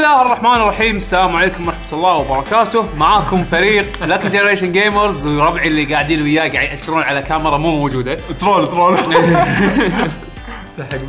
[0.00, 0.96] بسم الله الرحمن الرحيم.
[0.96, 2.96] السلام عليكم ورحمة الله وبركاته.
[2.96, 8.14] معاكم فريق Lucky Generation Gamers وربعي اللي قاعدين وياي قاعد ياشرون على كاميرا مو موجودة.
[8.14, 8.96] troll troll.
[8.96, 9.04] حق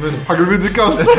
[0.01, 1.09] منو؟ حق الفيديو cast.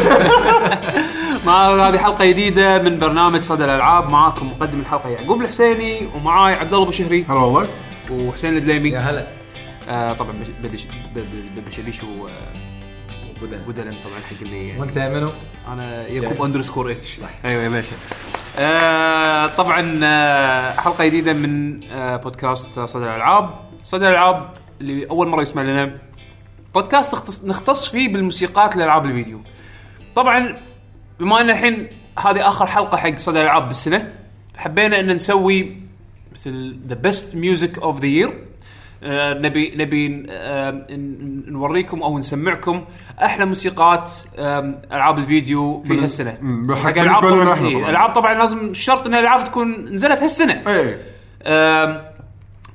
[1.47, 4.11] مع هذه حلقة جديدة من برنامج صدى الألعاب.
[4.11, 7.27] معاكم مقدم الحلقة يعقوب الحسيني ومعاي عبد الله أبو شهري.
[7.29, 7.69] هلا والله.
[8.11, 8.89] وحسين الدليمي.
[8.91, 9.27] يا هلا.
[9.89, 12.27] آه طبعا بش- بدش ب- ب- بشبيش و
[13.43, 13.59] بدل.
[13.59, 15.31] بودلم طبعا حق اللي وأنت يا منو؟
[15.69, 17.31] أنا يعقوب underscore H صح.
[17.45, 17.93] أيوه يا ماشي
[18.59, 23.55] آه طبعا آه حلقة جديدة من آه بودكاست صدى الألعاب.
[23.83, 24.51] صدى الألعاب
[24.81, 25.99] اللي أول مرة يسمع لنا.
[26.75, 29.41] بودكاست نختص, نختص فيه بالموسيقات لألعاب الفيديو.
[30.15, 30.59] طبعا
[31.21, 34.13] بما إن الحين هذه آخر حلقة حق صدى الألعاب بالسنة
[34.57, 35.73] حبينا إن نسوي
[36.33, 38.39] مثل the best music of the year
[39.05, 40.87] نبي نبي آه،
[41.49, 42.85] نوريكم أو نسمعكم
[43.23, 44.13] أحلى موسيقات
[44.93, 47.85] ألعاب الفيديو في هالسنة حق بالنسبة ألعاب طبعا إحنا إيه، طبعاً.
[47.87, 50.99] الالعاب طبعا لازم شرط إن الألعاب تكون نزلت هالسنة إيه
[51.47, 52.03] آم،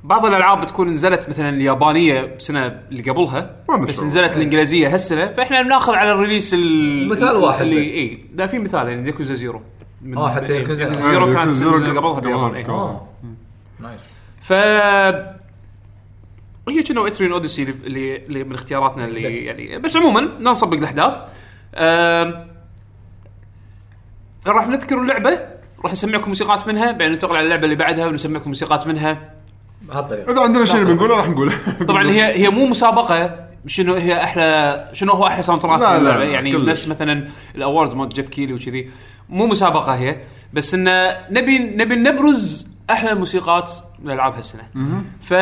[0.04, 3.56] بعض الألعاب بتكون نزلت مثلا اليابانية بسنة اللي قبلها
[3.88, 4.02] بس.
[4.02, 7.88] نزلت الإنجليزية هالسنة فإحنا بنأخذ على ال release ال- مثال واحد اللي بس.
[7.88, 9.02] اي لا في مثال يعني
[9.34, 9.60] Zero
[10.02, 10.84] من- آه، حتى إيه، Yakuza.
[10.84, 12.54] Yakuza آه، Zero كانت Zero السنة اللي قبلها قبل- باليابان.
[12.54, 12.68] إيه.
[12.68, 13.06] آه
[13.80, 14.00] Nice
[14.40, 14.52] ف
[16.70, 19.34] هي كنا إترين Odyssey اللي- اللي من اختياراتنا اللي بس.
[19.34, 21.12] يعني بس عموما لا نسبق الاحداث
[24.46, 25.38] راح نذكر اللعبة
[25.84, 29.30] راح نسمعكم موسيقات منها بعدين ننتقل على اللعبة اللي بعدها ونسمعكم موسيقات منها.
[29.82, 30.32] بهالطريقة.
[30.32, 31.52] إذا عندنا شيء بنقوله راح نقوله.
[31.88, 36.52] طبعا هي هي مو مسابقة شنو هي أحلى شنو هو أحلى soundtrack لا، لا، يعني.
[36.52, 38.90] نفس مثلا ال awards مال Geoff Keighley وكذي.
[39.28, 40.16] مو مسابقة هي
[40.52, 43.70] بس انه نبي نبي نبرز أحلى الموسيقات
[44.02, 44.62] لالعاب هالسنة
[45.22, 45.32] ف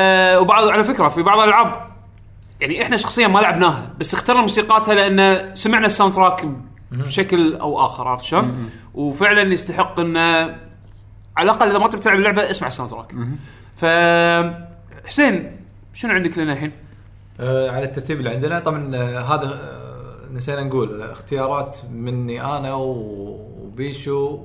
[0.40, 1.86] وبعض على فكرة في بعض الألعاب
[2.60, 6.48] يعني إحنا شخصيا ما لعبناها بس اخترنا موسيقاتها لأن سمعنا ال soundtrack
[6.90, 10.20] بشكل أو آخر عرفت شلون؟ وفعلا يستحق إنه
[11.36, 13.14] على الأقل إذا ما تبي تلعب اللعبة اسمع ال soundtrack.
[13.76, 13.84] ف
[15.06, 15.56] حسين
[15.94, 16.72] شنو عندك لنا الحين؟
[17.40, 24.42] آه على الترتيب اللي عندنا طبعا آه هذا آه نسينا نقول اختيارات مني أنا وبيشو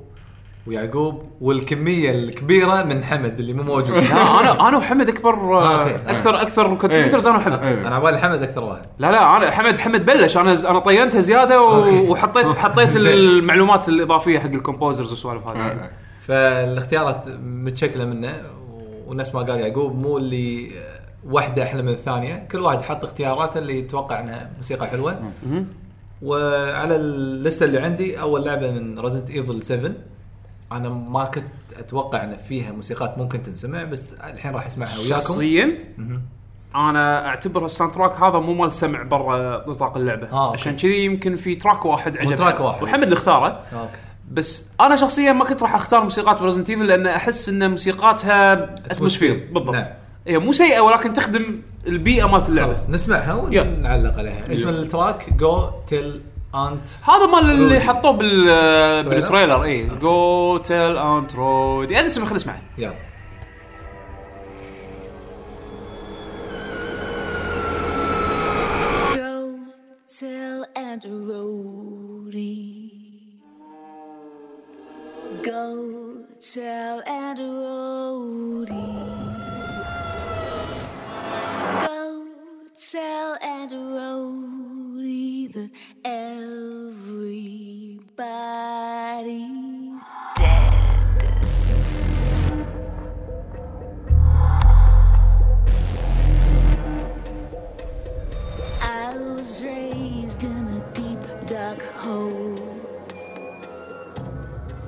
[0.68, 3.90] ويعقوب والكمية الكبيرة من حمد اللي مو موجود.
[3.98, 5.90] لا أنا أنا وحمد أكبر آه،.
[5.90, 7.66] أكثر أكثر contributors أنا وحمد.
[7.66, 7.88] إيه.
[7.88, 8.86] أنا عبالي حمد أكثر واحد.
[9.00, 10.38] لا لا أنا حمد حمد بلش.
[10.38, 11.62] أنا أنا طينتها زيادة.
[12.10, 12.96] وحطيت حطيت.
[12.96, 15.72] المعلومات الإضافية حق ال composers والسوالف هذه.
[15.72, 15.92] إيه.
[16.22, 18.34] فالاختيارات متشكلة منه.
[19.08, 21.00] ونفس ما قال يعقوب مو اللي آه،
[21.30, 22.48] واحدة أحلى من الثانية.
[22.52, 25.32] كل واحد حط اختياراته اللي يتوقع إنها موسيقى حلوة.
[26.22, 29.92] وعلى اللسته اللي عندي أول لعبة من Resident Evil 7
[30.72, 31.46] أنا ما كنت
[31.80, 35.22] أتوقع إن فيها موسيقات ممكن تنسمع بس الحين راح أسمعها وياكم.
[35.22, 36.22] شخصيا مهم.
[36.76, 40.32] أنا اعتبر ال soundtrack هذا مو مال سمع برا نطاق اللعبة.
[40.32, 40.54] آه،.
[40.54, 42.84] عشان كذي يمكن في track واحد عجبني track واحد.
[42.84, 43.48] وحمد اللي اختاره.
[43.74, 44.00] Okay.
[44.32, 48.64] بس أنا شخصيا ما كنت راح أختار موسيقات ب Resident Evil لأن أحس إن موسيقاتها
[48.64, 49.76] atmosphere بالضبط.
[49.76, 49.86] نعم.
[50.28, 52.74] هي مو سيئة ولكن تخدم البيئة مالت اللعبة.
[52.74, 53.34] خلاص نسمعها.
[53.34, 54.52] ونعلق عليها.
[54.52, 56.22] اسم ال track Go Tell
[56.56, 57.80] Aunt هذا مال اللي.
[57.80, 58.46] حطوه بال
[59.04, 62.96] بال trailer اي Go Tell Aunt Rhody يعني اسمه خلينا نسمعه يلا.
[69.16, 69.60] Go
[70.20, 72.60] tell Aunt Rhodey.
[75.50, 75.66] Go
[76.54, 78.92] tell Aunt Rhodey.
[81.86, 82.02] Go
[82.92, 83.74] tell Aunt
[85.12, 85.72] Rhodey that
[86.06, 86.96] everybody's
[90.38, 90.72] dead.
[98.82, 102.58] I was raised in a deep dark hole.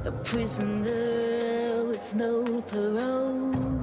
[0.06, 3.74] A prisoner with no parole.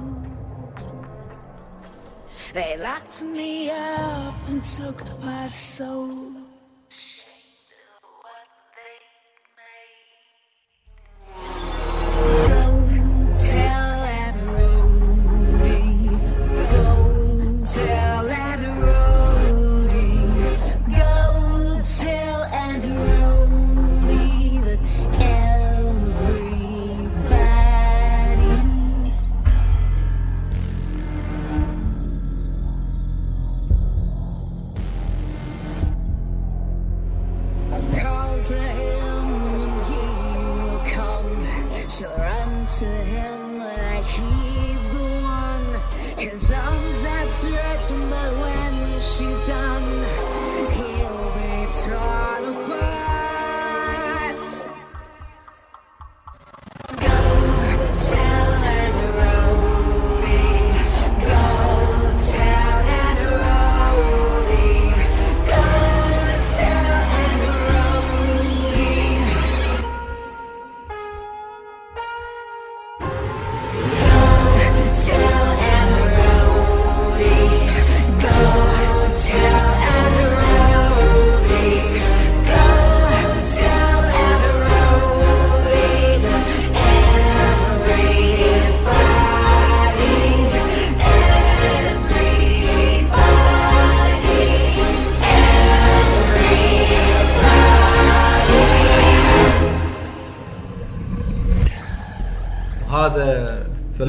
[2.53, 6.30] They locked me up and took my soul.
[42.81, 46.17] To him like he's the one.
[46.17, 50.30] His arms outstretched, but when she's done,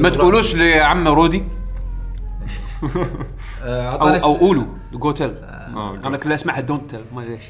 [0.03, 1.43] ما تقولوش لعمه رودي؟
[3.63, 4.63] آه، أو أو ست- قولوا
[4.93, 7.43] go tell آه، أنا كل اسمعها don't tell ما أدري ليش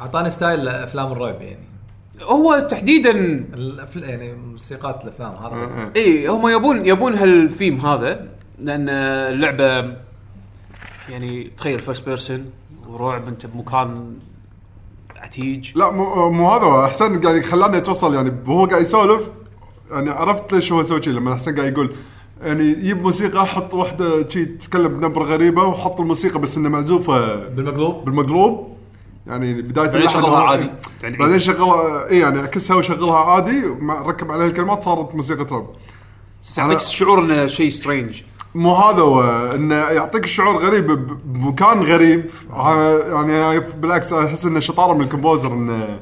[0.00, 1.58] أعطاني style أفلام الرعب يعني.
[2.22, 3.10] هو تحديدا
[3.54, 4.02] الأفل...
[4.02, 5.70] يعني موسيقات الأفلام هذا بس.
[5.70, 5.90] آه.
[5.96, 8.28] اي هم يبون يبون هالثيم هذا
[8.58, 9.96] لأن اللعبه
[11.08, 12.50] يعني تخيل first person
[12.88, 14.14] ورعب أنت بمكان
[15.16, 15.78] عتيج.
[15.78, 19.30] لا مو مو هذا أحسن يعني خلاني اتوصل يعني وهو قاعد يسولف
[19.92, 21.94] يعني عرفت ليش هو يسوي شيء لما احسن قاعد يقول
[22.42, 28.04] يعني يجيب موسيقى حط واحدة شي تتكلم بنبرة غريبة وحط الموسيقى بس إنها معزوفة بالمقلوب؟
[28.04, 28.72] بالمقلوب.
[29.26, 30.70] يعني بداية بعدين شغلها هو- عادي.
[31.02, 35.66] يعني بعدين شغلها اي يعني عكسها وشغلها عادي مع ركب عليها الكلمات صارت موسيقى راب
[36.42, 38.22] بس يعطيك شعور إنه شيء strange
[38.54, 39.22] مو هذا هو
[39.54, 40.86] إنه يعطيك شعور غريب
[41.24, 42.30] بمكان غريب.
[42.54, 45.98] يعني بالعكس أحس إنه شطارة من ال composer إنه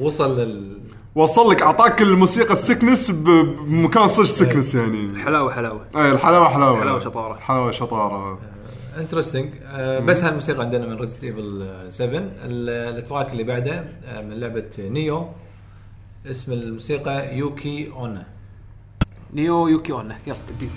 [0.00, 0.78] وصل لل
[1.18, 5.18] وصل لك أعطاك الموسيقى ال sickness بمكان صدق sickness يعني.
[5.24, 5.80] حلاوة حلاوة.
[5.96, 6.80] اي الحلاوة حلاوة.
[6.80, 7.34] حلاوة شطارة.
[7.34, 8.38] حلاوة شطارة.
[8.98, 14.40] Interesting آه بس هالموسيقى عندنا من Resident Evil 7 ال- track اللي بعده آه من
[14.40, 15.28] لعبة Nioh
[16.30, 18.26] اسم الموسيقى Yuki Onna.
[19.34, 20.16] Nioh Yuki Onna.
[20.26, 20.68] يلا ادي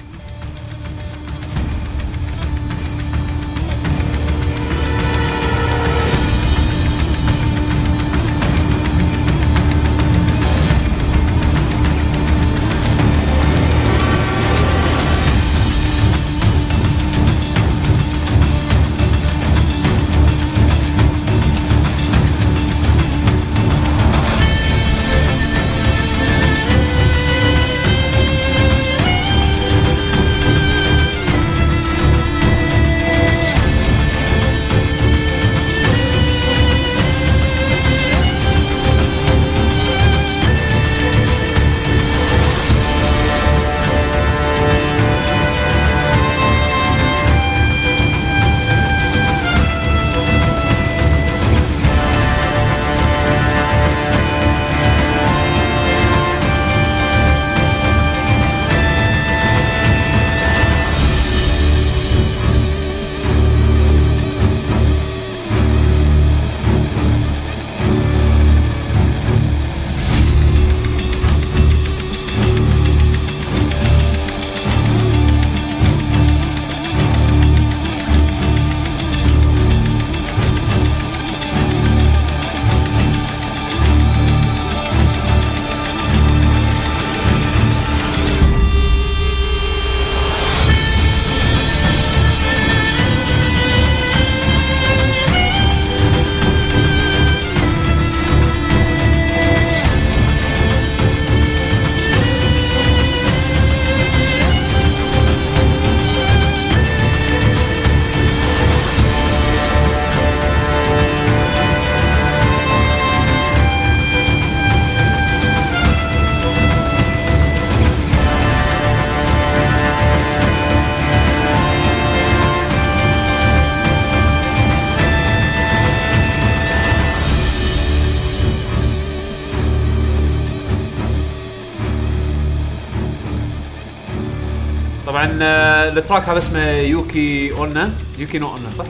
[135.98, 138.86] ال track هذا اسمه Yuki Onna Yuki no Onna صح؟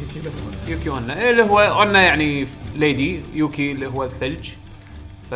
[0.00, 0.68] Yuki بس Onna.
[0.68, 2.46] Yuki Onna إيه اللي هو Onna يعني
[2.76, 4.50] lady Yuki اللي هو الثلج
[5.30, 5.34] ف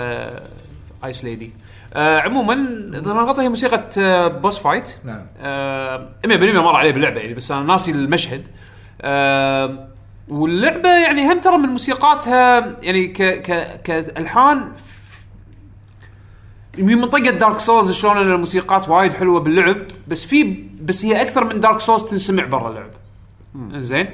[1.04, 1.52] ice lady
[1.94, 2.54] آه عموما
[2.98, 5.26] إذا ما هي موسيقى آه boss fight نعم.
[5.40, 8.48] آه 100% مر عليه باللعبة يعني بس أنا ناسي المشهد
[9.00, 9.88] آه
[10.28, 14.72] واللعبة يعني هم ترى من موسيقاتها يعني ك ك كألحان
[16.78, 19.76] من منطقه Dark Souls شلون إن الموسيقات وايد حلوة باللعب
[20.08, 22.90] بس في بس هي أكثر من Dark Souls تنسمع برا اللعب.
[23.80, 24.08] زين؟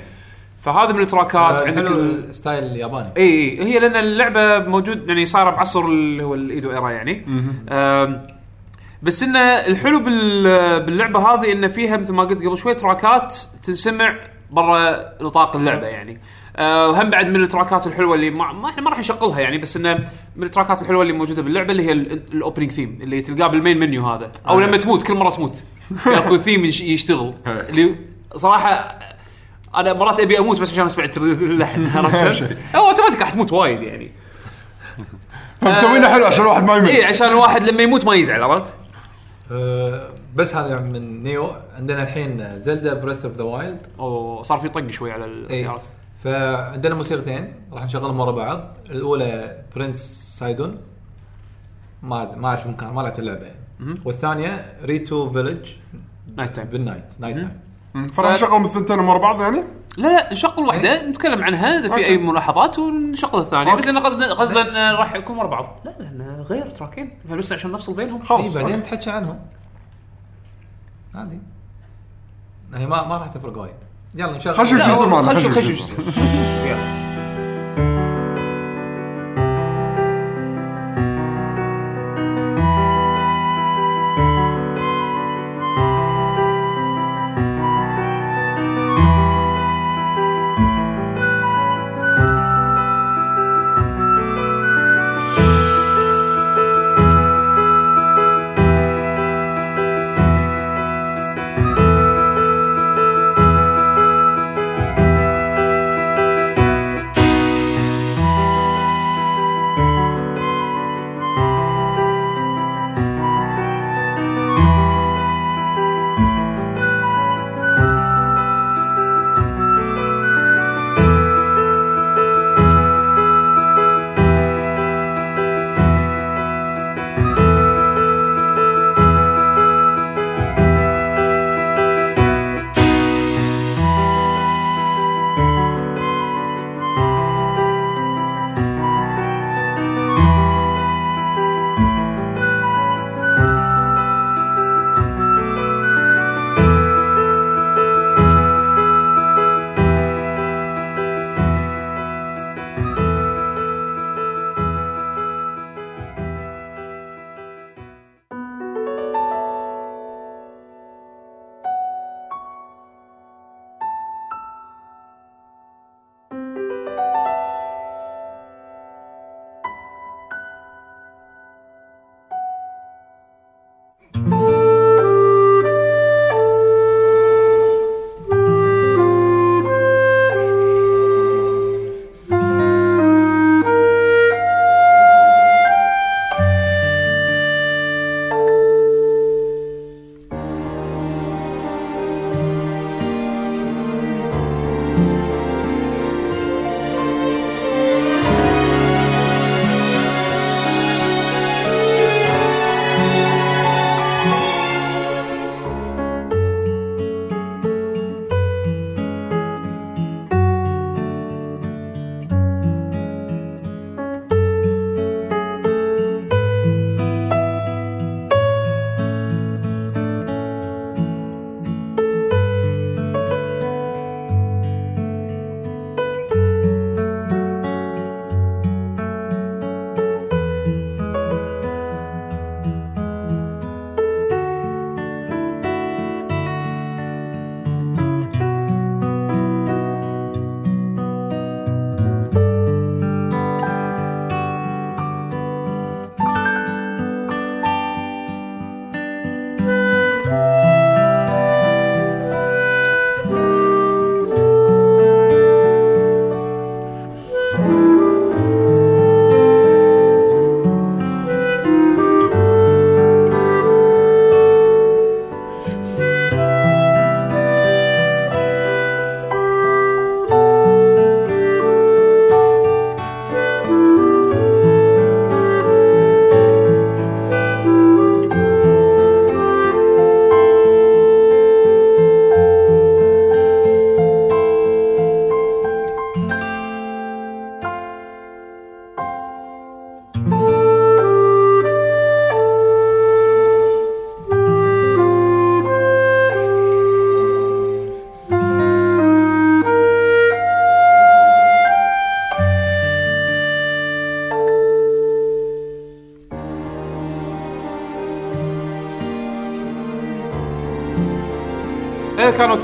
[0.63, 3.09] فهذا من التراكات آه، عندك ال style الياباني.
[3.17, 3.23] إي
[3.61, 7.25] إي هي لأن اللعبة موجود يعني صايرة بعصر اللي هو ال Edo era يعني.
[9.03, 14.17] بس انه الحلو بال- باللعبة هذه انه فيها مثل ما قلت قبل شوي تراكات تنسمع
[14.51, 16.19] برا نطاق اللعبة يعني.
[16.57, 19.77] آه، وهم بعد من التراكات الحلوة اللي ما ما, إحنا ما راح نشغلها يعني بس
[19.77, 23.59] إنه من التراكات الحلوة اللي موجودة باللعبة اللي هي ال opening theme اللي تلقاه بال
[23.59, 24.33] main menu هذا.
[24.49, 25.65] أو لما تموت كل مرة تموت.
[26.07, 27.35] أكو ثيم يش- يشتغل.
[27.47, 27.95] اللي
[28.37, 28.99] صراحة
[29.75, 31.85] أنا مرات أبي أموت بس عشان أسمع اللحن؟
[32.77, 34.13] هو أوتوماتيك راح تموت وايد يعني.
[35.61, 36.89] فمسوينه حلو عشان الواحد ما يمل.
[36.89, 38.75] اي عشان الواحد لما يموت ما يزعل عرفت؟
[39.53, 41.51] آه، بس هذا من نيو.
[41.79, 45.83] عندنا الحين Zelda Breath of the Wild أو صار في طق شوي على الاختيارات
[46.25, 48.77] فعندنا موسيقتين راح نشغلهم ورا بعض.
[48.91, 49.99] الأولى Prince
[50.39, 50.79] Sidon.
[52.03, 53.45] ما ما أعرف مكان ما لعبت اللعبة.
[53.45, 55.71] يعني والثانية Rito Village
[56.37, 58.09] night time بال night night time.
[58.09, 59.65] فراح نشغل الثنتين ورا بعض يعني؟
[59.97, 62.07] لا لا نشغل واحدة نتكلم عنها إذا في.
[62.07, 63.75] أي ملاحظات ونشغل الثانية.
[63.75, 65.81] بس انه قصدا قصدا راح يكون ورا بعض.
[65.85, 67.19] لا لأن غير تراكين.
[67.31, 68.23] بس عشان نفصل بينهم.
[68.23, 69.41] خلاص اي بعدين تحكي عنهم.
[71.15, 71.39] عادي.
[72.75, 73.75] هي ما ما راح تفرق وايد.
[74.15, 76.03] يلا نشغل خل نشوف لا، شو يصير هو- معنا، خل خل نشوف نشوف خل شو
[76.03, 77.04] نشوف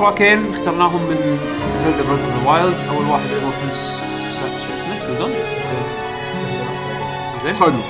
[0.05, 1.39] تراكين اخترناهم من
[1.79, 4.01] Zelda Breath of the Wild أول واحد اللي هو Prince
[4.41, 5.29] شو اسمه
[7.45, 7.55] زين.
[7.55, 7.83] صدمه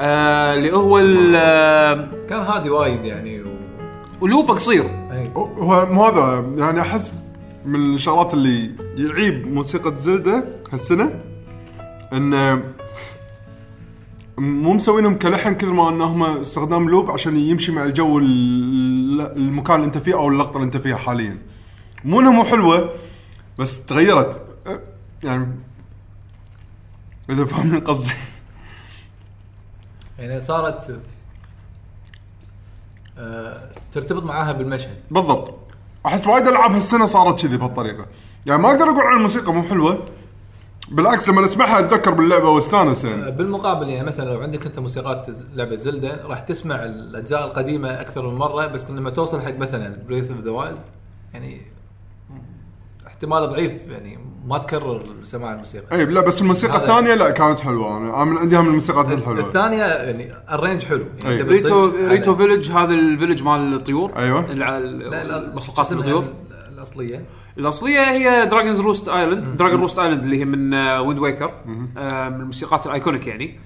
[0.00, 3.44] آه، اللي هو ال- آه، كان هادي وايد يعني و...
[4.20, 4.84] و loop ه قصير.
[5.12, 5.30] أي.
[5.36, 7.12] هو مو هذا يعني أحس
[7.66, 11.10] من الشغلات اللي يعيب موسيقى Zelda هالسنة
[12.12, 12.62] انه
[14.42, 19.86] مو مسوينهم كلحن كثر ما إنهم استخدام loop عشان يمشي مع الجو ال- المكان اللي
[19.86, 21.38] أنت فيه أو اللقطة اللي أنت فيها حاليا.
[22.04, 22.90] مو إنها مو حلوة
[23.58, 24.40] بس تغيرت.
[25.24, 25.46] يعني
[27.30, 28.12] إذا فاهمين قصدي.
[30.18, 31.00] يعني صارت
[33.18, 34.96] آه، ترتبط معاها بالمشهد.
[35.10, 35.54] بالضبط.
[36.06, 38.06] أحس وايد ألعاب هالسنة صارت كذي بهالطريقة.
[38.46, 40.04] يعني ما أقدر أقول عن الموسيقى مو حلوة
[40.92, 45.76] بالعكس لما اسمعها أتذكر باللعبة واستانس يعني بالمقابل يعني مثلا لو عندك أنت موسيقات لعبة
[45.76, 50.40] Zelda راح تسمع الأجزاء القديمة أكثر من مرة بس لما توصل حق مثلا Breath of
[50.40, 50.78] the Wild
[51.34, 51.60] يعني
[53.06, 55.96] احتمال ضعيف يعني ما تكرر سماع الموسيقى.
[55.96, 57.96] اي لا بس الموسيقى الثانية لا كانت حلوة.
[57.98, 61.04] أنا من عندها من الموسيقات الحلوه الثانية يعني ال range حلو.
[61.24, 61.40] يعني.
[61.40, 64.18] أنت Rito Rito على- Village هذا ال village مال الطيور.
[64.54, 64.78] لا
[65.38, 66.22] المخلوقات الطيور.
[66.22, 67.24] ال- الأصلية؟
[67.58, 71.54] الأصلية هي Dragon's Roost Island Dragon Roost Island اللي هي من Wind Waker
[71.98, 73.58] آه من الموسيقات ال iconic يعني.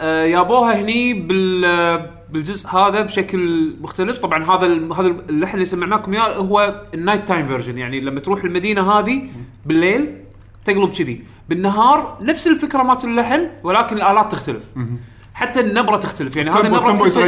[0.00, 4.18] آه يابوها هني بال آه، بالجزء هذا بشكل مختلف.
[4.18, 8.44] طبعا هذا هذا اللحن اللي سمعناكم إياه هو ال night time version يعني لما تروح
[8.44, 9.22] المدينة هذه
[9.66, 10.14] بالليل
[10.64, 11.24] تقلب كذي.
[11.48, 14.64] بالنهار نفس الفكرة مالت اللحن ولكن الآلات تختلف.
[15.34, 16.36] حتى النبرة تختلف.
[16.36, 17.26] يعني هذا النبرة تحسه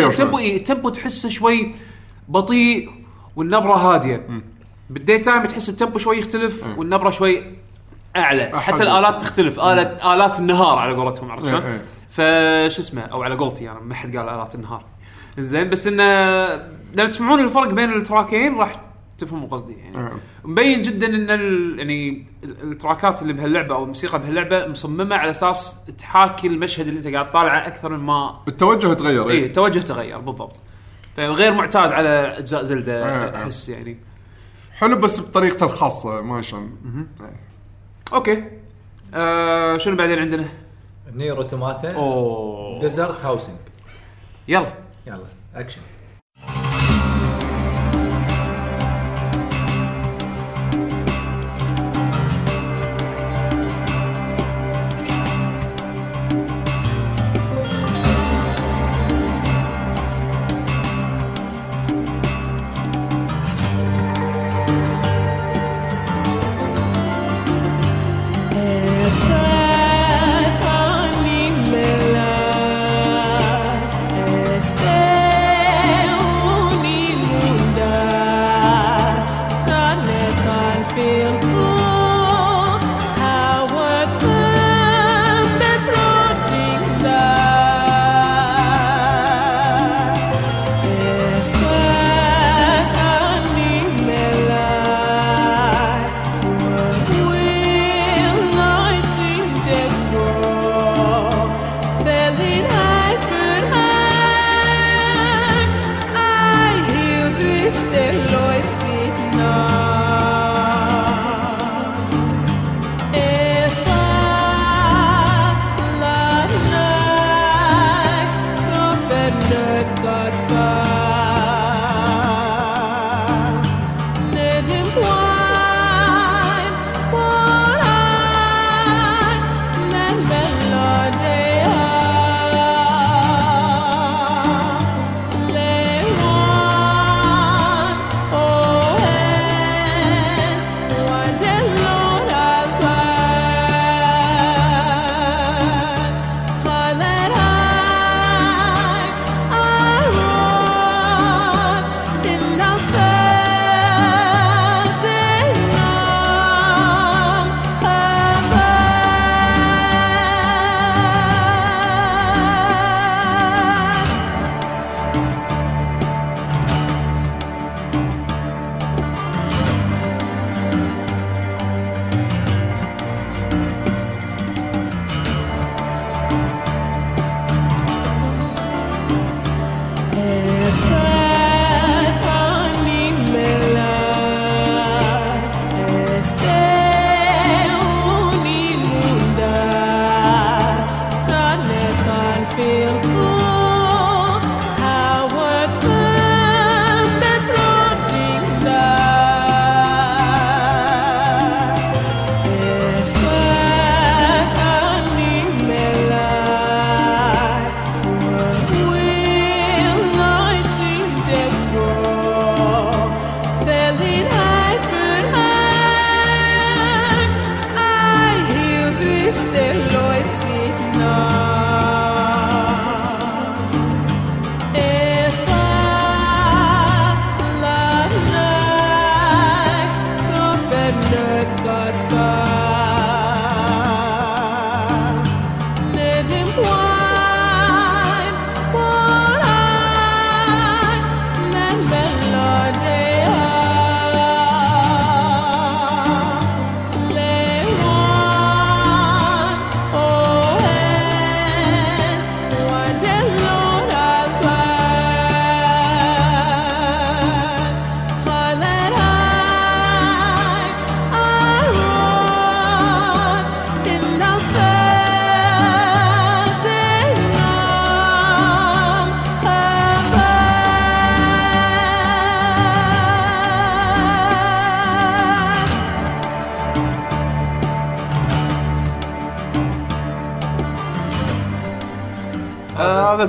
[0.91, 1.75] تحسه شوي
[2.29, 2.91] بطيء
[3.37, 4.27] والنبرة هادية.
[4.91, 7.45] بال day time تحس ال tempo شوي يختلف والنبرة شوي
[8.17, 8.61] أعلى.
[8.61, 11.83] حتى الآلات تختلف الات آلات النهار على قولتهم عرفت إيه، شلون؟ إيه.
[12.11, 14.85] فش اسمه أو على قولتي أنا ما حد قال آلات النهار
[15.39, 16.05] زين بس انه
[16.95, 18.73] لما تسمعون الفرق بين التراكين راح
[19.19, 20.13] تفهموا قصدي يعني إيه.
[20.45, 25.77] مبين جدا إن ال يعني ال- التراكات اللي بهاللعبة أو الموسيقى بهاللعبة مصممة على أساس
[25.99, 30.61] تحاكي المشهد اللي أنت قاعد طالعه أكثر من ما التوجه تغير اي التوجه تغير بالضبط
[31.17, 33.43] فغير معتاد على أجزاء Zelda إيه.
[33.43, 33.97] أحس يعني
[34.81, 37.09] حلو بس بطريقته الخاصة ما شلون.
[38.13, 38.45] Okay.
[39.15, 40.49] آه شنو بعدين عندنا؟
[41.13, 42.81] نير اوتوماتا أوه.
[42.81, 43.57] ديزرت هاوسنج
[44.49, 44.73] يلا.
[45.07, 45.81] يلا أكشن.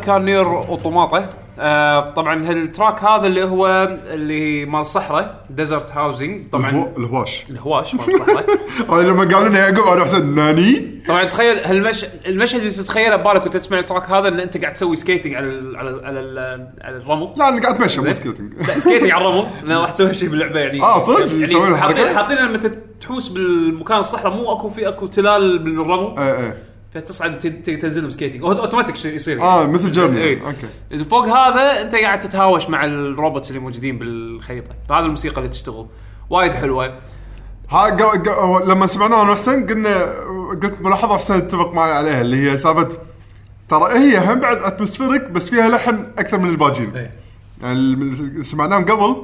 [0.02, 3.68] كان Nier Automata آه طبعا هال track هذا اللي هو
[4.08, 7.44] اللي مال الصحراء Desert Housing طبعا الهو- الهواش.
[7.50, 8.46] الهواش مال الصحراء
[8.90, 12.06] هاي لما قالوا لنا يعقوب أنا حسن ناني؟ طبعا تخيل هالمش...
[12.28, 15.46] المشهد اللي تتخيله ببالك وأنت تسمع ال track هذا إن أنت قاعد تسوي skating على
[15.46, 15.78] ال...
[15.78, 16.06] على ال...
[16.06, 16.68] على, ال...
[16.82, 17.30] على الرمل.
[17.38, 18.14] لا أنا قاعد أتمشى مو.
[18.14, 18.54] skating.
[18.68, 19.48] لا skating على الرمل.
[19.68, 20.82] لأن راح تسوي شيء باللعبة يعني.
[20.82, 21.20] آه، صدق؟
[21.54, 22.60] يعني؟ حاطين حاطين لما
[23.02, 26.71] تحوس بالمكان الصحراء مو أكو في أكو تلال بالرمل إيه إيه.
[26.94, 29.50] فتصعد تنزل ب skating أوتوماتيك شيء يصير يعني.
[29.50, 30.42] آه مثل Journey إيه.
[30.46, 31.04] Okay.
[31.04, 34.72] فوق هذا أنت قاعد تتهاوش مع ال robots اللي موجودين بالخريطة.
[34.90, 35.88] فهذا الموسيقى اللي تشتغل.
[36.30, 36.94] وايد حلوة.
[37.70, 40.04] ها قا- قا- لما سمعناها أنا وحسين قلنا
[40.64, 42.90] قلت ملاحظة حسين اتفق معي عليها اللي هي سالفة
[43.70, 46.96] ترى هي هم بعد atmospheric بس فيها لحن أكثر من الباجين.
[46.96, 47.12] إيه.
[47.62, 49.24] يعني اللي سمعناهم قبل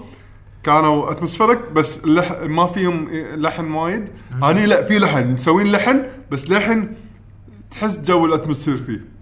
[0.63, 2.31] كانوا atmospheric بس اللح...
[2.43, 4.07] ما فيهم لحن وايد.
[4.41, 5.31] هني لا في لحن.
[5.33, 6.87] مسوين لحن بس لحن
[7.71, 9.17] تحس جو ال atmosphere فيه.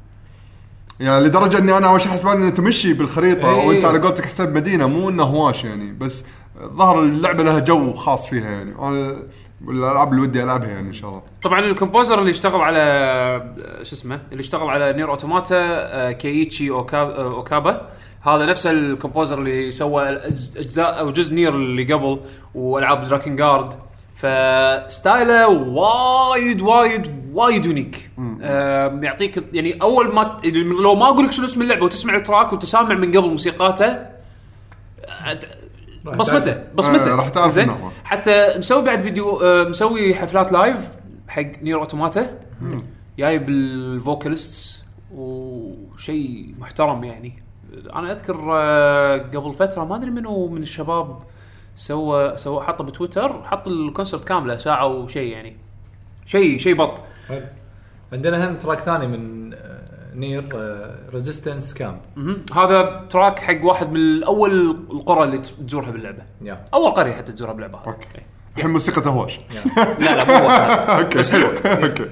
[1.00, 3.68] يعني لدرجة إني أنا أول شيء حسبان انه تمشي بالخريطة إيه.
[3.68, 6.26] وانت على قولتك حساب مدينة مو إنه هواش يعني بس
[6.64, 8.76] ظهر اللعبة لها جو خاص فيها يعني.
[8.80, 9.24] أنا
[9.62, 11.22] الألعاب اللي ودي ألعبها يعني إن شاء الله.
[11.42, 16.70] طبعا ال composer اللي اشتغل على شو اسمه اللي اشتغل على Nier Automata آه، Keiichi
[16.70, 17.90] Okabe
[18.22, 20.10] هذا نفس ال composer اللي سوى
[20.58, 22.20] أجزاء أو جزء Nier اللي قبل
[22.56, 23.74] وألعاب Drakengard
[24.16, 28.10] ف style ه وايد وايد وايد unique
[28.42, 30.46] آه يعطيك يعني أول ما ت-
[30.84, 34.06] لو ما أقول لك شنو اسم اللعبة وتسمع ال track وتسامع من قبل موسيقاته
[36.06, 36.64] بصمته.
[36.76, 37.14] بصمته.
[37.14, 37.72] آه، راح تعرف زين؟
[38.04, 40.78] حتى مسوي بعد فيديو آه، مسوي حفلات live
[41.28, 42.40] حق Nier Automata
[43.20, 44.84] جايب ال vocalists
[45.16, 47.44] وشيء محترم يعني.
[47.96, 51.20] أنا أذكر آه، قبل فترة ما أدري منو من الشباب
[51.76, 55.58] سوى سوى حطه بتويتر حط ال concert كامله ساعة وشيء يعني.
[56.26, 57.02] شيء شيء بط.
[57.28, 57.42] حلو.
[58.14, 59.82] عندنا هم track ثاني من آه،
[60.16, 60.50] Nier
[61.14, 62.44] Resistance Camp مهم.
[62.56, 66.24] هذا track حق واحد من اول القرى اللي تزورها باللعبة.
[66.42, 67.86] يا أول قرية حتى تزورها باللعبة هذه.
[67.88, 68.08] Okay.
[68.58, 69.40] الحين موسيقى هواش.
[70.00, 70.24] لا لا
[71.04, 72.06] مو بس حلوة okay.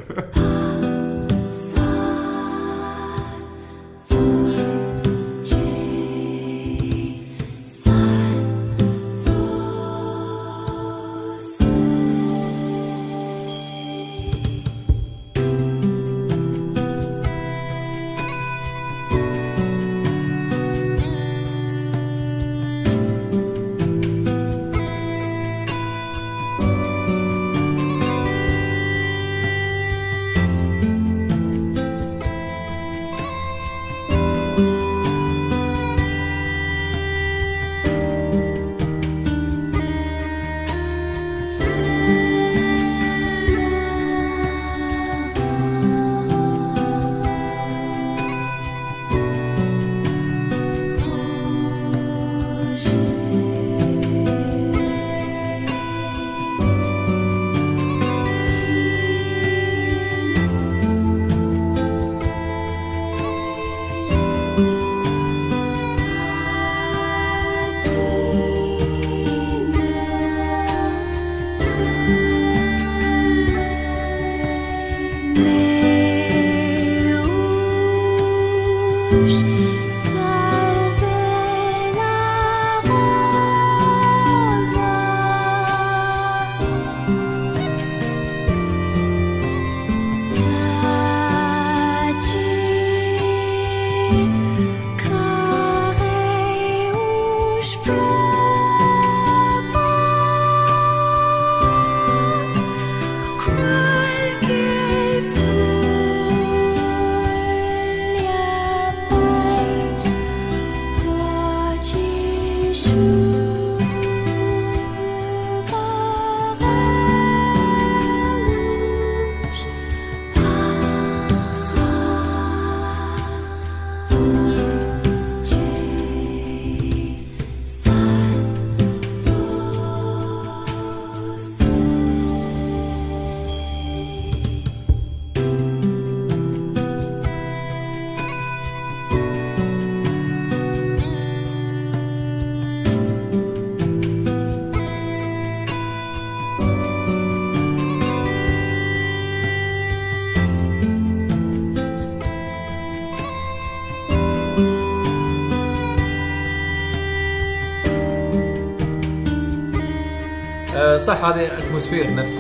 [161.04, 162.40] صح هذه atmosphere نفس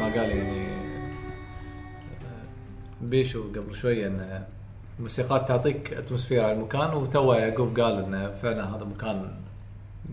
[0.00, 0.68] ما قال يعني
[3.00, 4.46] بيشو قبل شوية انه
[4.98, 9.30] الموسيقات تعطيك atmosphere على المكان وتو يعقوب قال انه فعلا هذا مكان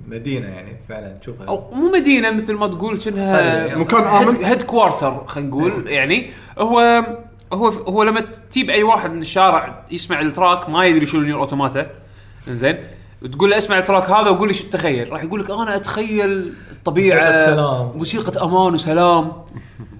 [0.08, 3.76] مدينة يعني فعلا تشوفها أو مو مدينة مثل ما تقول شنها قرية.
[3.76, 4.44] مكان آمن.
[4.44, 7.06] headquarter خلينا نقول يعني هو
[7.54, 11.40] هو هو لما تجيب أي واحد من الشارع يسمع ال track ما يدري شنو Nier
[11.40, 11.90] Automata
[12.48, 12.78] زين
[13.22, 16.54] وتقول له اسمع التراك هذا وقول لي شو تتخيل راح يقول لك أنا أتخيل
[16.88, 17.92] الطبيعه موسيقى سلام.
[17.96, 19.32] موسيقى أمان وسلام.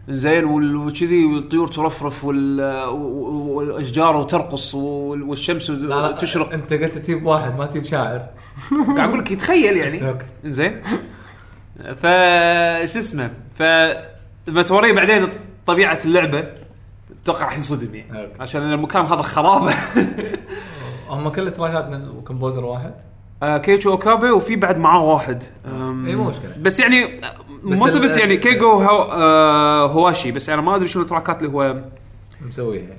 [0.10, 0.46] زين
[0.76, 6.54] وكذي والطيور ترفرف والأشجار وترقص وال- والشمس لا لا تشرق.
[6.54, 8.26] أنت قلت تجيب واحد ما تجيب شاعر.
[8.98, 10.16] قاعد أقول لك يتخيل يعني.
[10.46, 10.82] زين.
[11.80, 12.02] ف
[12.92, 13.64] شو اسمه؟ ف
[14.48, 15.30] لما توريه بعدين
[15.66, 16.44] طبيعة اللعبة.
[17.24, 18.30] أتوقع راح ينصدم يعني.
[18.40, 19.74] عشان المكان هذا خرابه
[21.10, 22.94] هم كل ال tracks نفس- composer واحد.
[23.44, 25.44] آه، كيتشي أوكابي وفي بعد معاه واحد.
[26.08, 26.52] إي، مو مشكلة.
[26.62, 27.20] بس يعني
[27.64, 31.54] most ال- يعني كيتشي هو آه هواشي بس أنا ما أدري شنو ال tracks اللي
[31.54, 31.76] هو
[32.48, 32.82] مسويها.
[32.82, 32.96] يعني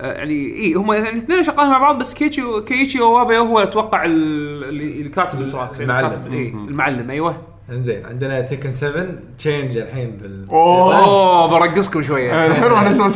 [0.00, 4.04] آه، يعني اي هم يعني اثنين شغالين مع بعض بس كيتشي كيتشي اوكابي هو أتوقع
[4.04, 6.08] ال- اللي اللي كاتب ال track يعني المعلم.
[6.08, 7.36] كاتب- إي، المعلم أيوه.
[7.70, 9.06] إنزين عندنا Tekken 7
[9.38, 11.46] change الحين بال أوه.
[11.46, 12.46] برقصكم شوية.
[12.46, 13.06] الحين راح نسمع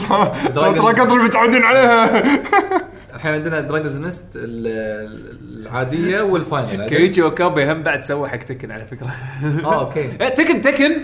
[0.47, 2.23] ال tracks اللي متعودين عليها.
[3.15, 8.87] الحين عندنا Dragon's Nest العادية وال final كيتشي اوكابي هم بعد سوى حق Tekken على
[8.87, 9.07] فكرة.
[9.65, 10.09] آه أوكي.
[10.09, 10.97] Tekken Tekken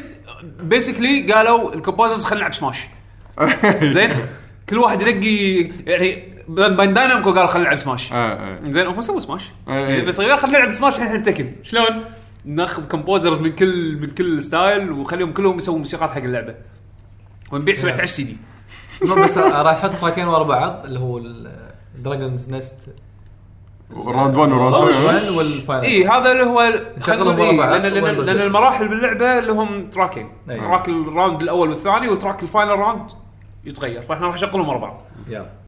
[0.63, 2.87] basically قالوا ال composers خلينا نلعب سماش
[3.95, 4.11] زين؟
[4.69, 8.59] كل واحد ينقي يعني بانداي نامكو قالوا خلينا نلعب سماش آه، آه.
[8.71, 9.51] زين هم سووا سماش.
[10.07, 12.05] بس قالوا خلينا نلعب Smash الحين Tekken شلون؟
[12.45, 16.55] ناخذ composer من كل من كل style وخليهم كلهم يسووا موسيقات حق اللعبة.
[17.53, 18.37] ونبيع 17 سي دي
[19.03, 21.19] بس راح أحط track ين ورا بعض اللي هو
[21.99, 22.89] Dragon's Nest
[24.07, 27.51] round 1 و round 2 وال final اي هذا اللي هو خلينا نشغلهم نقول ورا
[27.51, 30.61] إيه بعض لأن لأن, لأن؟ المراحل باللعبة لهم track ين أي.
[30.61, 33.11] track ال round الأول والثاني و track ال final round
[33.65, 35.66] يتغير فإحنا راح نشغلهم ورا بعض يلا.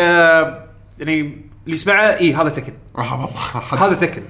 [0.00, 0.64] آه
[0.98, 1.20] يعني
[1.64, 2.72] اللي يسمعه اي هذا Tekken.
[3.78, 4.22] هذا Tekken.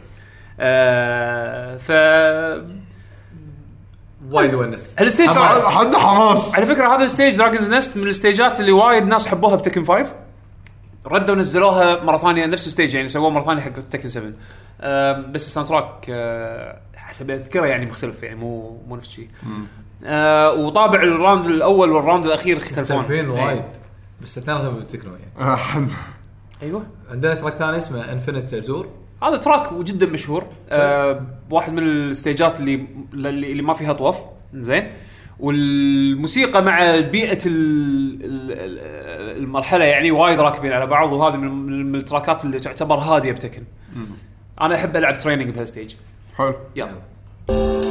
[0.60, 1.90] آه ف
[4.30, 6.54] وايد ونس ال stage حد حد حماس.
[6.54, 9.56] على فكرة هذا ال stage Dragon's Nest من ال stage ات اللي وايد ناس حبوها
[9.56, 10.06] ب Tekken 5
[11.06, 14.32] ردوا نزلوها مرة ثانية نفس ال stage يعني سووها مرة ثانية حق Tekken 7
[14.80, 19.28] آم، بس ال soundtrack آه، حسب أذكره يعني مختلف يعني مو مو نفس الشيء
[20.04, 23.44] آه وطابع ال round الأول وال round الأخير يختلفون مختلفين إيه.
[23.46, 23.62] وايد.
[24.24, 25.50] بس اثنيناتهم بالتكنو يعني.
[25.50, 25.58] آه،
[26.62, 26.86] أيوه.
[27.10, 28.88] عندنا تراك ثاني اسمه انفنت ازور
[29.22, 30.46] هذا track جدا مشهور.
[30.68, 34.16] آه واحد من ال stage ات اللي اللي اللي ما فيها طوف
[34.54, 34.90] زين.
[35.40, 41.98] والموسيقى مع بيئة ال- ال- ال- المرحلة يعني وايد راكبين على بعض وهذه من من
[41.98, 43.62] ال tracks اللي تعتبر هادية ب Tekken.
[44.60, 45.94] أنا أحب ألعب training بهال stage.
[46.36, 46.54] حلو.
[46.76, 47.83] يلا.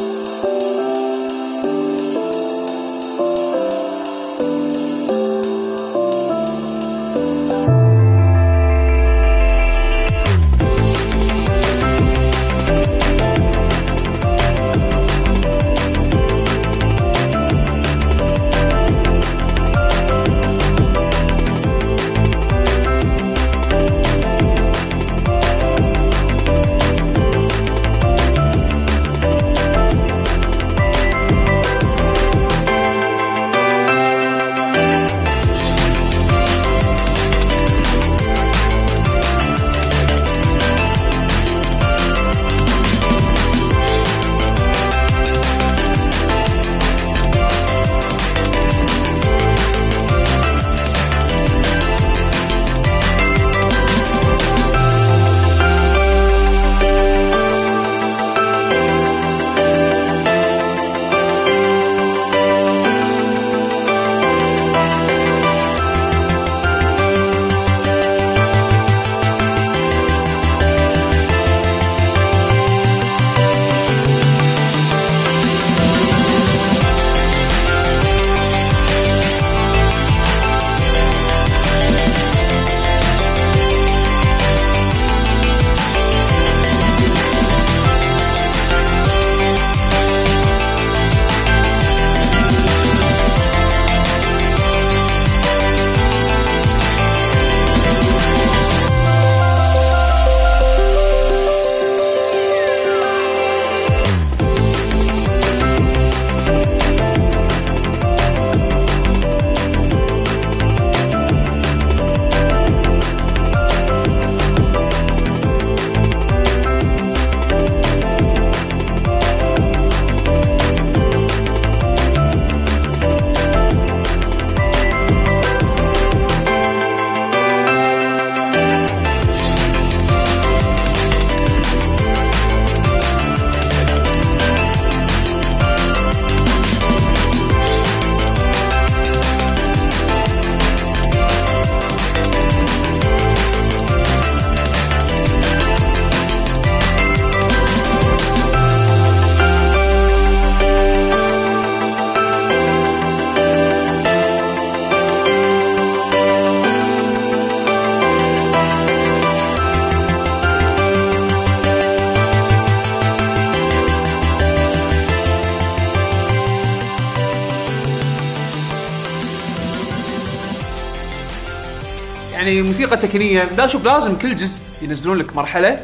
[172.83, 173.43] موسيقى تكنية.
[173.43, 175.79] لا شوف لازم كل جزء ينزلون لك مرحلة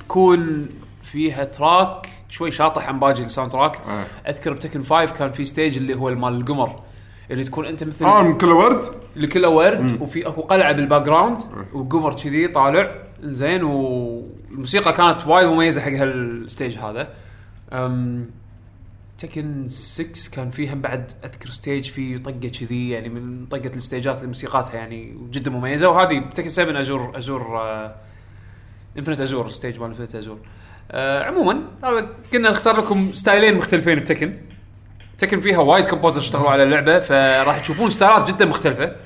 [0.00, 0.68] تكون
[1.02, 3.76] فيها track شوي شاطح عن باقي ال soundtrack.
[3.76, 4.06] آه.
[4.30, 6.76] أذكر ب Tekken 5 كان في stage اللي هو مال القمر
[7.30, 8.86] اللي تكون أنت مثل آه من كل ورد.
[9.16, 12.94] اللي كله ورد وفي أكو قلعة بال background وقمر كذي طالع.
[13.20, 17.08] زين والموسيقى كانت وايد مميزة حق هال stage هذا.
[17.72, 18.30] أم
[19.18, 24.10] Tekken 6 كان فيها بعد أذكر stage في طقة كذي يعني من طقة ال stage
[24.10, 25.88] ات اللي موسيقاتها يعني جدا مميزة.
[25.88, 27.60] وهذه Tekken 7 Azure Azure
[28.98, 30.38] Infinite Azure stage مال Infinite Azure
[30.90, 31.62] آه عموما
[32.32, 34.36] كنا نختار لكم style ين مختلفين ب Tekken.
[35.18, 38.96] Tekken فيها وايد composer اشتغلوا على اللعبة فراح تشوفون style ات جدا مختلفة.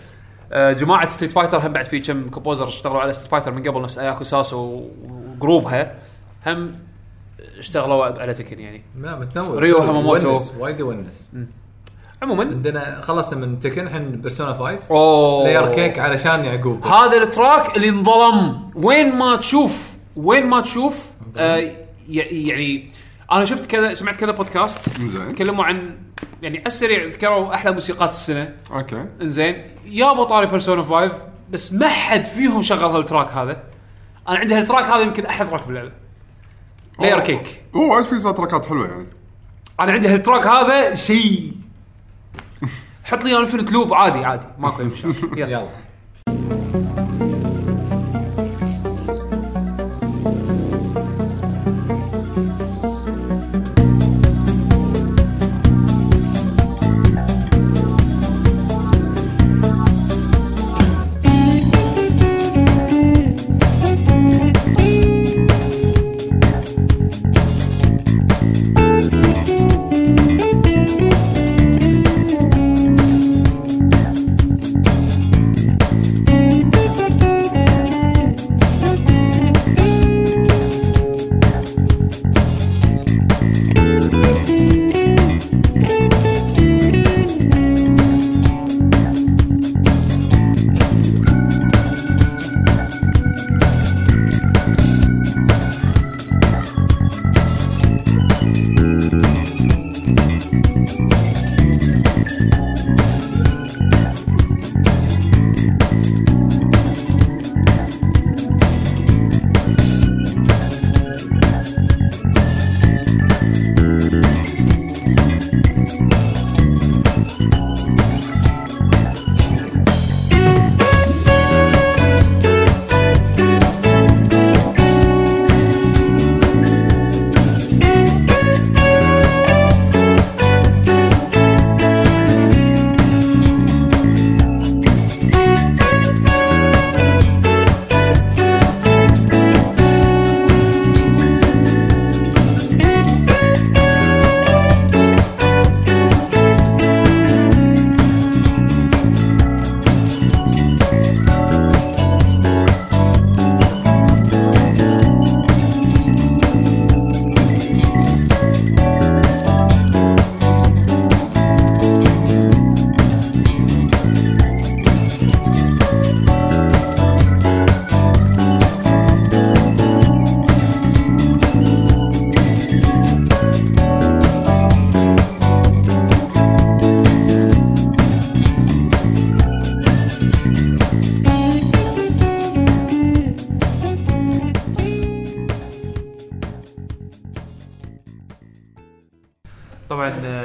[0.53, 3.83] آه، جماعة Street Fighter هم بعد في كم composer اشتغلوا على Street Fighter من قبل
[3.83, 5.95] نفس أياكو ساسو و group ها.
[6.47, 6.71] هم
[7.59, 8.83] اشتغلوا على Tekken يعني.
[8.99, 9.59] لا متنوع.
[9.59, 10.39] ريو هاماموتو.
[10.59, 11.29] وايد يونس
[12.23, 15.45] عموما عندنا خلصنا من Tekken الحين Persona 5 أوه.
[15.45, 16.87] Layer Cake علشان يعقوب.
[16.87, 18.71] هذا ال track اللي انظلم.
[18.75, 22.91] وين ما تشوف وين ما تشوف آه ي- يعني
[23.33, 25.35] أنا شفت كذا سمعت كذا بودكاست زين.
[25.35, 25.97] تكلموا عن
[26.43, 28.55] يعني على السريع ذكروا أحلى موسيقات السنة.
[28.73, 29.05] أوكي.
[29.23, 29.65] إنزين.
[29.85, 31.13] يابوا طاري Persona 5
[31.51, 33.63] بس ما حد فيهم شغل هال track هذا.
[34.29, 35.91] أنا عندي هال track هذا يمكن أحلى track باللعبه
[37.01, 39.07] Layer Cake هو وايد في tracks حلوة يعني.
[39.81, 41.53] أنا عندي هال track هذا شيء.
[43.05, 45.39] حط لي انفنت لوب عادي عادي ماكو مشكلة.
[45.39, 45.69] يلا.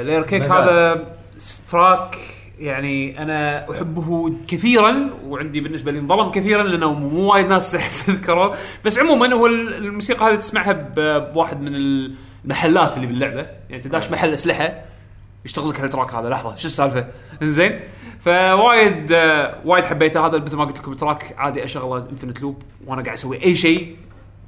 [0.05, 0.41] Layer Cake.
[0.43, 1.03] هذا
[1.38, 2.15] ال track
[2.60, 7.72] يعني أنا أحبه كثيرا وعندي بالنسبة لي انظلم كثيرا لأنه مو وايد ناس
[8.06, 10.72] تذكره بس عموما هو ال- الموسيقى هذه تسمعها
[11.34, 13.47] بواحد من المحلات اللي باللعبة.
[13.70, 14.82] يعني تداش محل أسلحة
[15.45, 16.30] يشتغل لك ال track هذا.
[16.30, 17.08] لحظة شو السالفة؟
[17.41, 17.80] إنزين.
[18.20, 20.26] فوايد آه، وايد حبيته.
[20.28, 23.95] هذا مثل ما قلت لكم track عادي أشغله infinite loop وأنا قاعد أسوي أي شيء.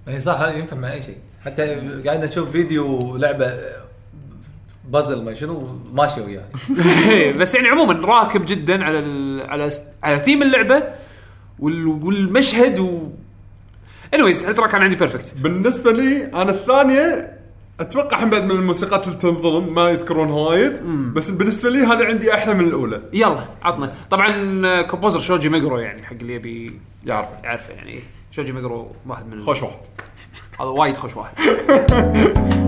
[0.07, 1.17] اي صح هذا ينفع مع أي شيء.
[1.45, 3.53] حتى قاعد نشوف فيديو لعبة
[4.87, 6.43] بازل ما شنو ماشي وياه
[7.39, 9.41] بس يعني عموما راكب جدا على ال...
[9.49, 9.71] على
[10.03, 10.83] على ثيم اللعبة
[11.59, 11.87] وال...
[11.87, 13.09] والمشهد و
[14.13, 17.37] anyways ال track كان عندي perfect بالنسبة لي أنا الثانية
[17.79, 20.83] أتوقع بعد من الموسيقات اللي تنظلم ما يذكرونها وايد
[21.13, 23.01] بس بالنسبة لي هذه عندي أحلى من الأولى.
[23.13, 23.93] يلا عطنا.
[24.09, 27.27] طبعا composer شوجي ميجرو يعني حق اللي يبي يعرف.
[27.43, 28.03] يعرفه يعني.
[28.31, 29.77] شوجي ميجرو واحد من خوش واحد.
[30.59, 31.33] هذا وايد خوش واحد.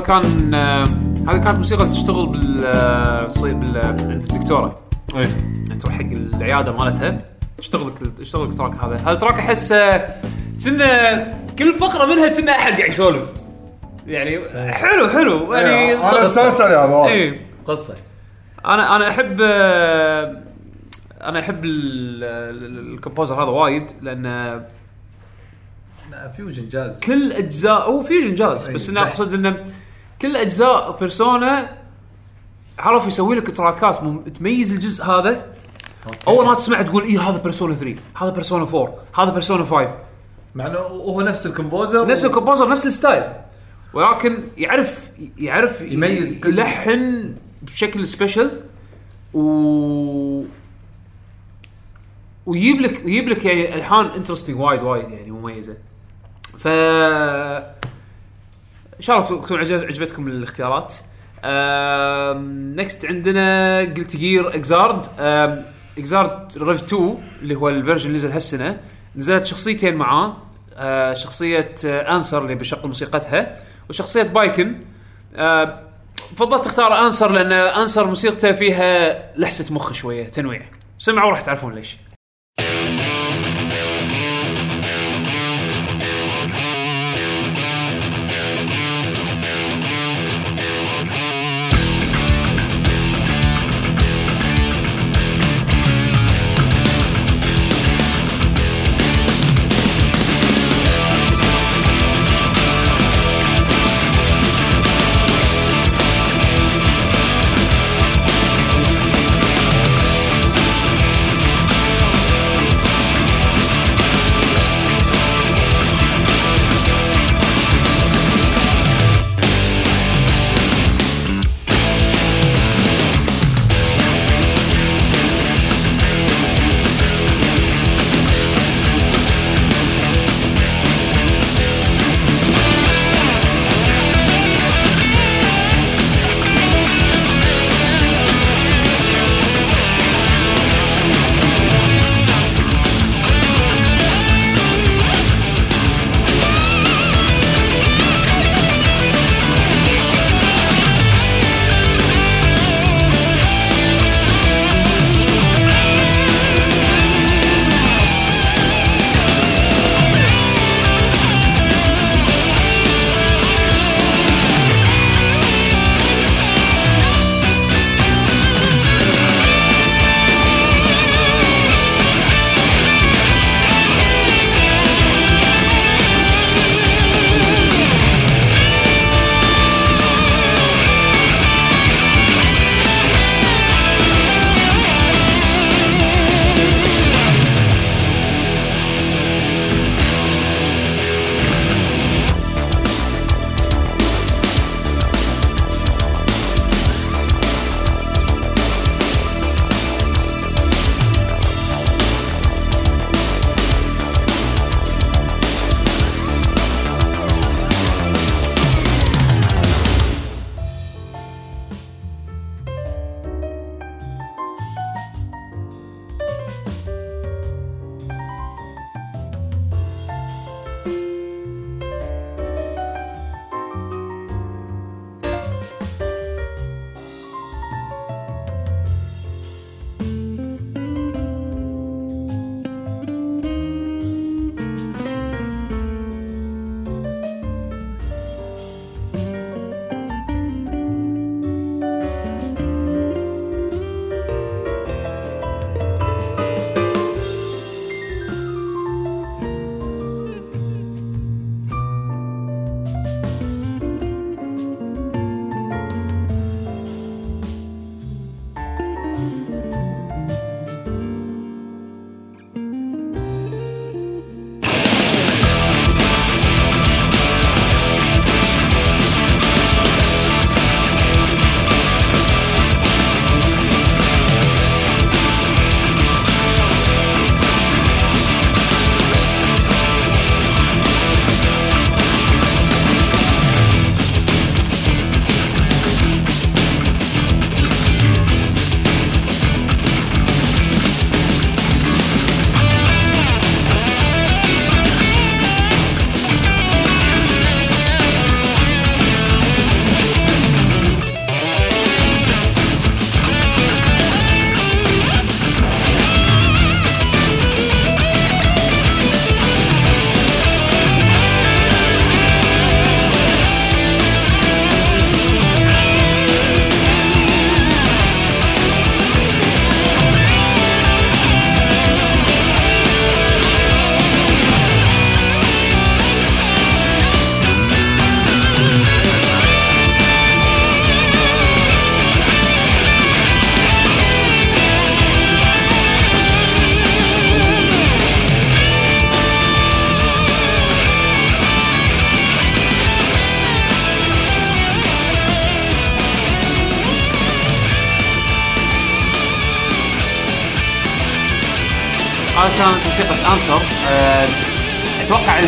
[0.00, 0.84] كان آه،
[1.28, 4.78] هذه كانت موسيقى تشتغل بال آه، بال عند الدكتوره
[5.16, 5.28] اي
[5.80, 7.20] تروح حق العيادة مالتها.
[7.58, 8.96] تشتغل لك تشتغل لك ال track هذا.
[8.96, 10.14] هذا ال track أحس آه،
[10.64, 13.24] كنا كل فقرة منها كنا أحد قاعد يسولف.
[14.06, 14.30] يعني
[14.72, 15.54] حلو حلو.
[15.54, 17.12] يعني أنا أستانس عليه هذا.
[17.12, 17.94] اي قصة.
[18.66, 19.40] أنا أنا أحب
[21.22, 24.22] أنا أحب ال- ال- ال composer هذا وايد لأن
[26.10, 29.02] لا fusion jazz كل أجزاء هو fusion jazz أي، بس أنا.
[29.02, 29.56] أقصد إنه
[30.22, 31.78] كل أجزاء Persona
[32.78, 34.24] عرف يسوي لك تراكات مم...
[34.24, 35.54] تميز الجزء هذا.
[36.28, 39.94] أول ما تسمع تقول إيه هذا Persona 3 هذا Persona 4 هذا Persona 5
[40.54, 43.32] مع انه هو نفس ال composer نفس ال composer نفس ال style.
[43.94, 48.60] ولكن يعرف يعرف يميز يلحن بشكل special
[49.34, 50.44] و
[52.46, 55.76] ويجيب لك يجيب لك يعني ألحان interesting وايد وايد يعني مميزة.
[56.58, 56.68] ف
[58.96, 60.94] إن شاء الله تكون عجب- عجبتكم الاختيارات.
[62.76, 65.06] Next عندنا Guilty Gear Xrd
[65.98, 68.80] Xrd Rev 2 اللي هو ال version اللي نزل هالسنة.
[69.16, 70.36] نزلت شخصيتين معاه.
[70.76, 73.56] آه، شخصية Answer اللي بشغل موسيقتها
[73.90, 74.80] وشخصية Baiken
[75.36, 75.80] آه،
[76.36, 80.62] فضلت تختار Answer لأن Answer موسيقته فيها لحسة مخ شوية تنويع.
[80.98, 81.96] سمعوا راح تعرفون ليش.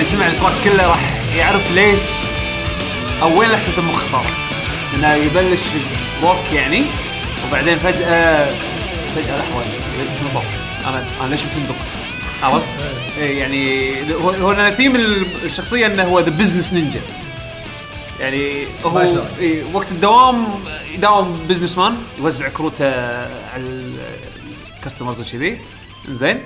[0.07, 2.01] سمع ال track كله راح يعرف ليش
[3.23, 4.27] أو وين لحسه المخ صار
[4.95, 5.61] انه يبلش
[6.23, 6.83] روك يعني
[7.49, 8.51] وبعدين فجأة
[9.17, 9.65] فجأة لحظه
[10.21, 10.45] شنو صار؟
[10.89, 11.75] أنا أنا ليش بفندق؟
[12.43, 12.67] عرفت؟
[13.19, 13.95] إيه يعني
[14.43, 14.97] هو أنا ثيم
[15.45, 17.01] الشخصية إنه هو ذا business ninja
[18.21, 18.99] يعني هو.
[19.41, 20.47] إيه وقت الدوام
[20.95, 22.87] يداوم businessman يوزع كروته
[23.55, 23.83] على
[24.77, 25.59] ال customers وكذي
[26.09, 26.41] زين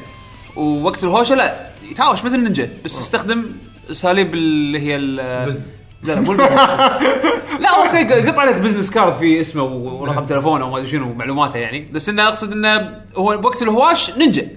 [0.57, 3.45] ووقت الهوشة لا يتهاوش مثل نينجا بس يستخدم
[3.91, 5.61] اساليب اللي هي ال-.
[6.03, 6.33] لا مو
[7.62, 11.89] لا okay يقطع لك business card في اسمه ورقم تليفونه وما أدري شنو معلوماته يعني.
[11.93, 14.49] بس إنه أقصد إنه هو وقت الهواش نينجا.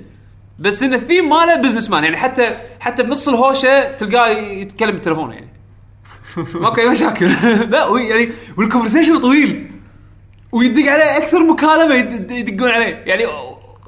[0.60, 5.48] بس إن الثيم ماله businessman يعني حتى حتى بنص الهوشة تلقاه يتكلم بالتليفون يعني.
[6.54, 7.28] ماكو اي مشاكل
[7.70, 9.72] لا يعني وال conversation طويل.
[10.52, 13.04] ويدق عليه أكثر مكالمة يد- يدقون عليه.
[13.06, 13.24] يعني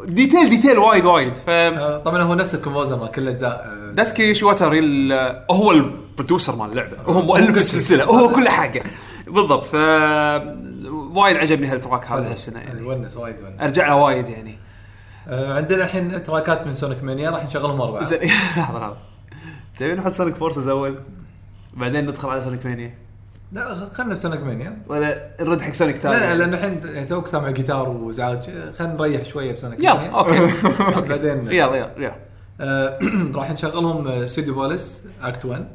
[0.07, 1.35] detail detail وايد وايد.
[1.35, 5.71] ف آه، طبعا هو نفس ال composer مال كل الأجزاء آه، Daisuke Ishiwatari ال- هو
[5.71, 6.97] ال producer مال اللعبة.
[7.07, 8.03] هو مؤلف السلسلة.
[8.03, 8.83] هو كل حاجة.
[9.27, 9.63] بالضبط.
[9.63, 9.75] ف
[11.15, 12.81] وايد عجبني هال track هذا هالسنة يعني.
[12.81, 13.61] ونس وايد ونس.
[13.61, 14.57] أرجع له وايد يعني.
[15.27, 18.19] آه، عندنا الحين تراكات من Sonic Mania راح نشغلهم اربعه زين.
[18.57, 18.97] لحظة لحظة.
[19.79, 20.95] تبي نحط Sonic Forces أول؟
[21.73, 22.93] بعدين ندخل على Sonic Mania
[23.55, 24.77] لا خ- خلنا ب Sonic Mania.
[24.87, 26.15] ولا نرد حق Sonic لا ثاني.
[26.19, 28.43] لا لأنه الحين توك سامع جيتار وازعاج
[28.77, 30.11] خلينا نريح شوية ب Sonic يلا Mania.
[30.11, 30.53] okay.
[31.09, 32.15] بعدين يلا يلا يلا.
[32.61, 32.99] آه،
[33.35, 35.67] راح نشغلهم Studiopolis Act 1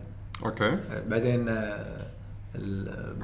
[0.44, 0.64] okay.
[0.64, 1.86] آه، بعدين آه،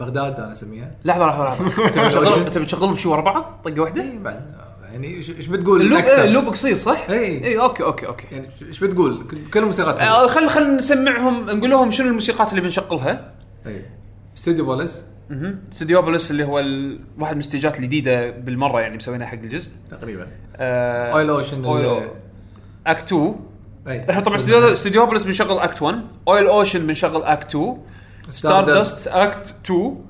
[0.01, 0.91] بغداد أنا أسميها.
[1.05, 1.89] لحظة لحظة لحظة.
[1.91, 4.51] تبي تشغل تبي تشغلهم شو ورا بعض طقة واحدة؟ إيه، بعد.
[4.93, 7.45] يعني إيش إيش بتقول؟ ال loop؟ إيه، ال loop قصير صح؟ إي.
[7.45, 8.27] اي okay okay okay.
[8.33, 9.23] يعني إيش بتقول؟
[9.55, 9.99] كل الموسيقات
[10.31, 13.31] خل خل نسمعهم نقول لهم شنو الموسيقات اللي بنشغلها.
[13.67, 13.85] اي
[14.37, 17.01] Studiopolis أها Studiopolis اللي هو ال...
[17.19, 19.71] واحد من الستيجات الجديدة بالمرة يعني مسوينها حق الجزء.
[19.91, 20.27] تقريبا.
[20.57, 21.65] آه Oil Ocean
[22.87, 23.37] Act 2
[23.89, 24.11] إي.
[24.11, 27.77] إحنا طبعا Studio Studiopolis بنشغل Act 1 Oil Ocean بنشغل Act 2
[28.31, 30.05] Stardust Act 2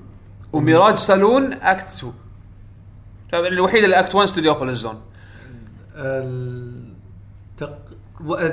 [0.52, 2.12] و Mirage Saloon Act 2
[3.32, 5.00] طبعاً الوحيده اللي اكت 1 ستوديوبوليس زون.
[7.56, 7.78] تق...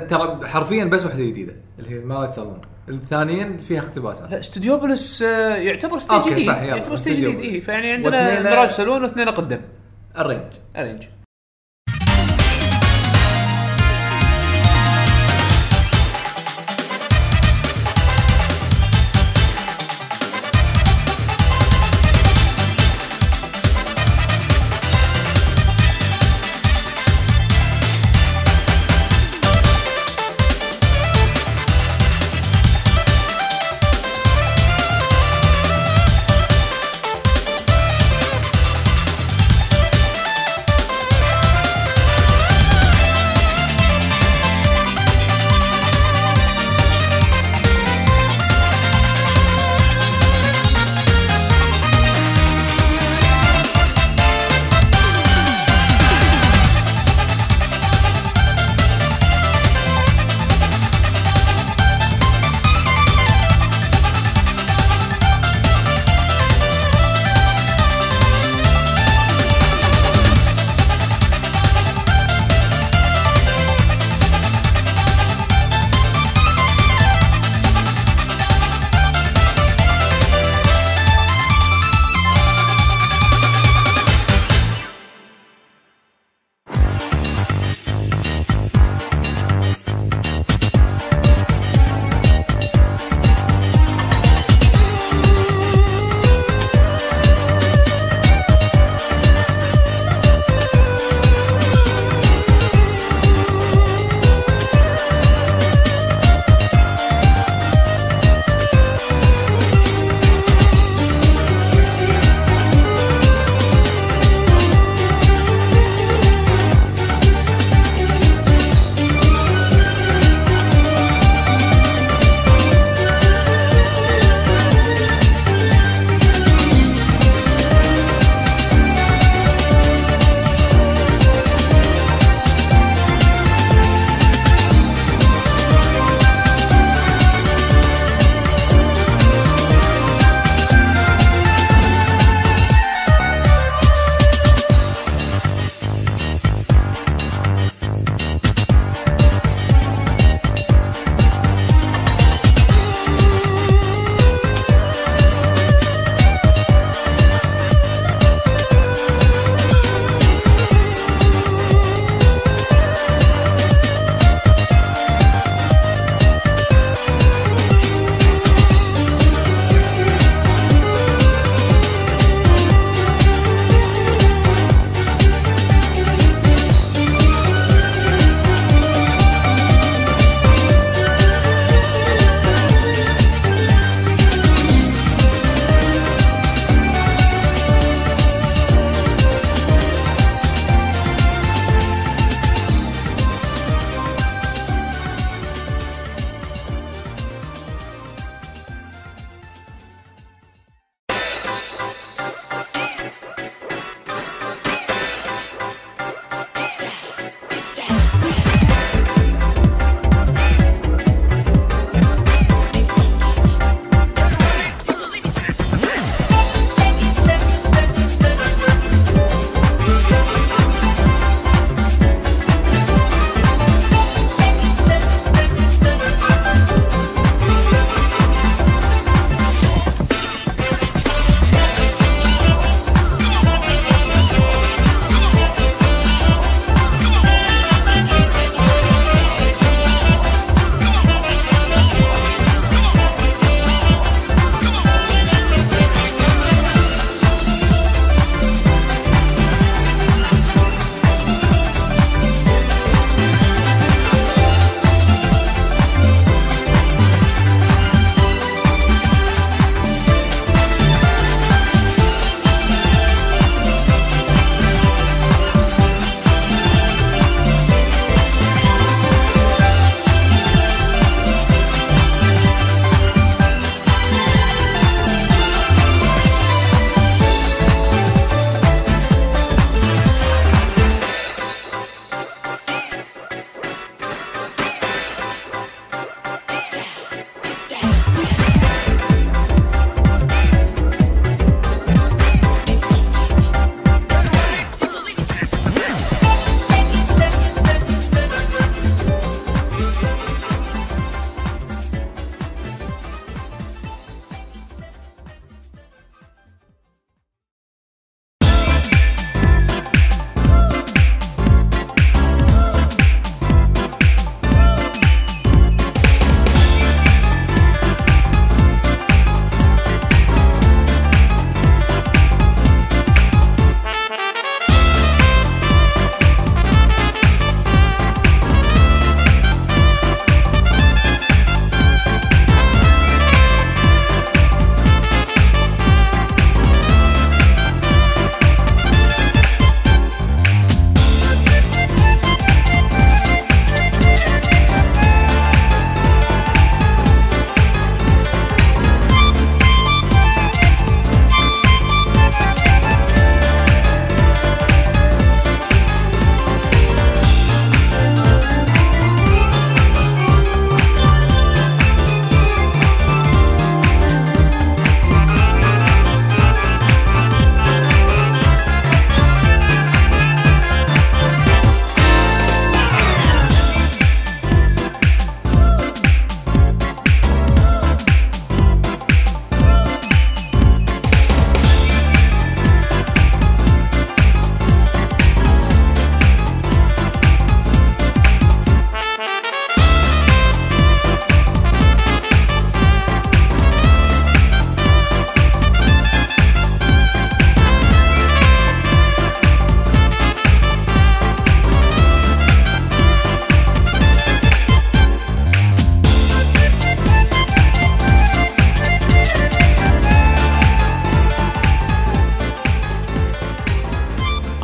[0.08, 5.56] ترى حرفيا بس واحدة جديدة اللي هي مالت صالون الثانيين فيها اقتباسات لا ستوديوبوليس آه،
[5.56, 7.40] يعتبر ستيج جديد يعتبر ستيج جديد.
[7.40, 9.60] اي فيعني عندنا ميراج سالون واثنين قدم
[10.18, 10.52] الرينج.
[10.76, 11.02] ارينج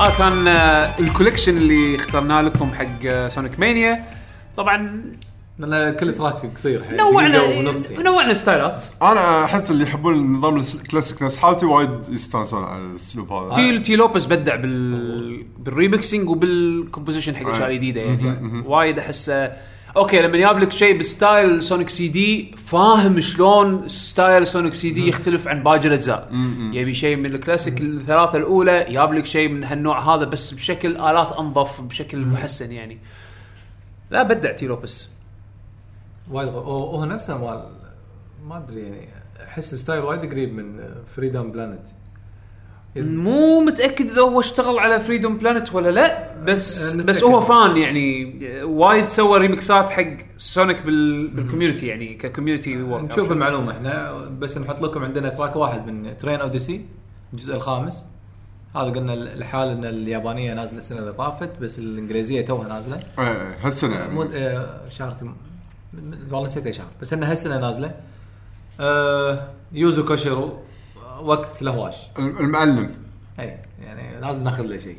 [0.09, 4.05] كان آه، ال collection اللي اخترناه لكم حق آه، Sonic Mania
[4.57, 5.05] طبعا
[5.59, 8.05] لأن كل track قصير نوعنا ونص يعني.
[8.05, 13.55] نوعنا ستايلات أنا أحس اللي يحبون النظام الكلاسيك نفس حالتي وايد يستانسون على الأسلوب هذا.
[13.55, 17.75] Tee Tee Lopes بدع بال بال remixing وبال composition حق الاشياء أي.
[17.75, 18.63] الجديده يعني.
[18.67, 19.53] وايد احسه
[19.97, 25.49] okay لما يجيب لك شيء ب style Sonic CD فاهم شلون style Sonic CD يختلف
[25.49, 26.29] عن باقي الأجزاء.
[26.73, 31.33] يبي شيء من الكلاسيك الثلاثة الأولى يجيب لك شيء من هالنوع هذا بس بشكل آلات
[31.33, 32.99] أنظف بشكل محسن يعني.
[34.11, 35.09] لا بدع Tee Lopes
[36.31, 37.67] وايد هو نفسه مال
[38.49, 39.09] ما أدري يعني
[39.49, 41.87] أحس ال style وايد قريب من Freedom Planet
[42.97, 47.25] مو متأكد إذا هو اشتغل على Freedom Planet ولا لا بس أه، بس نتأكد.
[47.25, 48.35] هو fan يعني.
[48.63, 53.73] وايد سوى ريمكسات حق Sonic بال بال community يعني ك community نشوف المعلومة.
[53.73, 56.85] إحنا بس نحط لكم عندنا track واحد من Etrian Odyssey
[57.33, 58.07] الجزء الخامس.
[58.77, 63.01] هذا قلنا الحال إن اليابانية نازلة السنة اللي طافت بس الإنجليزية توها نازلة.
[63.19, 64.09] إيه هالسنة.
[64.09, 64.23] مو.
[64.35, 65.15] آه، شهر.
[66.31, 67.95] والله نسيت أي شهر بس انها هالسنة نازلة.
[68.81, 70.45] آه Yuzo Koshiro.
[70.45, 70.59] آه،
[71.23, 71.97] وقت لهواش.
[72.19, 72.95] المعلم.
[73.41, 74.97] اي يعني لازم ناخذ له شيء.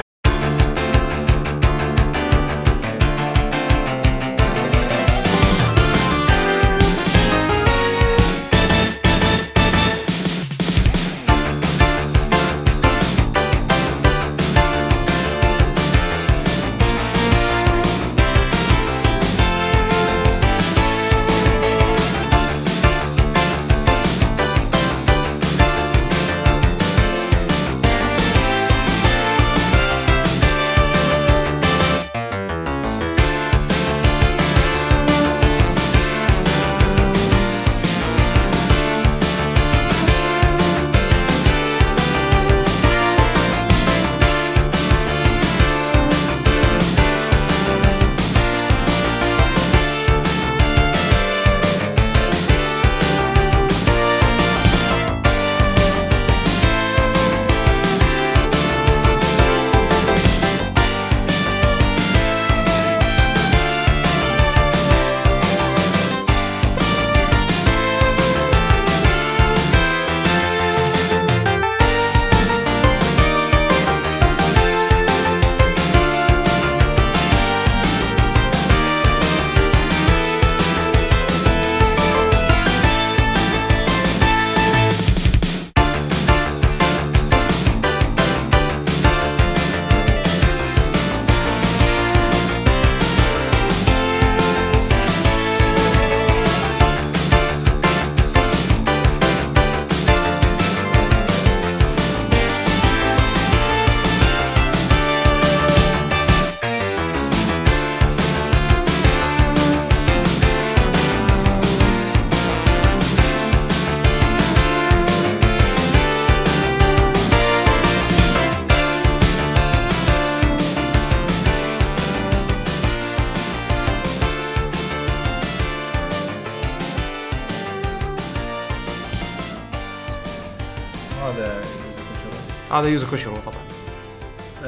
[132.81, 133.55] هذا يوزو كوشيرو طبعا.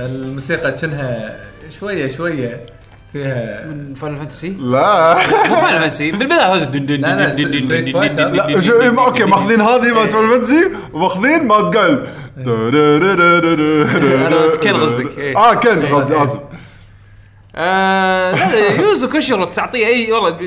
[0.06, 1.40] الموسيقى كأنها
[1.80, 2.66] شوية شوية
[3.14, 5.16] فيها من فاينل فانتسي لا.
[5.50, 7.94] مو فاينل فانتسي بالبداية هذا دن دن لا، لا، دن دن دن Street دن دن
[7.94, 8.20] Fighter.
[8.50, 12.08] لا شو إيه، أوكي ماخذين هذه مالت فاينل فانتسي وماخذين مالت قال
[14.28, 15.38] أنا كن قصدك، إيه.
[15.38, 16.40] آه كن قصدي آسف.
[17.56, 20.42] آه، لا لا يوزو كوشيرو تعطيه أي والله ب-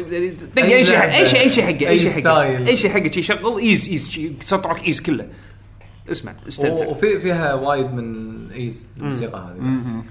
[0.59, 2.67] أي شيء أي شيء أي شيء حقه أي أي شيء حقه ستايل.
[2.67, 5.27] أي شيء حقه شي شغل إيز إيز شي تراك إيز كله.
[6.11, 6.87] اسمع استمتع.
[6.87, 10.03] وفي فيها وايد من إيز الموسيقى هذه.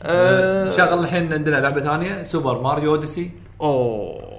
[0.00, 3.30] آه، شغل الحين عندنا لعبة ثانية سوبر ماريو اوديسي
[3.60, 4.32] أوه.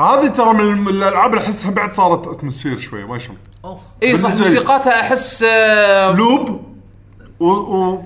[0.00, 3.38] هذه ترى من الألعاب اللي أحسها بعد صارت أتموسفير شوي ما شلون.
[3.64, 3.80] أوف.
[4.02, 4.54] اي صح بالنسبة لي.
[4.54, 6.62] موسيقاتها أحس آه، لوب
[7.40, 8.02] و, و...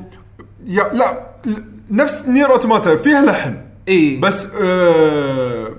[0.66, 3.60] يا لا ل- نفس نير اوتوماتا فيها لحن.
[3.88, 5.72] اي بس آه...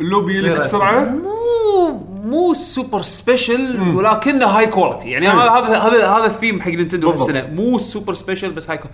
[0.00, 0.60] اللوب يجي لك.
[0.60, 1.04] بسرعة.
[1.04, 5.32] مو مو سوبر سبيشل ولكنه هاي كواليتي يعني أي.
[5.32, 7.30] هذا هذا هذا هذا الثيم حق نينتندو بالضبط.
[7.30, 7.54] هالسنة.
[7.54, 8.88] مو سوبر سبيشل بس هاي كو...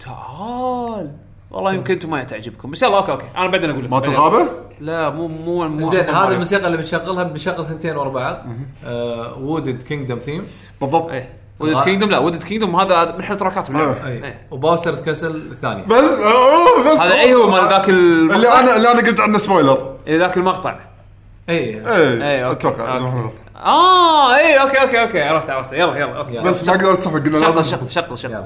[0.00, 1.10] تعال.
[1.50, 2.70] والله يمكن أنتم ما تعجبكم.
[2.70, 3.26] بس يلا okay okay.
[3.36, 3.90] أنا بعدين أقول لك.
[3.90, 4.04] مالت.
[4.04, 4.48] الغابة؟
[4.80, 6.28] لا مو مو مو زين هذه.
[6.28, 8.44] الموسيقى اللي بنشغلها بنشغل ثنتين ورا بعض.
[9.40, 10.46] و Wooded Kingdom theme
[10.80, 11.12] بالضبط.
[11.12, 11.28] إيه.
[11.60, 14.46] Wooded Kingdom لا Wooded Kingdom هذا من أحلى تراكات إيه.
[14.50, 18.76] و Bowser's Castle الثانية بس أوه بس هذا اي هو مال ذاك اللي المقطع أنا
[18.76, 20.78] اللي أنا قلت عنه spoiler اللي ذاك المقطع.
[21.48, 23.30] اي اي okay أتوقع okay.
[23.56, 26.38] آه اي okay okay okay عرفت عرفت يلا يلا okay.
[26.38, 28.44] بس ما قدرت أصفق قلنا لازم شغل شغل شغل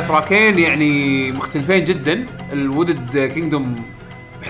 [0.00, 2.26] تراكين يعني مختلفين جدا.
[2.52, 3.74] ال Wooded Kingdom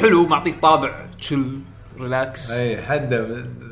[0.01, 1.59] حلو معطيك طابع chill
[2.01, 3.27] relax أي حده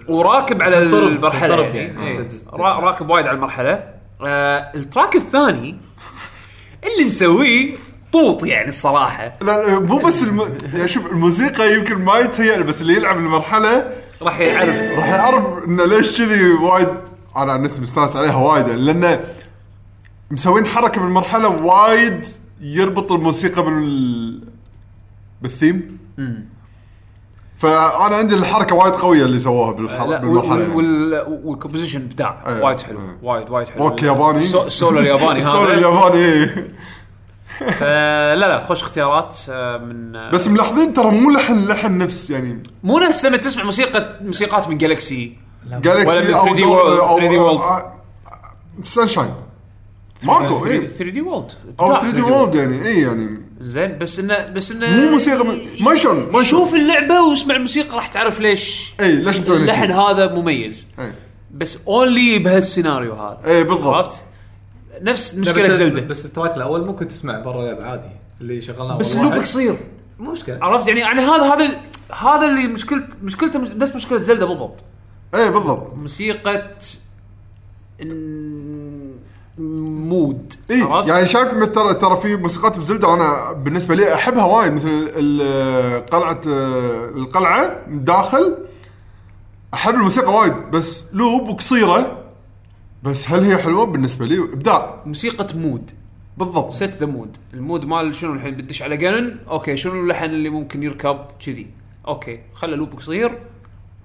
[0.08, 2.28] وراكب على تضرب- المرحلة تضرب يعني, يعني.
[2.52, 3.84] را- راكب وايد على المرحلة.
[4.26, 5.76] آه ال track الثاني
[6.84, 7.74] اللي مسويه
[8.12, 9.32] طوط يعني الصراحة.
[9.42, 10.56] لا مو بس الم...
[10.74, 13.92] يعني شوف الموسيقى يمكن ما يتهيأ بس اللي يلعب المرحلة
[14.22, 14.76] راح يعرف.
[14.98, 16.88] راح يعرف إنه ليش كذي وايد
[17.36, 19.20] أنا عن نفسي مستانس عليها وايد لأنه
[20.30, 22.26] مسوين حركة بالمرحلة وايد
[22.60, 24.42] يربط الموسيقى بال
[25.42, 25.98] بالثيم
[27.58, 30.70] فأنا عندي الحركة وايد قوية اللي سووها بالمرحله وال-.
[30.76, 32.62] وال- وال composition بتاع أيه.
[32.64, 33.16] وايد حلو أيه.
[33.22, 36.68] وايد وايد حلو روك ياباني السو- السولو الياباني السولو هذا الياباني إيه.
[37.82, 42.30] آه، لا لا خوش اختيارات آه، من آه، بس ملاحظين ترى مو لحن لحن نفس
[42.30, 45.36] يعني مو نفس لما تسمع موسيقى موسيقات من Galaxy
[45.70, 47.82] Galaxy ولا من أو 3D World- 3D World.
[48.82, 49.34] Sunshine
[50.22, 54.70] ماكو اي 3 D World أو 3D World يعني اي يعني زين بس انه بس
[54.70, 58.94] انه مو موسيقى م- ما شلون ما شوف اللعبة واسمع الموسيقى راح تعرف ليش.
[59.00, 60.88] اي ليش مسوين اللحن؟ هذا مميز.
[60.98, 61.12] اي
[61.54, 63.40] بس only بهالسيناريو هذا.
[63.46, 63.94] اي بالضبط.
[63.94, 64.24] عرفت؟
[65.02, 66.00] نفس مشكلة بس Zelda.
[66.00, 68.08] بس ال track الأول ممكن تسمع برا اللعبه عادي
[68.40, 69.32] اللي شغلناه بس ال loop.
[69.32, 69.78] قصير
[70.18, 70.58] مو مشكلة.
[70.62, 71.80] عرفت؟ يعني يعني هذا هذا
[72.12, 74.84] هذا اللي مشكلة مشكلته مش- نفس مشكلة Zelda بالضبط
[75.34, 75.94] اي بالضبط.
[75.94, 76.70] موسيقى
[78.02, 78.04] إن-
[79.58, 80.54] mood.
[80.70, 84.44] اي عرفت؟ يعني شايف مثل ترى ترى في موسيقات ب Zelda أنا بالنسبة لي أحبها
[84.44, 86.40] وايد مثل ال- قلعة
[87.16, 88.58] القلعة داخل.
[89.74, 92.18] أحب الموسيقى وايد بس loop وقصيرة.
[93.02, 95.02] بس هل هي حلوة؟ بالنسبة لي إبداع.
[95.06, 95.90] موسيقى mood.
[96.36, 96.72] بالضبط.
[96.72, 99.76] set the mood ال mood مال شنو الحين؟ بدش على Ganon okay.
[99.76, 101.66] شنو اللحن اللي ممكن يركب؟ كذي.
[102.08, 102.40] okay.
[102.54, 103.38] خله loop قصير.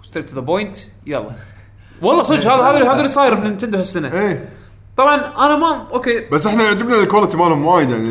[0.03, 0.75] straight to the point
[1.05, 1.31] يلا.
[2.01, 4.07] والله صدق هذا هذا هذا اللي صاير ب Nintendo هالسنة.
[4.27, 4.39] اي
[4.97, 5.15] طبعا
[5.45, 6.27] أنا ما okay.
[6.31, 8.09] بس إحنا يعجبنا ال quality مالهم وايد يعني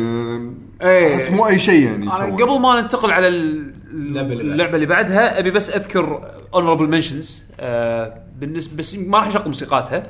[0.81, 1.15] إيه.
[1.15, 2.09] أحس مو أي شيء يعني.
[2.09, 7.45] قبل ما ننتقل على ال- اللعبة اللي اللعبة اللي بعدها أبي بس أذكر honorable mentions
[7.59, 10.03] آه بالنسبة بس ما راح اشغل موسيقاتها.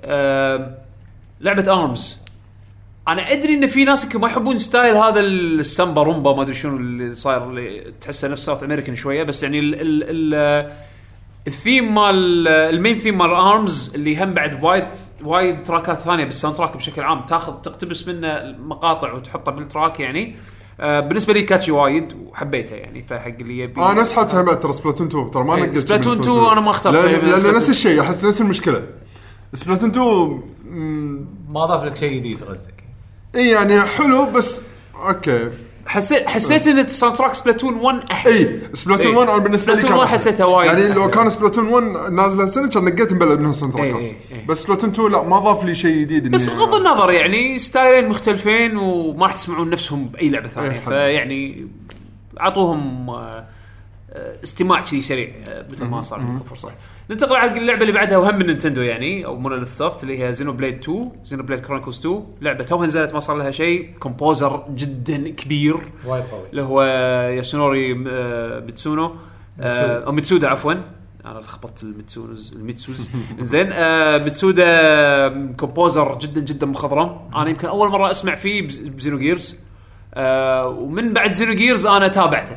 [0.00, 0.74] آه
[1.40, 2.18] لعبة ARMS
[3.08, 6.76] أنا أدري إن في ناس يمكن ما يحبون style هذا السامبا رومبا ما أدري شنو
[6.76, 10.70] اللي صاير اللي تحسه نفس South American شوية بس يعني ال ال ال
[11.46, 14.84] الثيم مال ال main theme مال ARMS اللي هم بعد وايد
[15.24, 17.26] وايد تراكات ثانية بال soundtrack بشكل عام.
[17.26, 20.36] تاخذ تقتبس منه مقاطع وتحطها بال track يعني.
[20.80, 24.72] آه بالنسبة لي catchy وايد وحبيته يعني فحق اللي يبي آه نفس حالتها بعد ترى
[24.72, 27.54] Splatoon 2 ترى ما إيه، نقلت Splatoon من 2 أنا ما اخترت لأن, لأن.
[27.54, 28.86] نفس الشيء أحس نفس المشكلة.
[29.54, 32.84] Splatoon 2 مم، ما ضاف لك شيء جديد قصدك.
[33.34, 34.60] اي يعني حلو بس
[35.08, 35.48] okay.
[35.86, 39.16] حسيت حسيت إن ال soundtrack Splatoon 1 أحلى إي Splatoon إي.
[39.16, 40.18] 1 أنا بالنسبة لي Splatoon كان 1 أحلى.
[40.18, 41.10] حسيتها وايد يعني لو.
[41.10, 44.44] كان Splatoon 1 نازل هالسنه كان نقيت مبلد منها sound تراكات إي إي إي.
[44.48, 48.76] بس Splatoon 2 لا ما ضاف لي شيء جديد بس بغض النظر يعني ستايلين مختلفين
[48.76, 50.88] وما راح تسمعون نفسهم بأي لعبة ثانية إيه، حلو.
[50.90, 51.66] فيعني
[52.40, 53.44] أعطوهم آه،
[54.12, 56.72] استماع شيء سريع آه، مثل ما صار عندكم فرصه
[57.10, 60.78] ننتقل على اللعبه اللي بعدها وهم من Nintendo يعني أو Monolith Soft اللي هي Xenoblade
[60.82, 63.90] 2 Xenoblade Chronicles 2 لعبة توها نزلت ما صار لها شيء.
[64.00, 65.76] composer جدا كبير.
[66.06, 66.42] وايد قوي.
[66.50, 66.82] اللي هو
[67.36, 69.16] ياسونوري آه، بتسونو
[69.60, 70.72] آه، أو ميتسودا عفوا.
[71.24, 73.10] أنا لخبطت الميتسونوز الميتسوز.
[73.40, 77.20] زين آه ميتسودا composer جدا جدا مخضرم.
[77.36, 79.56] أنا يمكن أول مرة أسمع فيه بز- ب Xenogears
[80.14, 82.56] آه ومن بعد Xenogears أنا تابعته.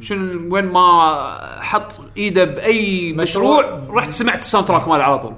[0.00, 3.80] شنو وين ما حط ايده بأي مشروع.
[3.90, 5.32] رحت سمعت ال soundtrack ماله على طول.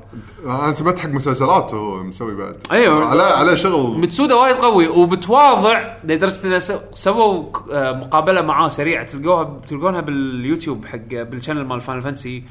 [0.47, 2.57] أنا سمعت حق مسلسلات هو مسوي بعد.
[2.73, 3.05] أيوة.
[3.05, 3.99] على على شغل.
[4.01, 5.97] متسودا وايد قوي وبتواضع.
[6.05, 9.05] لدرجة إنه سو- سووا آه، مقابلة معاه سريعة.
[9.07, 12.45] تلقوها تلقونها باليوتيوب حق بال channel مال Final Fantasy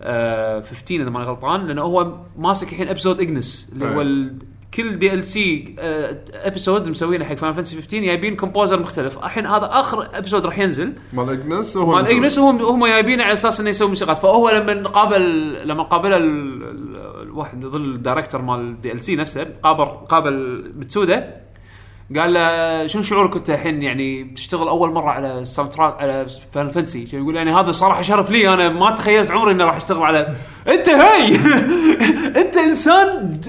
[0.00, 4.02] 15 إذا ماني غلطان لأنه هو ماسك الحين Episode Ignis اللي هو أي.
[4.02, 4.38] ال-
[4.76, 5.74] كل DLC
[6.34, 9.18] episode مسوينه حق Final Fantasy 15 جايبين composer مختلف.
[9.18, 10.92] الحين هذا آخر episode راح ينزل.
[11.12, 12.06] مال Ignis هو مال.
[12.08, 16.62] Ignis هم هم جايبينه على أساس إنه يسوي موسيقات فهو لما قابل لما قابل ال-
[16.62, 21.45] ال- الواحد يظل ال director مال ال DLC نفسه قابل قابل متسودا
[22.16, 26.70] قال له شنو شعورك أنت الحين؟ يعني بتشتغل أول مرة على الساوند تراك على فان
[26.70, 30.28] فانسي يقول يعني هذا صراحة شرف لي أنا ما تخيلت عمري إني راح أشتغل على
[30.74, 31.36] أنت هاي!
[32.42, 33.40] أنت إنسان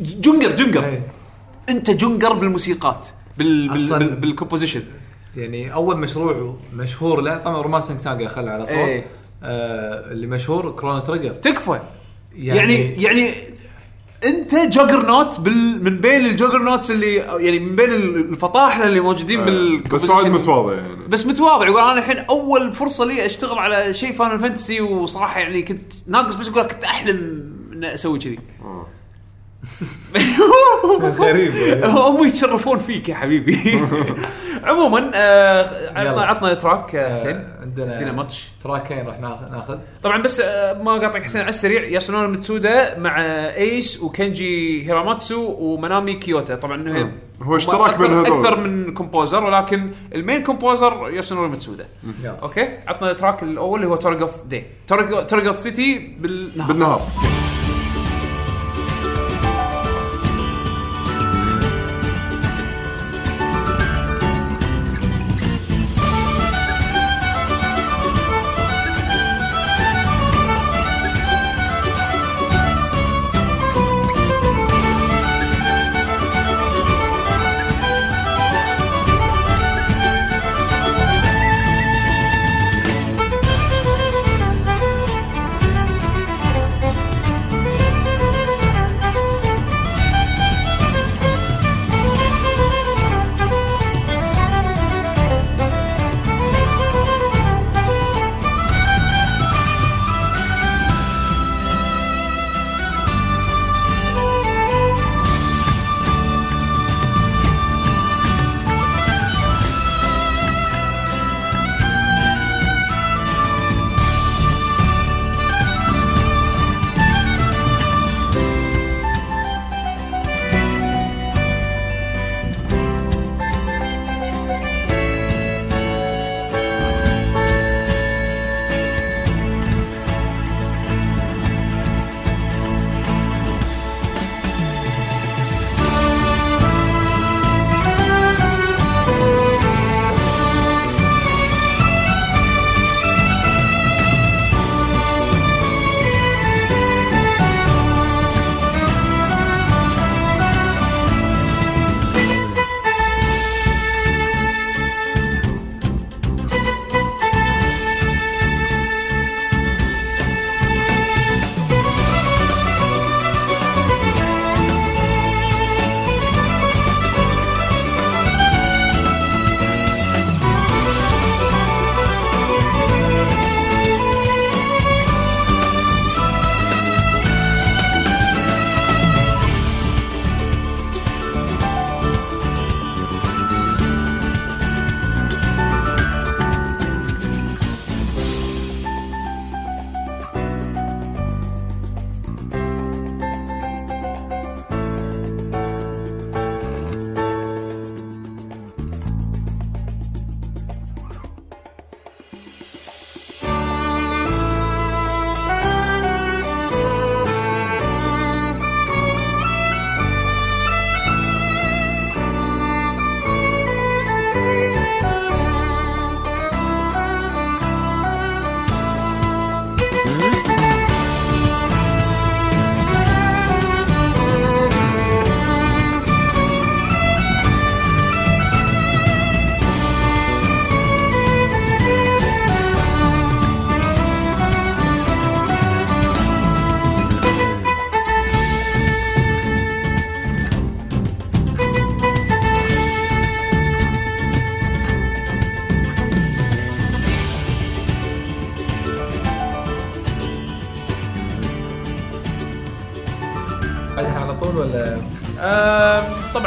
[0.00, 1.00] جنقر جنقر إيه.
[1.68, 3.06] أنت جنقر بالموسيقات
[3.38, 4.82] بال بال بالكومبوزيشن.
[5.36, 8.74] يعني أول مشروع مشهور له طبعا رومانسنج ساجا خلى على صوت.
[8.74, 9.04] إيه.
[9.42, 11.30] آه اللي مشهور كرونو تريجر.
[11.34, 11.80] تكفى.
[12.34, 13.30] يعني يعني- يعني
[14.24, 19.80] انت juggernaut بال من بين ال juggernauts اللي يعني من بين الفطاحله اللي موجودين بال
[19.80, 21.08] بس وايد متواضع يعني.
[21.08, 21.66] بس متواضع.
[21.66, 26.34] يقول أنا الحين أول فرصة لي أشتغل على شيء Final Fantasy وصراحة يعني كنت ناقص
[26.34, 28.38] بس يقول كنت أحلم ان أسوي كذي.
[31.20, 31.84] غريب.
[31.84, 33.56] هم يتشرفون فيك يا حبيبي.
[34.64, 39.78] عموما آه، عطنا track آه، حسين عندنا عندنا ماتش تراكين راح ناخذ.
[40.02, 43.20] طبعا بس آه، ما قاطعك حسين على السريع ياسونوري متسودا مع
[43.56, 46.54] ACE وكنجي هيراماتسو ومنامي كيوتا.
[46.54, 47.12] طبعا.
[47.42, 48.26] هو اشتراك بين هذول.
[48.26, 51.86] أكثر من composer ولكن ال main composer ياسونوري متسودا.
[52.24, 54.64] okay؟ عطنا ال track الأول اللي هو Torigoth day
[55.28, 56.68] Torigoth city بالنهار.
[56.68, 57.00] بالنهار.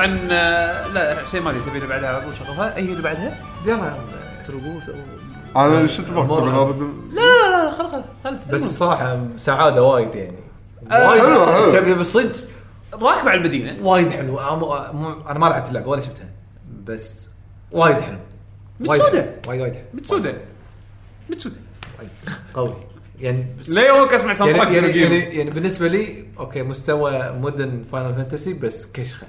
[0.03, 3.37] طبعا آه لا حسين ما أدري تبي اللي بعدها على طول شغلها أي اللي بعدها؟
[3.65, 3.93] يلا
[4.47, 4.89] Torigoth
[5.55, 8.37] أنا أنا أرد- لا لا لا خل خل خل.
[8.51, 10.37] بس الصراحة سعادة وايد يعني.
[10.91, 11.21] آه، وايد.
[11.21, 11.71] حلو، حلو.
[11.71, 12.35] تبي بالصدق
[12.93, 14.39] راكب على المدينة؟ وايد حلو.
[15.29, 16.29] أنا ما لعبت اللعبة ولا شفتها.
[16.83, 17.29] بس
[17.71, 18.03] وايد حلو.
[18.05, 18.17] حلو.
[18.87, 19.83] وايد وايد حلو.
[19.93, 20.33] متسودة.
[21.29, 21.55] متسودة.
[21.99, 22.09] وايد
[22.53, 22.75] قوي.
[23.19, 25.15] يعني لا يومك أسمع sound يعني, يعني, يعني.
[25.15, 29.27] يعني بالنسبة لي okay مستوى modern Final Fantasy بس كشخة.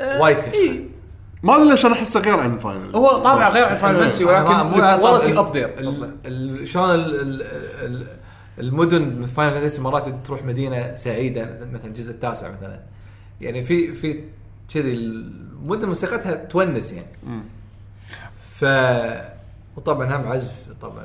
[0.00, 0.84] وايد كشخه إيه.
[1.42, 4.52] ما أدري ليش أنا أحسه غير عن Final هو طابع غير عن Final Fantasy ولكن
[4.52, 7.42] أنا ما- مو quality ال- up there ال- ال- شلون ال- ال-
[7.84, 8.06] ال-
[8.58, 12.80] المدن Final Fantasy مرات تروح مدينة سعيدة مثلا الجزء التاسع مثلا.
[13.40, 14.24] يعني في في
[14.74, 17.42] كذي المدن موسيقتها تونس يعني.
[18.50, 18.64] ف
[19.78, 20.50] وطبعا هم عزف
[20.82, 21.04] طبعا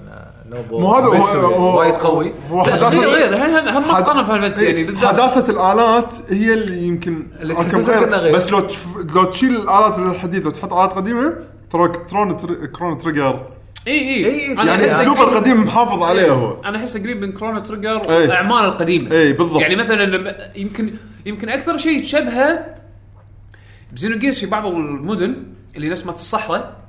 [0.50, 2.34] نوبو مو هذا هو- وايد قوي.
[2.52, 7.28] هو غير غير هم ما قارن Final يعني إيه، بالذات حداثة الآلات هي اللي يمكن
[7.42, 8.36] اللي غير.
[8.36, 8.88] بس لو تف...
[9.16, 11.34] لو تشيل الآلات الحديثة وتحط آلات قديمة
[11.72, 12.66] ترى Chrono Tr...
[12.66, 13.40] Chrono Trigger.
[13.88, 13.94] إي
[14.26, 14.54] إي.
[14.68, 16.58] يعني السوبر قريب- القديم محافظ عليه هو.
[16.66, 17.98] أنا احسه قريب من Chrono Trigger.
[18.08, 19.12] والاعمال القديمة.
[19.16, 19.62] إي، بالضبط.
[19.62, 20.94] يعني مثلا يمكن
[21.26, 22.66] يمكن أكثر شيء تشبهه
[23.94, 25.36] ب Xenogears في بعض المدن
[25.76, 26.83] اللي نفس مالت الصحراء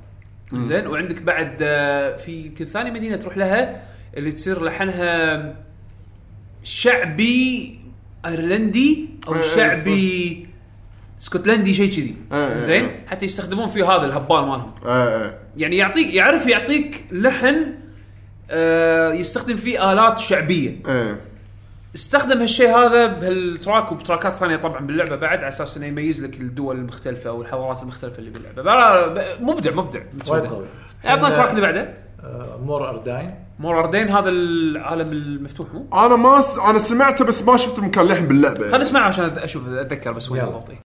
[0.63, 3.81] زين وعندك بعد آه، في يمكن ثاني مدينة تروح لها
[4.17, 5.55] اللي تصير لحنها
[6.63, 7.79] شعبي
[8.25, 10.47] أيرلندي أو إيه، إيه، شعبي
[11.21, 12.15] اسكتلندي شيء كذي.
[12.31, 13.05] إيه، إيه، زين؟ إيه.
[13.07, 14.71] حتى يستخدمون فيه هذا الهبال مالهم.
[15.57, 17.73] يعني يعطيك يعرف يعطيك لحن
[18.49, 20.75] آه يستخدم فيه آلات شعبية.
[21.95, 26.75] استخدم هالشيء هذا بهالتراك وبتراكات ثانية طبعا باللعبة بعد على أساس إنه يميز لك الدول
[26.75, 28.63] المختلفة أو الحضارات المختلفة اللي باللعبة.
[29.41, 29.99] مبدع مبدع.
[30.27, 30.65] وايد قوي.
[31.05, 31.93] أعطنا ال track اللي بعده.
[32.23, 36.57] آه، Mor Ardain Mor Ardain هذا العالم المفتوح مو؟ أنا ما س...
[36.57, 38.55] أنا سمعته بس ما شفت مكان لحن باللعبة.
[38.55, 38.77] خلينا.
[38.77, 40.51] نسمعه عشان أشوف أتذكر بس وين يلا.
[40.51, 40.84] بالضبط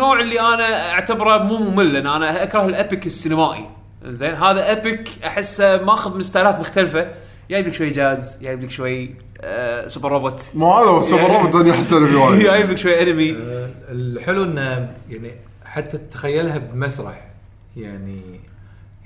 [0.00, 3.64] النوع اللي أنا أعتبره مو ممل لأن أنا أكره ال epic السينمائي.
[4.04, 7.10] زين؟ هذا epic أحسه ماخذ من ستايلات مختلفة.
[7.50, 10.42] جايب لك شوي جاز جايب لك شوي آه super robot.
[10.54, 12.40] مو هذا هو السوبر يعني- روبوت اللي أحسن فيه وايد.
[12.46, 13.30] جايب لك شوي أنمي.
[13.30, 15.30] آه، الحلو إنه يعني
[15.64, 17.28] حتى تتخيلها بمسرح.
[17.76, 18.20] يعني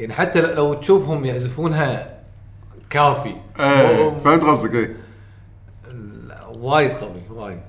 [0.00, 2.14] يعني حتى لو تشوفهم يعزفونها
[2.90, 3.34] كافي.
[3.60, 4.96] إيه فهمت قصدك إيه.
[6.54, 7.60] وايد قوي وايد.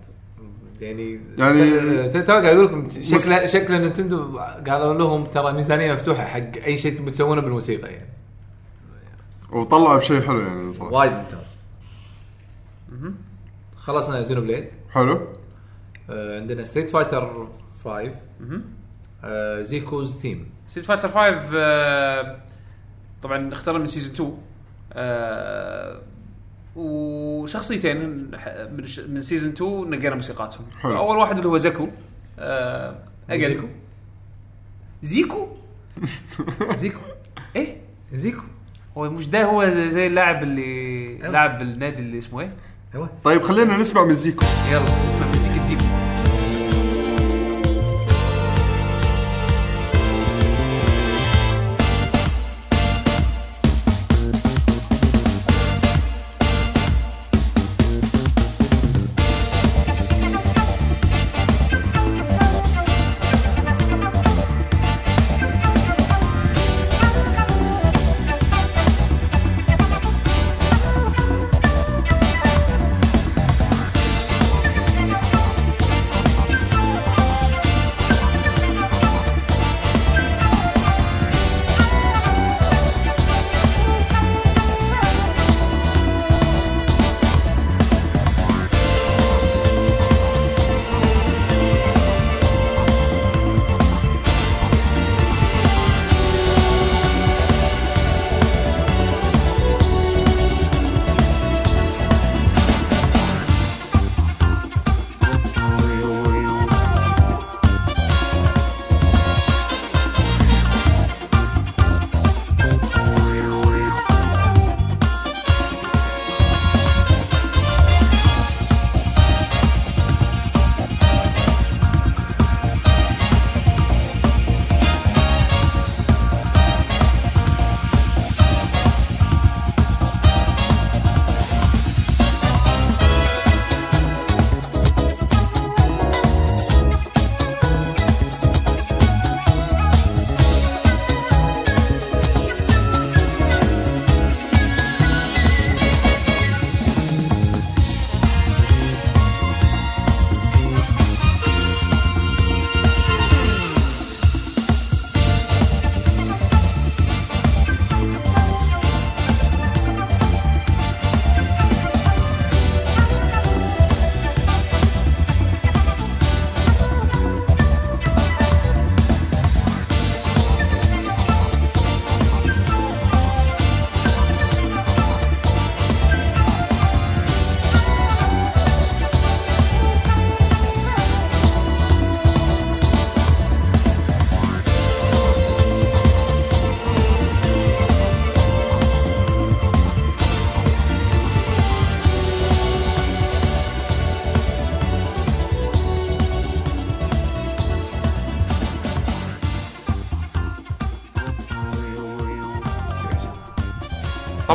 [0.82, 6.26] يعني يعني- ت- ترى قاعد أقول لكم شكل شكل Nintendo قالوا لهم ترى ميزانية مفتوحة
[6.26, 8.10] حق أي شيء تبون تسوونه بالموسيقى يعني.
[9.52, 10.94] وطلع بشيء حلو يعني صراحة.
[10.94, 11.58] وايد ممتاز.
[13.78, 15.28] خلصنا Xenoblade حلو.
[16.10, 17.48] آه عندنا Street Fighter
[17.84, 18.12] 5
[19.24, 21.18] آه Zeku's theme Street Fighter 5
[21.56, 22.38] آه،
[23.24, 24.38] طبعا اختار من season 2
[24.94, 26.02] آه،
[26.76, 28.32] وشخصيتين من
[29.10, 30.66] من سيزون 2 نقينا موسيقاتهم.
[30.82, 30.98] حلو.
[30.98, 31.88] أول واحد اللي هو زكو
[32.40, 32.96] آه،
[33.30, 33.68] أقل زيكو؟
[35.04, 35.48] زيكو؟
[36.82, 37.00] زيكو.
[37.56, 37.78] إيه؟
[38.14, 38.44] زيكو.
[38.98, 40.62] هو مش ده هو زي, زي اللاعب اللي
[41.22, 41.30] أيوة.
[41.32, 42.54] لاعب النادي اللي اسمه إيه؟
[42.96, 43.10] أيوه.
[43.24, 44.46] طيب خلينا نسمع من زيكو.
[44.72, 45.35] يلا اسمه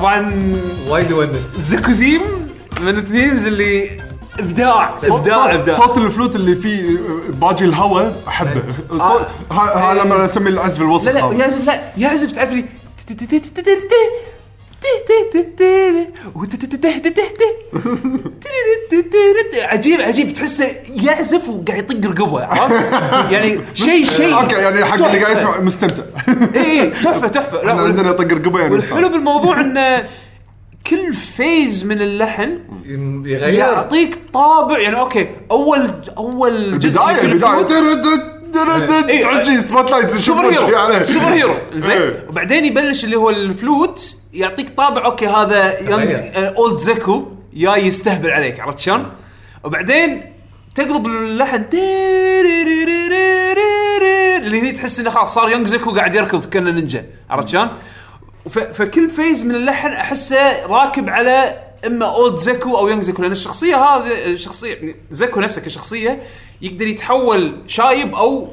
[0.00, 0.32] طبعا
[0.88, 1.54] وايد يونس.
[1.58, 2.20] Zeku theme
[2.80, 3.96] من ال themes اللي
[4.38, 4.98] إبداع.
[4.98, 5.76] صوت إبداع إبداع.
[5.76, 6.98] صوت الفلوت اللي فيه
[7.28, 8.62] باجي الهواء أحبه.
[8.90, 11.36] صوت- ها ها لما أسمي العزف الوسط لا لا هذا.
[11.38, 12.64] يعزف لا يعزف تعرف لي
[19.62, 20.32] عجيب عجيب.
[20.32, 22.92] تحسه يعزف وقاعد يطق رقبه عرفت؟
[23.32, 24.34] يعني شيء شيء.
[24.40, 26.02] okay يعني حق اللي قاعد يسمع مستمتع.
[26.54, 30.04] اي اي تحفة تحفة لا إحنا وال- عندنا طق رقبه يعني والحلو في الموضوع انه
[30.86, 32.58] كل phase من اللحن
[33.26, 37.72] يغير يعطيك طابع يعني okay أول أول جزء البداية يكون البدايه الفلوت.
[38.52, 39.22] درد- درد- إيه.
[39.24, 42.24] تحس شي spotlight superhero superhero زين إيه.
[42.28, 46.56] وبعدين يبلش اللي هو الفلوت يعطيك طابع okay هذا young تغير.
[46.56, 49.06] old Zeku يا يستهبل عليك عرفت شلون؟
[49.64, 50.22] وبعدين
[50.74, 51.64] تقلب اللحن
[54.46, 57.68] اللي هي تحس إنه خلاص صار young Zeku قاعد يركض كأنه نينجا عرفت شلون؟
[58.48, 63.76] فكل phase من اللحن أحسه راكب على إما old Zeku أو young Zeku لأن الشخصية
[63.76, 66.22] هذه الشخصيه يعني Zeku نفسه كشخصية
[66.62, 68.48] يقدر يتحول شايب أو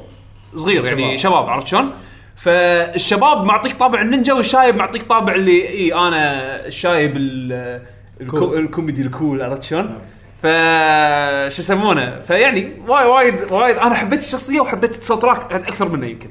[0.54, 1.92] صغير يعني شباب عرفت شلون؟
[2.36, 7.16] فالشباب معطيك طابع النينجا والشايب معطيك طابع اللي اي أنا الشايب.
[8.20, 9.98] الكوميدي ال cool عرفت شلون؟
[10.42, 10.46] ف
[11.54, 13.76] شو يسمونه؟ فيعني وايد وايد وايد.
[13.76, 16.28] أنا حبيت الشخصية وحبيت ال soundtrack أكثر منه يمكن.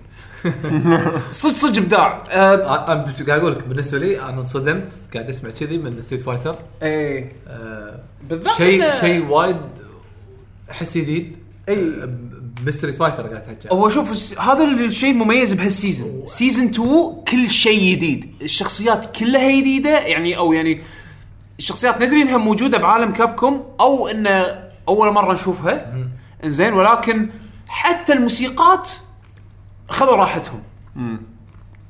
[1.31, 2.23] صدق صدق إبداع.
[2.31, 7.99] أنا قاعد أقول لك بالنسبة لي أنا انصدمت قاعد أسمع كذي من Street Fighter آه،
[8.29, 9.57] بالذات شيء شيء وايد
[10.71, 11.37] أحس جديد
[11.69, 11.73] إي.
[11.75, 12.09] آه،
[12.65, 17.49] ب Street Fighter قاعد تحكي هو شوف هذا الشيء المميز بهال season season 2 كل
[17.49, 20.81] شيء جديد الشخصيات كلها جديده يعني أو يعني
[21.59, 25.93] الشخصيات ندري إنها موجودة بعالم كابكوم أو انه أول مرة نشوفها.
[26.43, 27.29] إنزين ولكن
[27.67, 28.91] حتى الموسيقات
[29.89, 30.63] خذوا راحتهم.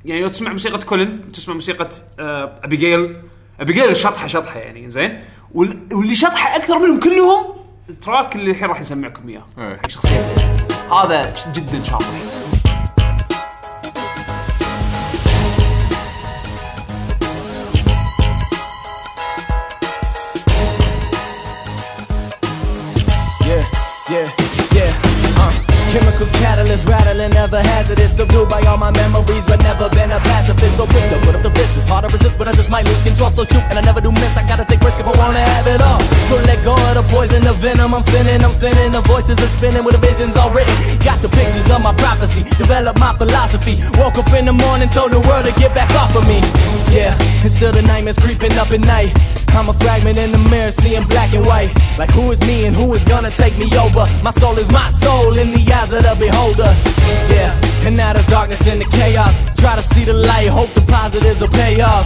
[0.05, 1.89] يعني لو تسمع موسيقى كولن تسمع موسيقى
[2.19, 3.21] آه أبيجيل.
[3.59, 5.19] أبيجيل شطحة شطحة يعني زين
[5.53, 7.45] وال- واللي شطحة أكثر منهم كلهم
[7.89, 9.45] التراك اللي الحين راح نسمعكم إياه.
[9.57, 9.77] إيه.
[9.77, 10.35] حق شخصيته.
[11.03, 12.05] هذا جدا شاطر
[27.87, 30.77] hazardous, subdued by all my memories, but never been a pacifist.
[30.77, 32.85] So quick to put up the fist, it's hard to resist, but I just might
[32.85, 33.29] lose control.
[33.29, 34.37] So shoot, and I never do miss.
[34.37, 36.01] I gotta take risk if I wanna have it all.
[36.29, 37.93] So let go of the poison, the venom.
[37.93, 38.91] I'm sending, I'm sending.
[38.91, 40.73] The voices are spinning with the visions already.
[41.03, 43.79] Got the pictures of my prophecy, develop my philosophy.
[44.01, 46.39] Woke up in the morning, told the world to get back off of me.
[46.91, 47.13] Yeah,
[47.43, 49.13] and still the nightmares creeping up at night.
[49.57, 51.73] I'm a fragment in the mirror, seeing black and white.
[51.97, 54.05] Like who is me and who is gonna take me over?
[54.21, 56.69] My soul is my soul in the eyes of the beholder.
[57.27, 57.51] Yeah,
[57.83, 59.35] and now there's darkness in the chaos.
[59.59, 62.05] Try to see the light, hope the positives will pay off.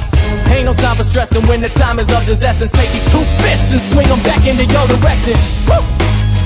[0.49, 2.71] Ain't no time for stressing when the time is of this essence.
[2.71, 5.35] Take these two fists and swing them back into your direction.
[5.69, 5.83] Woo!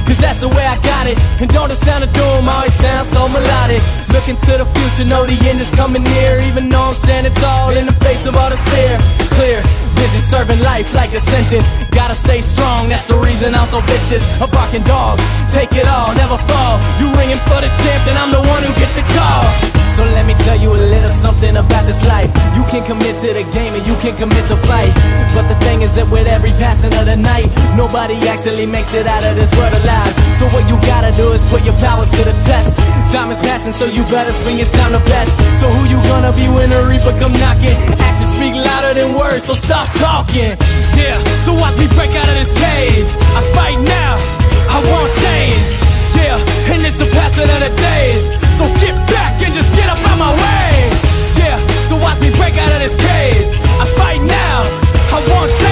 [0.06, 1.18] Cause that's the way I got it.
[1.42, 3.82] And don't the sound of doom always sound so melodic.
[4.14, 6.38] Looking to the future, know the end is coming near.
[6.46, 9.25] Even though I'm standing tall in the face of all this fear.
[9.36, 9.60] Clear
[9.96, 11.68] vision, serving life like a sentence.
[11.92, 14.24] Gotta stay strong, that's the reason I'm so vicious.
[14.42, 15.20] A barking dog,
[15.52, 16.80] take it all, never fall.
[17.00, 19.76] You ringing for the champ, then I'm the one who get the call.
[19.96, 22.28] So let me tell you a little something about this life.
[22.52, 24.92] You can commit to the game and you can commit to fight.
[25.32, 27.48] But the thing is that with every passing of the night,
[27.80, 30.12] nobody actually makes it out of this world alive.
[30.36, 32.76] So what you gotta do is put your powers to the test.
[33.16, 35.32] Time is passing, so you better swing your time the best.
[35.56, 37.76] So who you gonna be when the reaper come knocking?
[38.04, 40.54] Actions speak louder than words, so stop talking.
[40.94, 43.10] Yeah, so watch me break out of this cage.
[43.34, 44.14] I fight now,
[44.70, 45.70] I won't change.
[46.14, 46.38] Yeah,
[46.70, 48.22] and it's the passing of the days.
[48.58, 50.70] So get back and just get up out my way.
[51.42, 51.58] Yeah,
[51.90, 53.50] so watch me break out of this cage.
[53.82, 54.58] I fight now,
[55.10, 55.65] I won't change.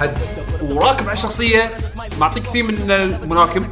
[0.00, 0.18] حد.
[0.62, 1.70] وراكب على الشخصيه
[2.20, 3.66] معطيك ثيم من المناكب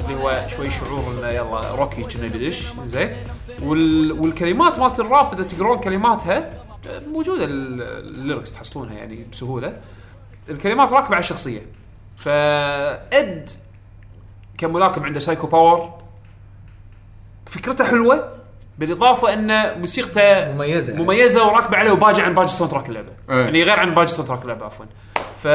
[0.00, 2.62] اللي هو شوي شعور إنه يلا روكي كنا بيدش.
[2.84, 3.16] زين.
[3.62, 4.12] وال...
[4.12, 6.50] والكلمات مالت الراب إذا تقرون كلماتها
[7.12, 7.82] موجودة ال-
[8.18, 9.76] الليركس تحصلونها يعني بسهولة.
[10.48, 11.66] الكلمات راكبة على الشخصيه
[12.16, 13.50] فاد
[14.58, 15.98] كملاكم عنده سايكو باور
[17.46, 18.35] فكرته حلوة.
[18.78, 21.04] بالاضافة إن موسيقته مميزة يعني.
[21.04, 23.36] مميزة وراكبة عليه وباجي عن باقي soundtrack اللعبة إيه.
[23.36, 24.84] يعني غير عن باقي soundtrack اللعبة عفوا
[25.42, 25.46] ف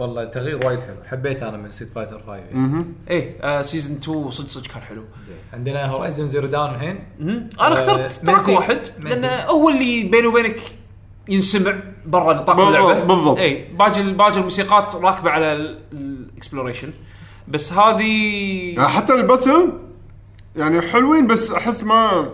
[0.00, 2.84] والله تغيير وايد حلو حبيت أنا من Street Fighter 5 يعني.
[3.10, 7.04] إيه آه season 2 صدق صدق كان حلو زين عندنا Horizon Zero Dawn الحين.
[7.60, 8.52] أنا اخترت آه، track مندي.
[8.52, 8.80] واحد.
[9.00, 10.60] لأنه هو اللي بيني وبينك
[11.28, 11.74] ينسمع
[12.06, 13.38] برا نطاق بالضبط- اللعبة بالضبط.
[13.38, 15.52] اي باقي باقي الموسيقات راكبة على
[15.92, 16.90] ال exploration
[17.48, 18.04] بس هذه
[18.76, 19.72] يعني حتى ال battle
[20.58, 22.30] يعني حلوين بس أحس ما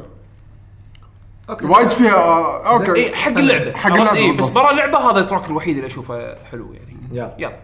[1.50, 1.66] okay.
[1.66, 2.94] وايد فيها آه، okay.
[2.94, 3.72] اي حق اللعبة.
[3.72, 4.54] حق؟ اللعبة اي بس بالضبط.
[4.54, 6.96] برا اللعبة هذا ال track الوحيد اللي أشوفه حلو يعني.
[7.12, 7.56] يلا يلا.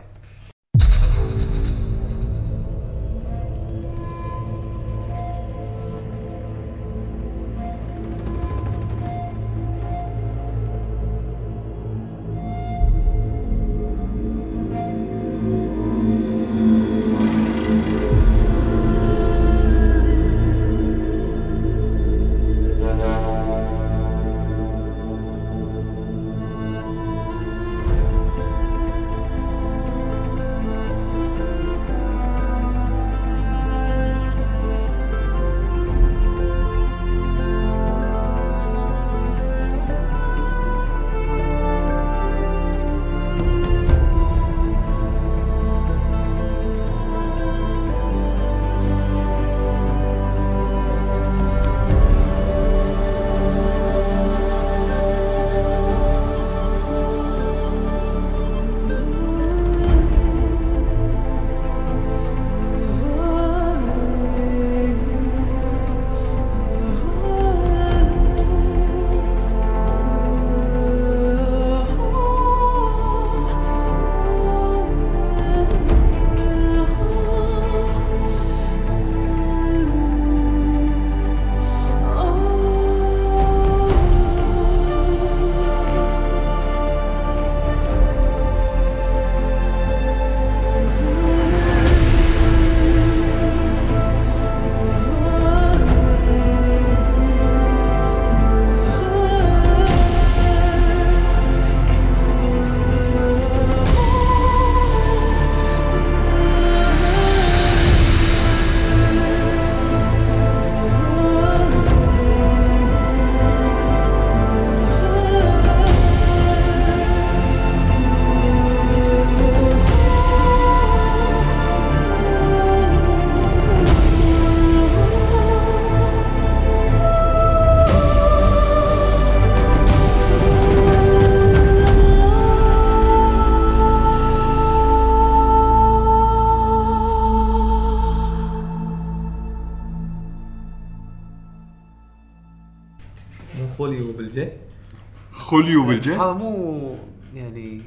[145.51, 146.94] خوليو بالجي هذا مو
[147.35, 147.82] يعني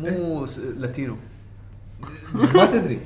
[0.00, 1.16] مو س- latino.
[2.54, 2.98] ما تدري.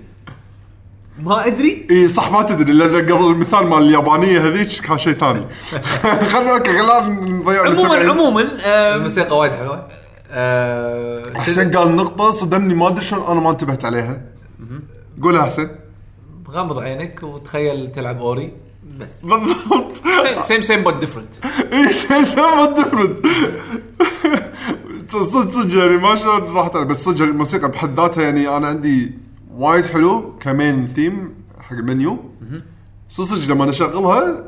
[1.23, 1.87] ما أدري.
[1.91, 5.41] اي صح ما تدري لأن قبل المثال مال اليابانية هذيك كان شيء ثاني.
[6.33, 8.11] خلنا okay خلينا نضيع عموما.
[8.11, 9.89] عموما آم، الموسيقى وايد حلوة.
[10.31, 14.21] آه، حسين قال نقطة صدمني ما أدري شلون أنا ما انتبهت عليها.
[15.23, 15.69] قولها حسين.
[16.51, 18.53] غمض عينك وتخيل تلعب Ori.
[18.98, 19.23] بس.
[19.24, 20.02] بالضبط.
[20.41, 21.35] same same but different
[21.73, 23.27] اي شيء same different
[25.09, 29.12] صدق صدق يعني ما شلون راحت علي بس صدق الموسيقى بحد ذاتها يعني أنا عندي
[29.56, 32.19] وايد حلو ك main theme حق المنيو.
[33.09, 34.44] صدق لما اشغلها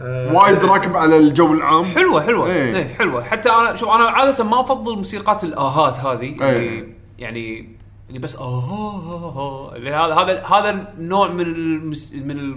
[0.00, 1.84] آه، وايد راكب على الجو العام.
[1.84, 2.46] حلوة حلوة.
[2.46, 2.76] إيه.
[2.76, 3.22] إيه حلوة.
[3.24, 6.96] حتى أنا شوف أنا عادة ما أفضل موسيقات الآهات هذه إيه.
[7.18, 7.77] اللي
[8.08, 12.56] يعني اللي بس آه اللي هذا هذا هذا النوع من المس من ال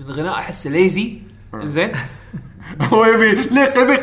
[0.00, 1.18] من الغناء أحسه lazy
[1.54, 1.92] زين؟
[2.92, 3.96] هو يبي ليق يبي.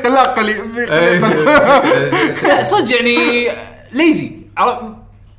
[2.48, 3.48] لا صدق يعني
[3.92, 4.32] lazy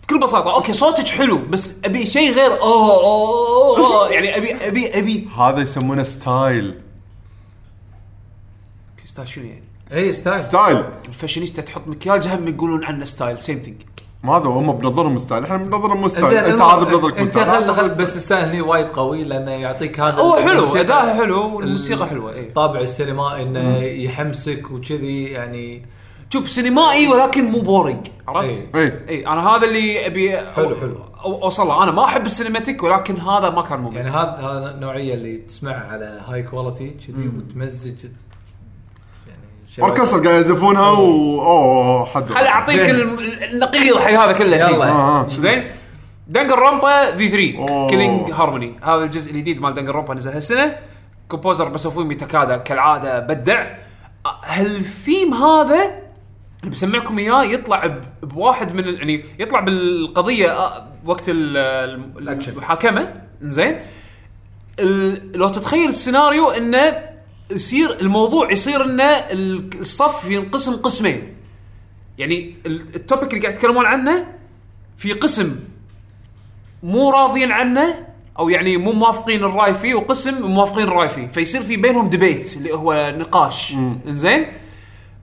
[0.03, 4.11] بكل بساطة okay صوتك حلو بس أبي شيء غير اوه اوه أوه.
[4.11, 6.81] يعني ابي ابي ابي هذا يسمونه style
[9.05, 13.59] ستايل شنو يعني؟ اي style style ال fashionista تحط مكياج هم يقولون عنه style same
[13.59, 13.83] thing
[14.23, 17.39] ما هذا هم بنظرهم style إحنا بنظرهم زين أنت هذا بنظرك أنت.
[17.39, 21.15] خل خل بس ال style هني وايد قوي لأنه يعطيك هذا هو حلو الموسيقى- اداءه
[21.17, 25.87] حلو والموسيقى حلوة اي الطابع السينمائي إنه يحمسك وكذي يعني
[26.31, 28.07] شوف سينمائي ولكن مو boring.
[28.29, 29.05] عرفت؟ إيه.
[29.09, 30.95] اي اي أنا هذا اللي أبي حلو، حلو.
[30.95, 31.83] أو- أوصل له.
[31.83, 35.37] أنا ما أحب ال cinematic ولكن هذا ما كان ممل يعني هذا هذا النوعية اللي
[35.37, 37.95] تسمعها على high quality كذي وتمزج
[39.81, 42.91] اوركسترا قاعد يعزفونها و أوه حد خلي أعطيك.
[42.91, 44.67] ال- النقيض حق هذا كله يلا.
[44.69, 44.81] الحين.
[44.83, 45.29] آه، آه.
[45.29, 45.71] زين
[46.29, 47.89] Danganronpa V3 أوه.
[47.91, 50.77] Killing Harmony هذا الجزء الجديد مال Danganronpa نزل هالسنة
[51.29, 53.67] composer Masafumi Takada كالعادة بدع
[54.45, 55.85] هالثيم هذا
[56.61, 62.19] اللي بسمعكم إياه يطلع ب- بواحد من ال- يعني يطلع بالقضية آه، وقت ال- ال-
[62.19, 62.53] الأكشن.
[62.53, 63.77] المحاكمة زين
[64.81, 67.08] ال- لو تتخيل السيناريو إنه
[67.51, 71.35] يصير الموضوع يصير إنه ال- الصف ينقسم قسمين.
[72.19, 74.27] يعني ال- ال topic اللي قاعد يتكلمون عنه
[74.97, 75.57] في قسم
[76.83, 78.07] مو راضيين عنه
[78.39, 81.27] أو يعني مو موافقين الرأي فيه وقسم موافقين الرأي فيه.
[81.27, 83.75] فيصير في بينهم debate اللي هو نقاش.
[84.07, 84.47] زين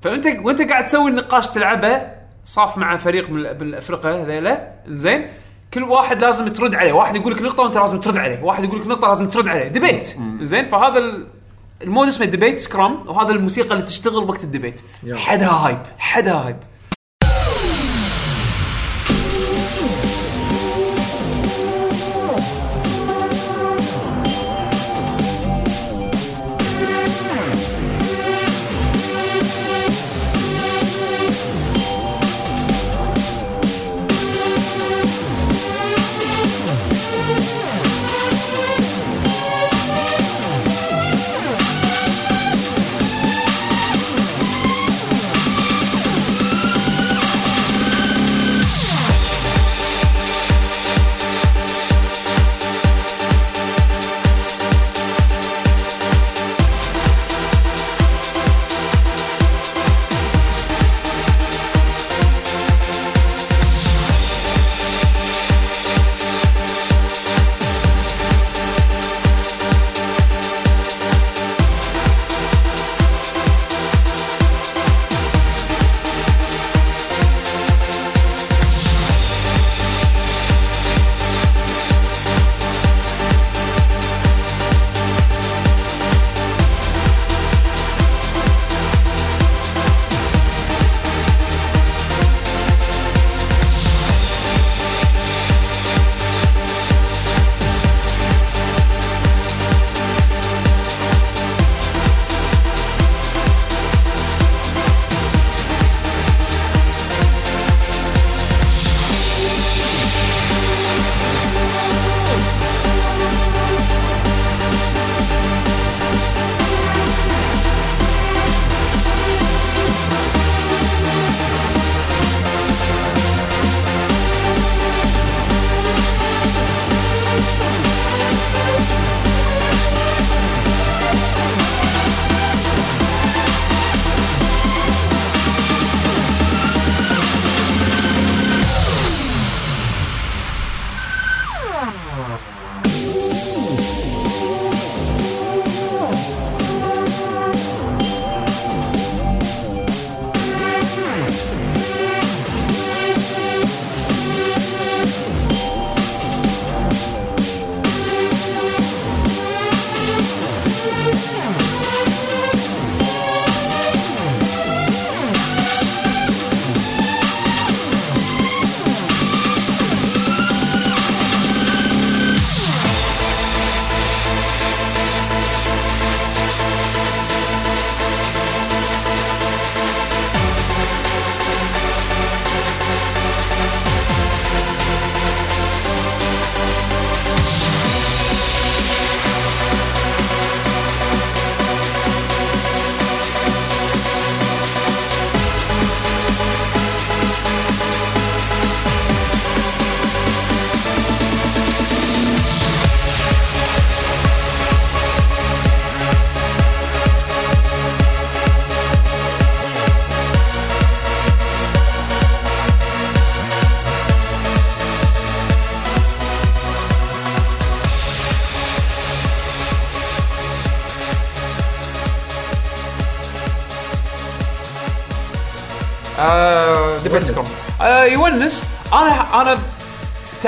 [0.01, 2.01] فأنت وأنت قاعد تسوي النقاش تلعبه
[2.45, 4.71] صاف مع فريق من ال- من الأفرقة هذيلا.
[4.87, 5.27] زين
[5.73, 6.93] كل واحد لازم ترد عليه.
[6.93, 8.43] واحد يقول لك نقطة وأنت لازم ترد عليه.
[8.43, 9.67] واحد يقول لك نقطة لازم ترد عليه.
[9.67, 10.99] debate زين فهذا
[11.81, 15.19] ال mode اسمه Debate Scrum وهذا الموسيقى اللي تشتغل وقت الديبيت يلا.
[15.19, 16.57] حدها hype حدها هايب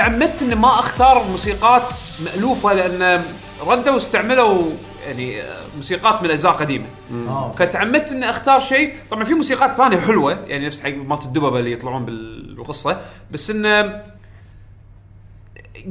[0.08, 1.82] تعمدت إني ما أختار موسيقات
[2.24, 3.22] مألوفة لأن
[3.66, 4.62] ردوا واستعملوا
[5.06, 5.42] يعني
[5.76, 6.84] موسيقات من أجزاء قديمة.
[7.28, 7.52] آه.
[7.52, 8.94] فتعمدت إني أختار شيء.
[9.10, 13.00] طبعا في موسيقات ثانية حلوة يعني نفس حق مالت الدببة اللي يطلعون بال- بالقصة.
[13.30, 14.02] بس انه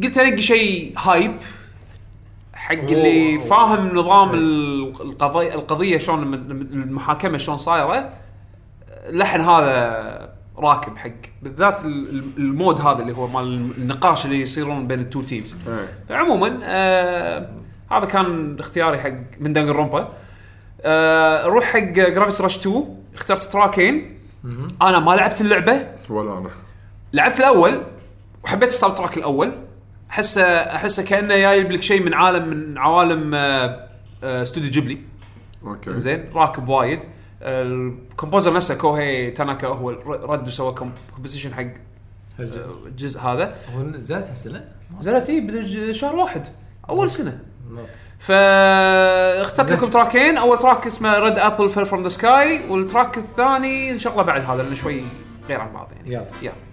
[0.03, 1.37] قلت انقي شيء هايب
[2.53, 3.39] حق اللي.
[3.39, 8.09] فاهم نظام ال- القضية القضية شلون المحاكمة شلون صايرة.
[8.91, 11.09] اللحن هذا راكب حق.
[11.41, 15.21] بالذات ال- ال- ال mode هذا اللي هو مال النقاش اللي يصيرون بين ال two
[15.21, 15.87] teams إيه.
[16.09, 17.49] فعموما آه
[17.91, 20.13] هذا كان اختياري حق من Danganronpa.
[20.81, 22.85] آه نروح حق Gravity Rush 2
[23.15, 24.17] اخترت تراكين
[24.81, 25.87] أنا ما لعبت اللعبة.
[26.09, 26.49] ولا أنا.
[27.13, 27.81] لعبت الأول
[28.43, 29.51] وحبيت ال soundtrack الأول.
[30.11, 33.87] أحسه أحسه كأنه جايب لك شيء من عالم من عوالم آه،
[34.23, 34.97] آه، استوديو Ghibli
[35.63, 35.93] okay.
[35.93, 36.99] زين راكب وايد.
[36.99, 37.05] آه،
[37.41, 40.75] ال composer نفسه Kohei Tanaka هو رد وسوى
[41.15, 41.61] composition حق
[42.39, 43.55] آه، الجزء هذا.
[43.75, 44.65] هو نزلت هالسنه؟
[44.99, 46.47] نزلت إي بشهر واحد
[46.89, 47.39] أول سنة.
[48.19, 49.71] فاخترت.
[49.71, 50.37] لكم تراكين.
[50.37, 54.63] أول track اسمه Red Apple Fell from the Sky وال track الثاني نشغله بعد هذا
[54.63, 55.03] لأنه شوي
[55.47, 56.13] غير عن بعض يعني.
[56.13, 56.27] يلا.
[56.41, 56.67] يلا.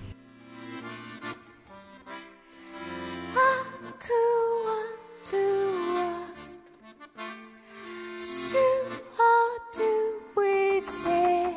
[10.44, 11.56] bruissait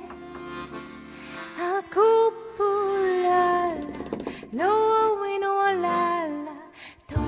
[1.59, 3.73] un scoop la la,
[4.53, 6.55] l'eau et non la la,
[7.13, 7.27] dans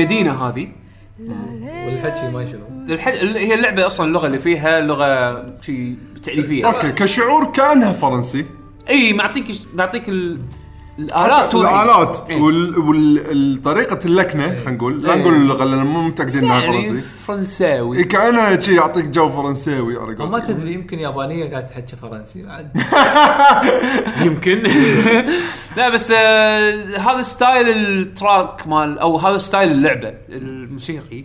[0.00, 0.68] اعتقد انها حق مدينه هذه.
[1.86, 3.08] والحكي ما شنو الح...
[3.08, 6.66] هي اللعبة أصلا اللغة اللي فيها لغة شيء تعريفية.
[6.66, 8.46] okay كشعور كأنها فرنسي.
[8.88, 9.44] إي معطيك
[9.74, 10.38] معطيك ال...
[10.98, 11.54] الآلات.
[11.54, 12.40] الآلات إيه.
[12.40, 15.20] والطريقة اللكنة خلينا نقول لا إيه.
[15.20, 19.96] نقول اللغة لأن مو متأكدين إنها يعني فرنسي فرنساوي إيه، كانها شي يعطيك جو فرنساوي
[19.96, 20.46] على ما قولتك.
[20.46, 22.68] تدري يمكن يابانية قاعد تحكي فرنسي عاد
[24.26, 24.62] يمكن
[25.76, 31.24] لا بس آه هذا style ال track مال أو هذا style اللعبة الموسيقي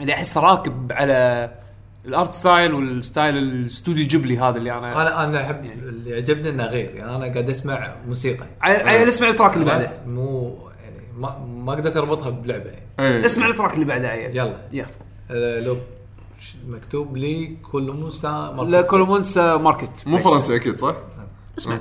[0.00, 1.50] اللي احسه راكب على
[2.08, 6.90] الارت ستايل والستايل الاستوديو جيبلي هذا اللي أنا أنا أنا أحب اللي عجبني إنه غير
[6.94, 8.46] يعني أنا قاعد أسمع موسيقى.
[8.62, 12.70] عيل اسمع التراك اللي بعده؟ مو يعني ما ما قدرت أربطها بلعبة.
[12.98, 13.26] يعني.
[13.26, 14.56] اسمع التراك اللي بعده عيل يلا.
[14.72, 14.86] يلا
[15.30, 15.76] آه، لو
[16.68, 20.04] مكتوب لي كل موسى لا كولومونس ماركت.
[20.06, 20.96] مو فرنسي أكيد صح؟
[21.58, 21.78] اسمع.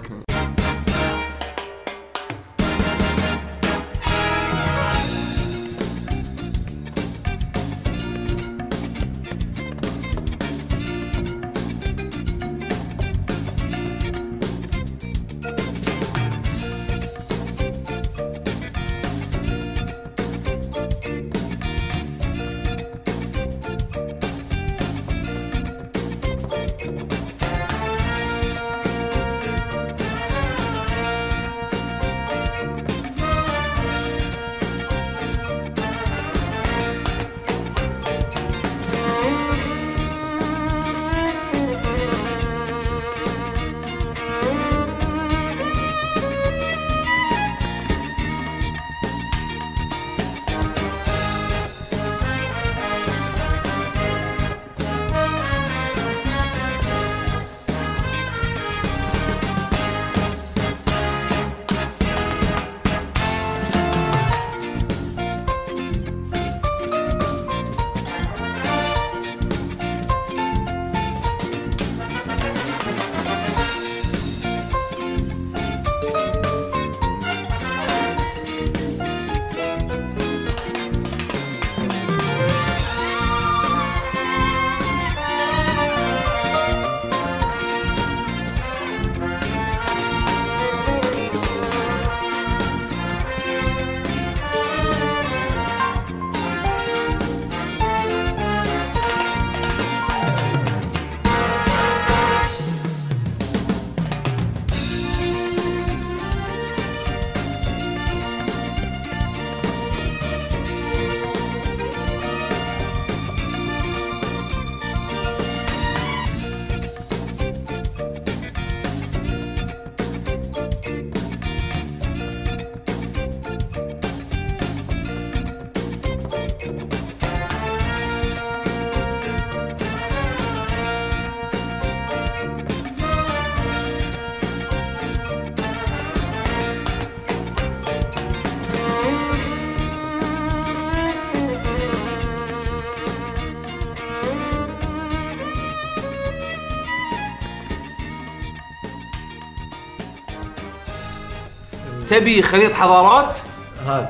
[152.19, 153.38] تبي خليط حضارات؟
[153.85, 154.10] هذا.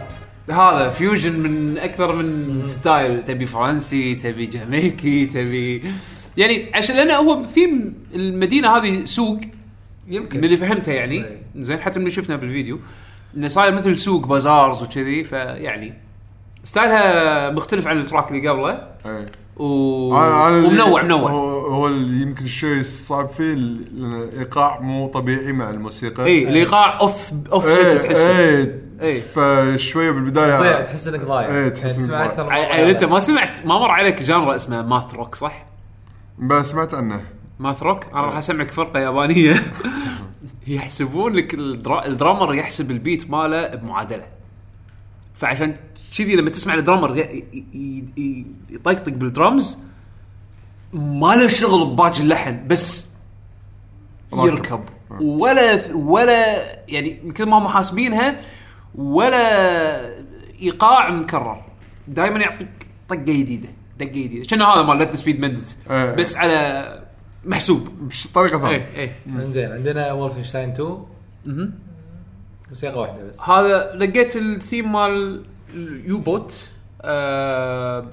[0.52, 5.84] هذا fusion من أكثر من style تبي فرنسي تبي جامايكي تبي
[6.38, 9.40] يعني عشان لأنه هو في م- المدينة هذه سوق.
[10.08, 10.38] يمكن.
[10.38, 11.16] من اللي فهمته يعني.
[11.16, 11.42] إيه.
[11.56, 12.80] زين حتى من اللي شفنا بالفيديو.
[13.38, 15.94] انه صاير مثل سوق bazaars وكذي فيعني
[16.64, 18.70] style ها مختلف عن ال track اللي قبله.
[19.06, 19.26] إيه.
[19.58, 20.12] و...
[20.14, 21.32] أنا- أنا اللي- ومنوع منوع
[21.78, 26.26] هو, هو اللي يمكن شوي صعب فيه لأن الإيقاع مو طبيعي مع الموسيقى.
[26.26, 28.40] إي الإيقاع off أوف إيه شيء تحسه.
[28.40, 29.22] إيه إيه.
[29.22, 31.50] فشويه بالبداية ضيع تحس إنك ضايع.
[31.50, 32.26] إيه، تحس يعني تسمع ضايع.
[32.26, 33.10] أكثر يعني أنت لا.
[33.10, 35.66] ما سمعت ما مر عليك جانرا اسمه ماث روك صح؟
[36.40, 37.22] بس سمعت عنه.
[37.60, 39.56] ماث روك؟ أنا راح أسمعك فرقة يابانية.
[40.68, 42.06] يحسبون لك الدرا...
[42.06, 44.26] الدرامر يحسب البيت ماله بمعادلة.
[45.36, 45.76] فعشان
[46.18, 47.22] كذي لما تسمع الدرامر ي...
[47.74, 48.06] ي...
[48.18, 48.46] ي...
[48.70, 49.87] يطقطق بالدرمز
[50.94, 53.14] ما له شغل بباقي اللحن بس
[54.34, 54.84] يركب.
[55.22, 56.58] ولا ولا
[56.88, 58.40] يعني مثل ما هم حاسبينها
[58.96, 60.16] ولا
[60.62, 61.64] إيقاع مكرر.
[62.08, 63.70] دائما يعطيك طقة جديدة
[64.00, 64.46] دقة جديدة.
[64.46, 66.16] كأنه هذا مال ليت سبيد مندت إيه.
[66.16, 67.04] بس على
[67.46, 67.90] محسوب.
[68.32, 68.88] بطريقه ثانية.
[68.96, 71.72] اي اي إنزين عندنا Wolfenstein 2
[72.70, 73.42] موسيقى واحدة بس.
[73.42, 76.68] هذا لقيت الثيم مال ال U-boat
[77.02, 78.06] آه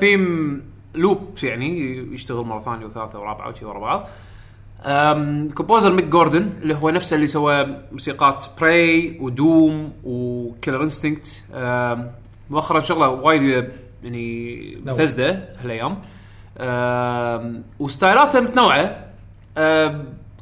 [0.00, 0.62] ال theme
[0.94, 4.08] loop يعني يشتغل مرة ثانية وثالثة ورابعة وشي ورا بعض.
[5.54, 11.44] composer Mick Gordon اللي هو نفسه اللي سوى موسيقات Prey و Doom و Killer Instinct
[12.50, 13.68] مؤخرا شغلة وايد
[14.02, 14.94] يعني نوع.
[14.94, 15.98] بثزدا هالأيام.
[17.78, 19.06] وستايلاته متنوعة.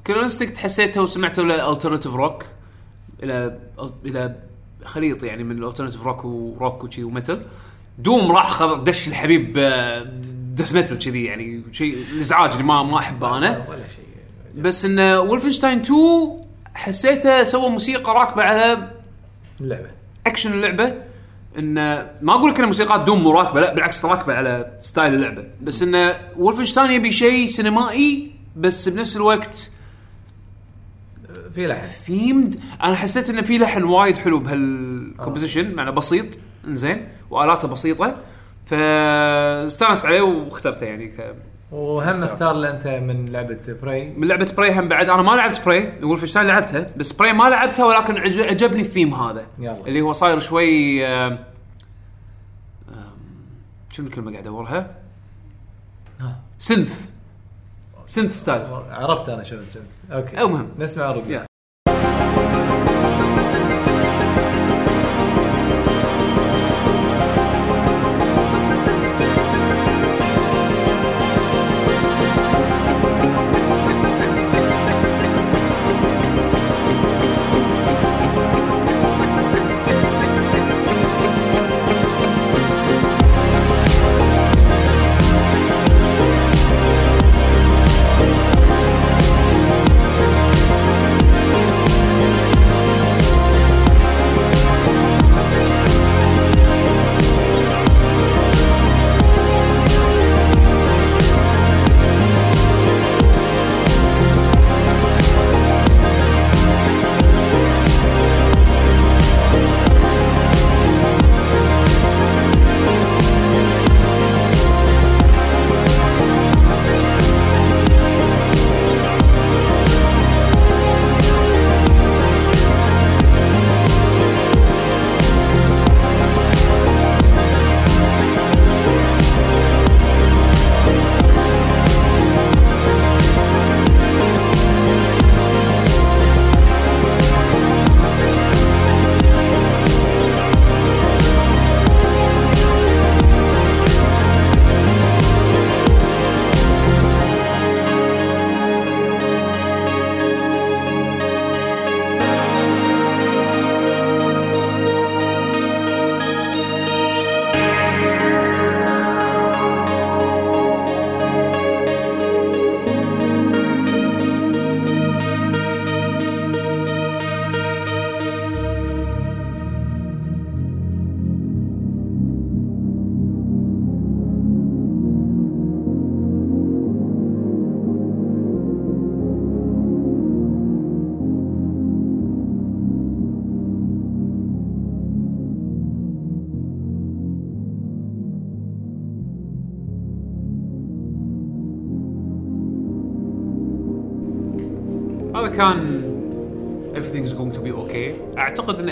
[0.04, 2.44] Killer Instinct حسيته وسمعته له alternative rock
[3.22, 3.58] إلى
[4.06, 4.36] إلى
[4.84, 7.40] خليط يعني من ال alternative rock و rock وشي ومثل.
[7.98, 9.52] Doom راح خذ دش ال heavy
[10.54, 13.66] death metal كذي يعني شيء الازعاج اللي ما ما أحبه أنا.
[13.68, 14.04] ولا شيء.
[14.62, 15.98] بس إن Wolfenstein 2
[16.74, 18.90] حسيته سوى موسيقى راكبة على
[19.60, 19.90] اللعبة.
[20.26, 20.94] أكشن اللعبة.
[21.58, 21.74] إن
[22.22, 25.44] ما أقول لك إن موسيقات Doom مو راكبة لا بالعكس راكبة على style اللعبة.
[25.62, 29.70] بس إن Wolfenstein يبي شيء سينمائي بس بنفس الوقت
[31.54, 31.86] في لحن.
[32.06, 36.38] themed أنا حسيت انه في لحن وايد حلو بهال composition معنى بسيط.
[36.64, 38.16] انزين وآلاته بسيطة.
[38.66, 41.34] فاستانست عليه واخترته يعني ك...
[41.72, 45.08] وهم اختار له أنت من لعبة Prey من لعبة Prey هم بعد.
[45.08, 49.14] أنا ما لعبت Prey و Wolfenstein لعبتها بس Prey ما لعبتها ولكن عج- عجبني الثيم
[49.14, 49.46] هذا.
[49.58, 49.86] يلا.
[49.86, 51.38] اللي هو صاير شوي آم،
[53.92, 54.94] شنو الكلمة قاعد ادورها؟
[56.58, 57.10] synth
[58.06, 59.82] synth style عرفت أنا شنو شنو
[60.18, 60.40] okay.
[60.40, 60.68] المهم.
[60.78, 61.47] نسمع ربي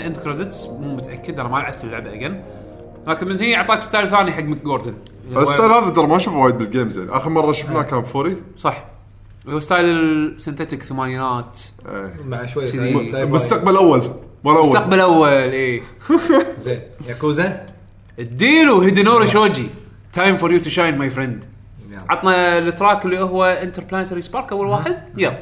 [0.07, 2.41] end credits مو متأكد أنا ما لعبت اللعبة again
[3.07, 4.93] لكن من هي أعطاك style ثاني حق Mick Gordon.
[5.37, 7.11] ال style هذا ترى ما أشوفه وايد بال games يعني.
[7.11, 8.37] آخر مرة شفناه كان Furi.
[8.57, 8.85] صح.
[9.43, 11.59] اللي هو style ال synthetic ثمانينات.
[11.89, 12.15] إيه.
[12.25, 12.93] مع شوي كذي.
[12.93, 13.25] sci- sci-fi.
[13.25, 13.99] مستقبل أول.
[14.45, 14.67] مال أول.
[14.67, 15.81] مستقبل أول اي
[16.59, 16.79] زين.
[17.07, 17.65] ياكوزا؟
[18.19, 19.67] اديله Hidenori Shoji.
[20.13, 21.45] time for you to shine my friend
[21.89, 21.99] يلا.
[22.09, 25.03] عطنا ال track اللي هو Interplanetary Spark أول واحد.
[25.17, 25.37] يلا.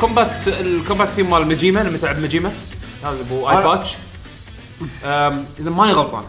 [0.00, 2.52] ال combat ال combat theme مال Majima لما تلعب Majima
[3.02, 3.96] هذا ابو eye patch
[5.04, 6.24] أم، إذا ماني غلطان.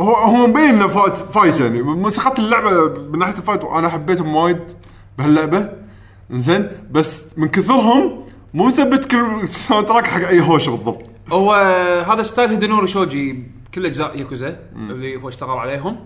[0.00, 4.34] هو هو مبين انه fight fight يعني موسيقى اللعبة من ناحية ال fight وأنا حبيتهم
[4.34, 4.60] وايد
[5.18, 5.72] بهاللعبة.
[6.30, 6.68] زين.
[6.90, 8.24] بس من كثرهم
[8.54, 11.02] مو مثبت كل soundtrack حق أي هوشه بالضبط.
[11.32, 11.52] هو
[12.08, 13.42] هذا style Hidenori Shoji
[13.74, 15.96] كل أجزاء ياكوزا اللي هو اشتغل عليهم.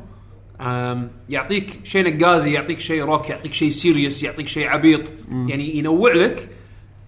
[0.60, 5.10] أم، يعطيك شيء نقازي يعطيك شيء روك يعطيك شيء serious يعطيك شيء عبيط.
[5.30, 6.48] يعني ينوع لك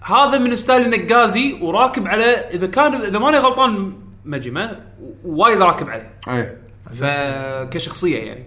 [0.02, 3.92] هذا من style النقازي وراكب على إذا كان إذا ماني غلطان
[4.24, 4.80] Majima
[5.24, 6.10] وايد راكب عليه.
[6.28, 6.56] أي.
[6.92, 8.46] فكشخصيه يعني.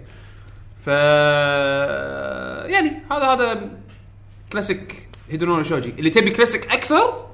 [0.84, 0.86] ف
[2.70, 3.70] يعني هذا هذا
[4.52, 7.26] classic Hidenori Shoji اللي تبي كلاسيك أكثر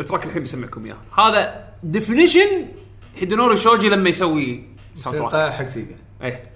[0.00, 0.96] ال track الحين بسمعكم إياه.
[1.18, 2.66] هذا definition
[3.16, 4.64] Hidenori Shoji لما يسوي
[4.94, 5.96] soundtrack حق Sega.
[6.22, 6.51] إيه.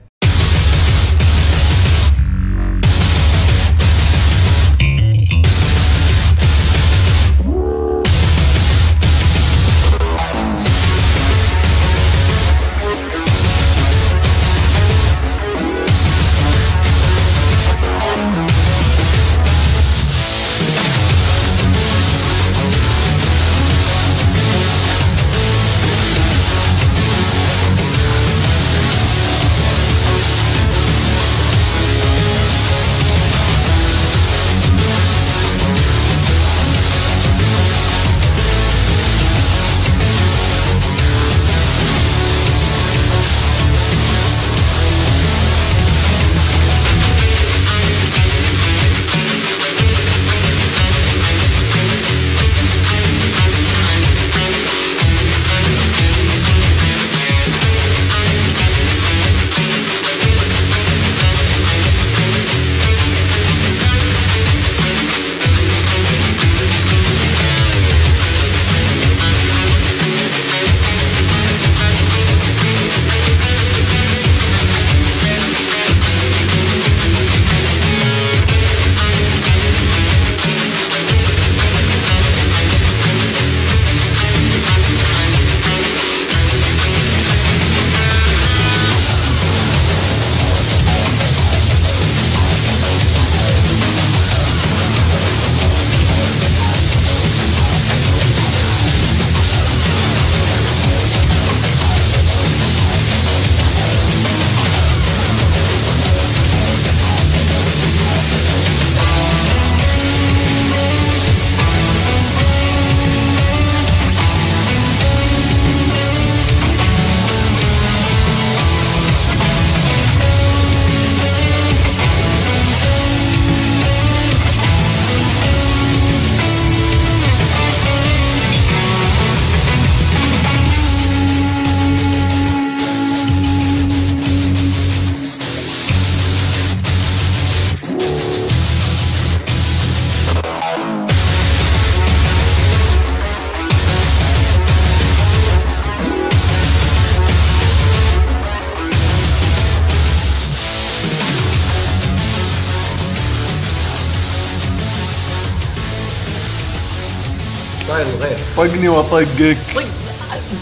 [158.68, 159.86] طقني وأطقك طيب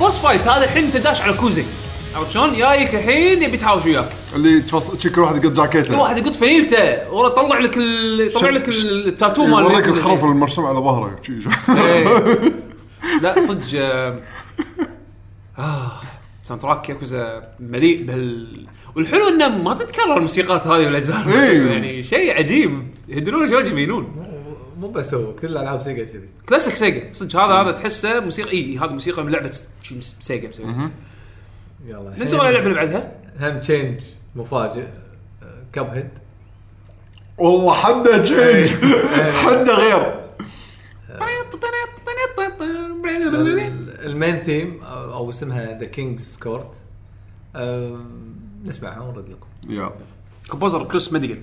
[0.01, 1.65] boss fight هذا الحين أنت داش على كوزي
[2.15, 6.01] عرفت شلون؟ جايك الحين يبي يتهاوش وياك اللي تفصل شي كل واحد يقط كل جاكيته
[6.01, 8.21] واحد يقط فنيلته ورا طلع لك ال...
[8.21, 9.89] يطلع لك التاتو مال يوريك.
[9.89, 11.21] الخروف المرسوم على ظهره.
[11.69, 12.05] إيه.
[13.23, 13.79] لا صدق
[15.59, 15.93] آه،
[16.43, 18.67] soundtrack Yakuza مليء بهال
[18.97, 21.71] والحلو إنه ما تتكرر الموسيقات هذه بالاجزاء إيه.
[21.71, 24.34] يعني شيء عجيب يهدلون شوي يمينون
[24.81, 26.29] مو بس هو كل ألعاب Sega كذي.
[26.49, 27.13] classic Sega.
[27.13, 29.51] صدق هذا هذا تحسه موسيقى إي هذه موسيقى من لعبه
[30.01, 30.91] Sega مسوي.
[31.87, 34.01] يلا ننتقل على اللعبه اللي بعدها؟ هم change
[34.37, 34.87] مفاجئ.
[35.73, 36.09] Cuphead.
[37.39, 38.23] والله حدة إيه.
[38.23, 38.69] change
[39.33, 40.25] حدة غير.
[44.05, 46.83] ال main theme أو اسمها The King's Court
[48.65, 49.47] نسمعها ونرد لكم.
[49.69, 49.93] يلا.
[50.49, 51.43] كومبوزر كريس ميديجن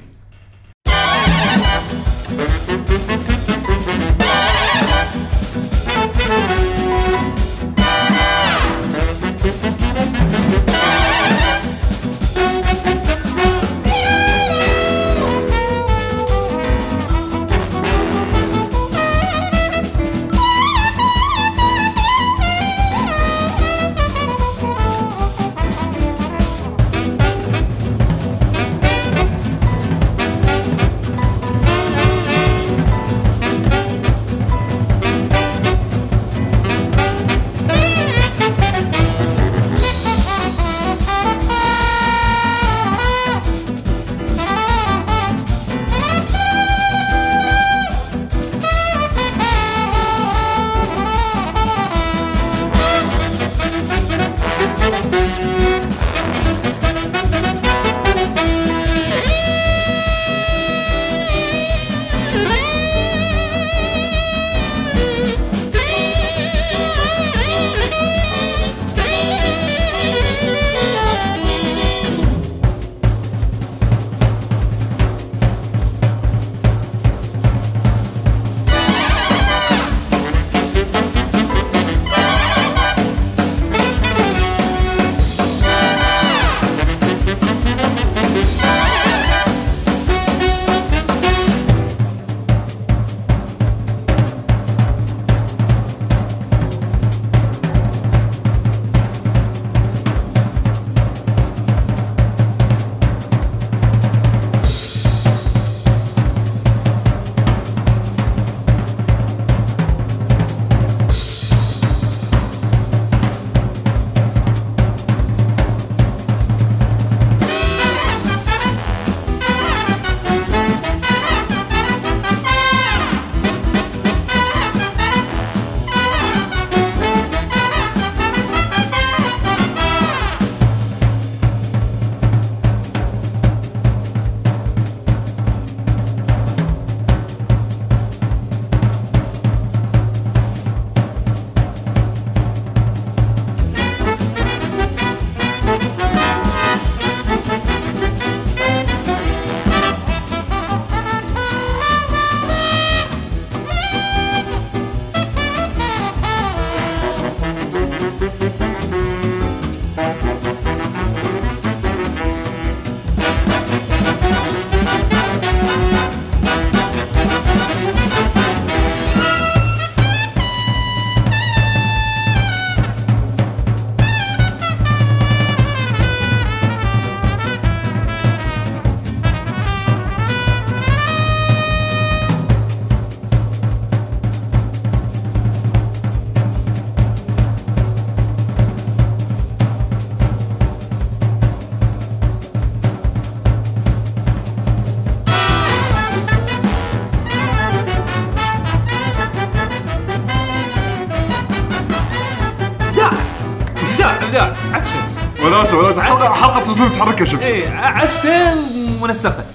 [205.45, 206.01] وناسة وناسة.
[206.01, 208.55] حلقه حلقة تصميم تحركها شوف إيه ع- عفسه
[209.01, 209.45] ومنسقه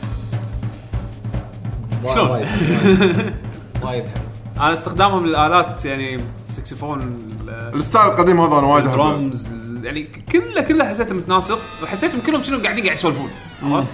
[2.15, 2.47] شلون؟ وايد.
[2.47, 3.35] وايد-
[3.85, 4.23] وايد حلو.
[4.65, 9.03] أنا استخدامهم للالات يعني السكسفون ال- ال style القديم هذا أنا وايد أحبه.
[9.05, 13.31] الدرامز ال- يعني كله كله حسيته متناسق وحسيتهم كلهم شنو قاعدين قاعد يسولفون.
[13.63, 13.89] عرفت؟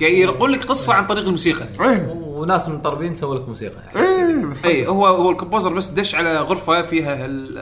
[0.00, 1.64] قاعد ينقلون لك قصة عن طريق الموسيقى.
[1.80, 2.06] إيه.
[2.12, 3.76] وناس منطربين سووا لك موسيقى.
[3.96, 4.44] إيه.
[4.64, 7.58] اي هو هو ال composer بس دش على غرفة فيها هال-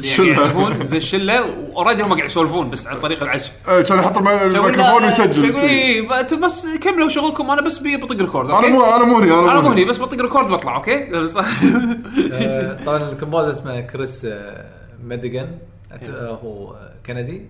[0.00, 0.26] اللي شلة.
[0.42, 3.52] يعزفون زين الشله و already هم قاعد يسولفون بس عن طريق العزف.
[3.68, 5.56] إيه، كان يحط الم- الميكروفون ويسجل.
[5.56, 9.32] اي أنتم بس كملوا شغلكم أنا بس بي- بطق record أنا؟ مو أنا مو هني
[9.32, 9.84] أنا مو هني.
[9.84, 11.32] بس بطق record بطلع okay؟ بس
[12.86, 14.66] طبعا ال composer اسمه Kris آه،
[15.04, 15.48] Maddigan
[15.92, 17.46] أت- آه، هو كندي.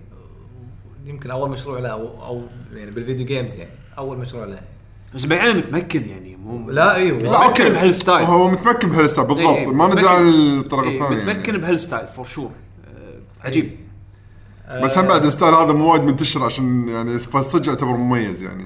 [1.05, 2.41] يمكن أول مشروع له أو أو
[2.73, 4.59] يعني بال video games يعني أول مشروع له.
[5.15, 8.25] بس بعدين متمكن يعني مو لا أيوه لا okay متمكن بهال style.
[8.25, 9.47] هو متمكن بهال style بالضبط.
[9.47, 11.57] إيه، ما ندري عن الطريقة إيه، الثانية متمكن.
[11.57, 12.51] بهال style for sure
[13.43, 13.77] عجيب.
[14.83, 18.65] بس هم بعد ال style هذا مو وايد منتشر عشان يعني فالصدق يعتبر مميز يعني.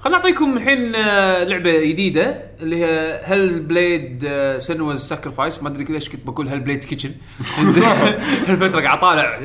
[0.00, 6.26] خلينا نعطيكم الحين آه، لعبة جديدة اللي هي Hellblade Senua's Sacrifice ما أدري ليش كنت
[6.26, 7.10] بقول Hellblade Kitchen
[7.58, 7.84] إنزين.
[8.48, 9.40] الفترة قاعد طالع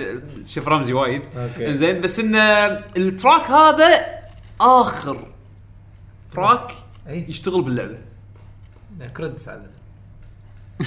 [0.47, 1.21] chef Ramsay وايد.
[1.37, 1.67] okay.
[1.67, 4.05] إنزين بس إن آه، ال track هذا
[4.61, 5.32] آخر
[6.33, 6.71] track
[7.07, 7.25] أي.
[7.29, 7.97] يشتغل باللعبة.
[9.17, 9.63] credits على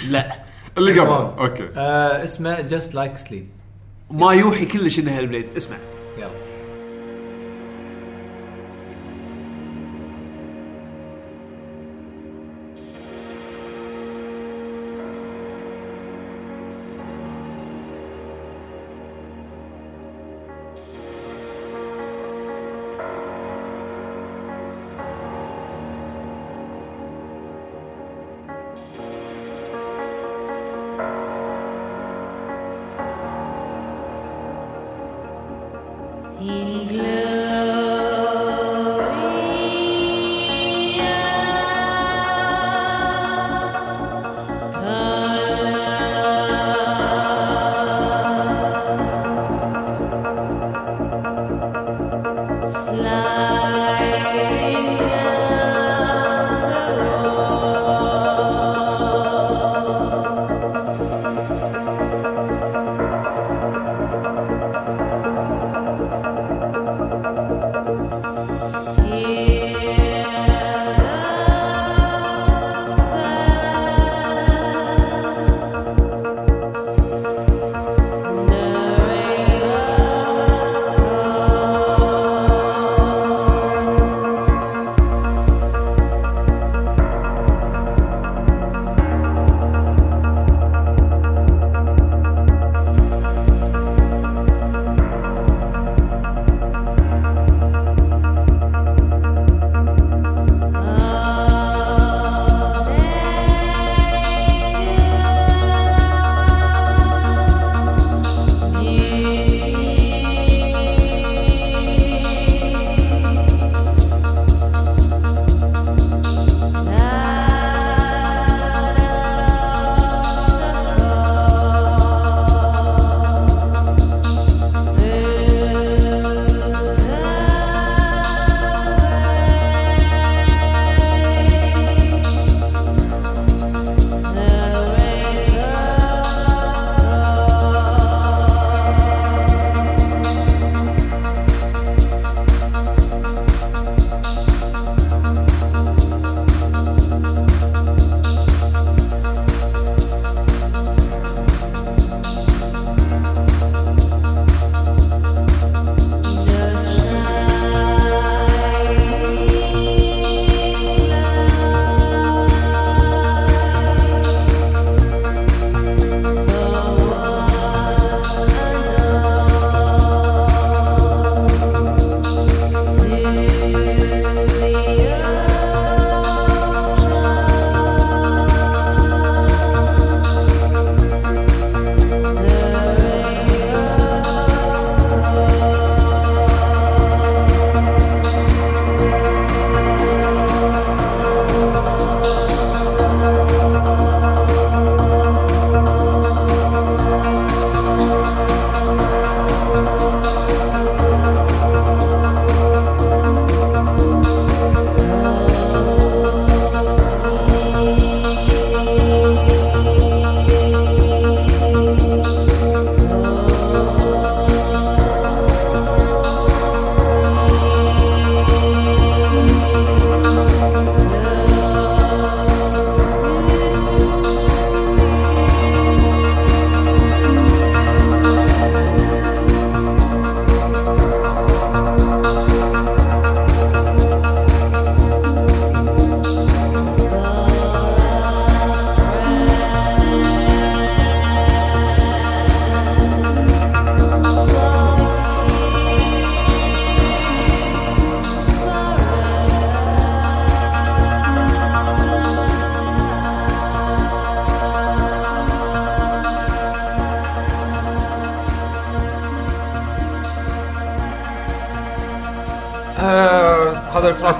[0.08, 0.32] لا.
[0.78, 1.06] اللي قبل.
[1.06, 1.38] تمام.
[1.38, 1.68] okay.
[1.76, 3.48] آه اسمه Just Like Sleep
[4.10, 5.76] ما يوحي كلش إنه Hellblade اسمع.
[6.18, 6.45] يلا.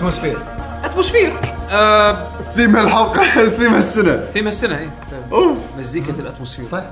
[0.07, 0.39] atmosphere.
[0.85, 1.41] atmosphere.
[1.71, 4.17] آه ثيم الحلقة ثيم السنة.
[4.17, 4.91] ثيم السنة اي
[5.33, 5.79] أوف.
[5.79, 6.65] مزيكة ال atmosphere.
[6.65, 6.85] صح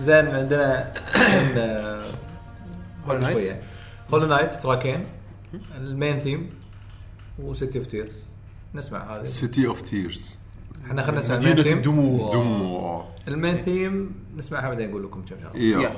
[0.00, 0.92] زين عندنا
[3.08, 3.32] Knight.
[3.32, 3.62] شوية.
[4.10, 5.04] Hollow Knight تراكين.
[5.76, 6.50] ال main theme
[7.38, 8.26] و City of Tears
[8.74, 9.24] نسمع هذه.
[9.24, 10.36] City of Tears
[10.86, 11.76] إحنا خلينا نسمع ال main theme.
[11.78, 13.08] الدموع دموع.
[13.28, 15.92] ال main theme نسمعها بعدين نقول لكم كم شغلة.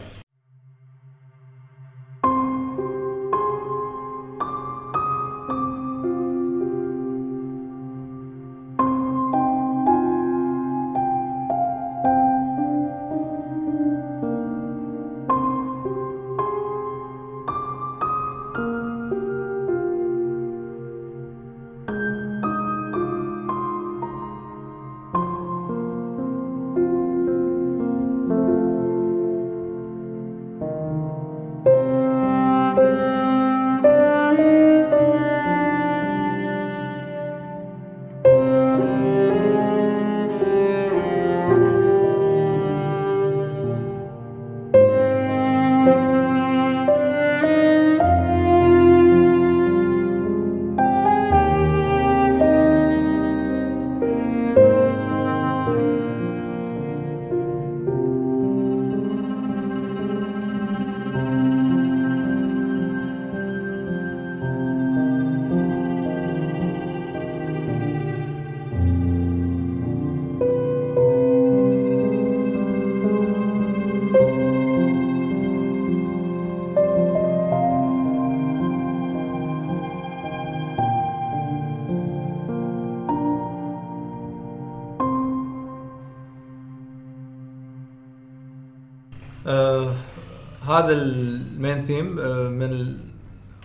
[90.93, 92.99] هذا ال main theme آه من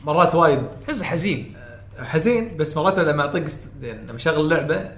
[0.05, 1.53] مرات وايد تحسه حزين.
[1.99, 3.45] حزين بس مرات لما أطق.
[3.81, 4.91] يعني لما أشغل لعبة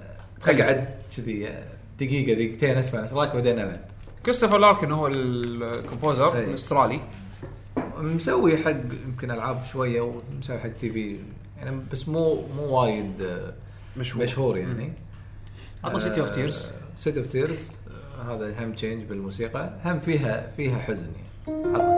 [0.48, 1.66] اقعد كذي آه،
[2.00, 3.80] دقيقة دقيقتين أسمع ال track بعدين العب
[4.26, 6.46] كريستوفر لاركن هو ال composer أي.
[6.46, 7.02] الأسترالي.
[7.98, 8.76] مسوي حق
[9.08, 11.20] يمكن ألعاب شوية ومسوي حق TV
[11.58, 13.54] يعني بس مو مو وايد آه،
[13.98, 14.24] مشهور.
[14.24, 14.94] مشهور يعني.
[15.84, 17.78] عطنا City of Tears City of Tears
[18.28, 19.74] هذا هم تشينج بالموسيقى.
[19.86, 21.08] هم فيها فيها حزن
[21.48, 21.89] يعني.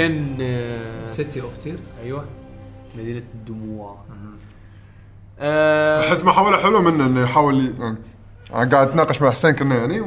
[0.00, 2.24] آه، City of Tears أيوه
[2.98, 3.98] مدينة الدموع.
[5.38, 7.96] آه، احس محاوله حلوة منه إنه يحاول يعني
[8.54, 10.00] أنا قاعد اتناقش مع حسين كنا يعني.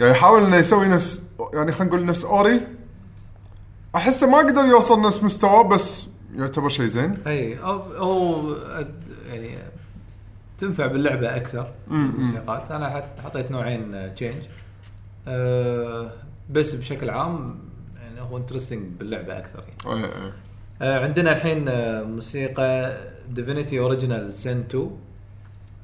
[0.00, 1.22] قاعد يحاول إنه يسوي نفس
[1.54, 2.60] يعني خلينا نقول نفس Ori.
[3.96, 7.14] احسه ما قدر يوصل نفس مستواه بس يعتبر شيء زين.
[7.26, 9.58] أي أو أو أد- يعني
[10.58, 14.42] تنفع باللعبة أكثر الموسيقات أنا حط حطيت نوعين change
[15.28, 16.10] أه
[16.50, 17.58] بس بشكل عام
[18.36, 20.04] يعني هو انترستنج باللعبة أكثر يعني.
[20.04, 20.32] إيه، إيه.
[20.82, 22.96] أه عندنا الحين آه، موسيقى
[23.30, 24.90] Divinity Original Sin 2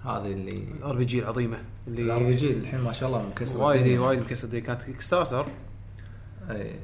[0.04, 4.00] هذه اللي RPG العظيمة اللي ال RPG الحين ما شاء الله مكسر وايد الدنيا.
[4.00, 5.46] وايد مكسر الدنيا كانت Kickstarter
[6.50, 6.78] اي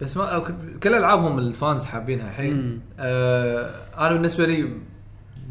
[0.00, 0.38] بس ما
[0.82, 2.80] كل ألعابهم ال fans حابينها الحين.
[2.98, 4.62] آه أنا بالنسبة لي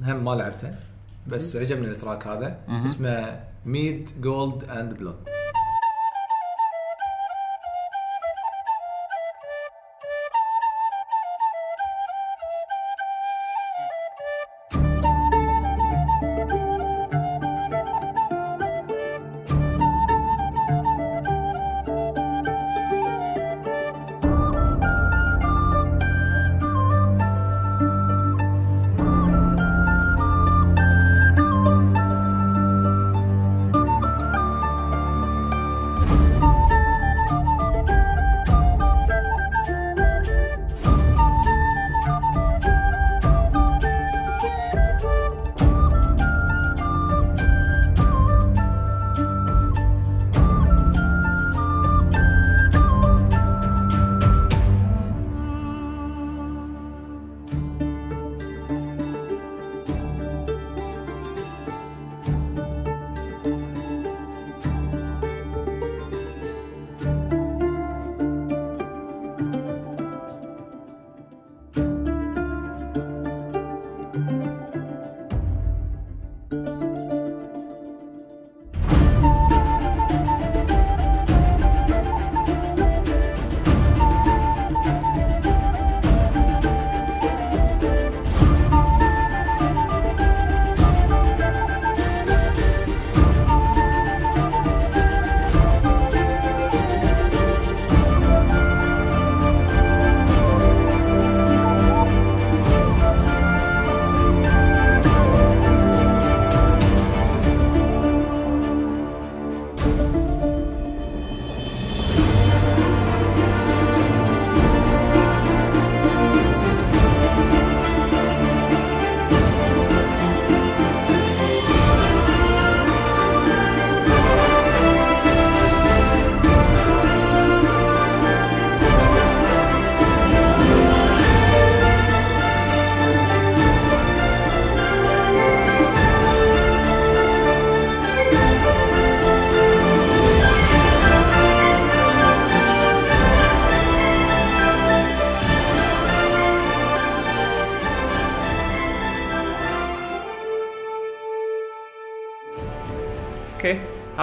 [0.03, 0.79] هم ما لعبتها
[1.27, 2.57] بس عجبني ال track هذا.
[2.85, 5.15] اسمه ميد جولد اند بلود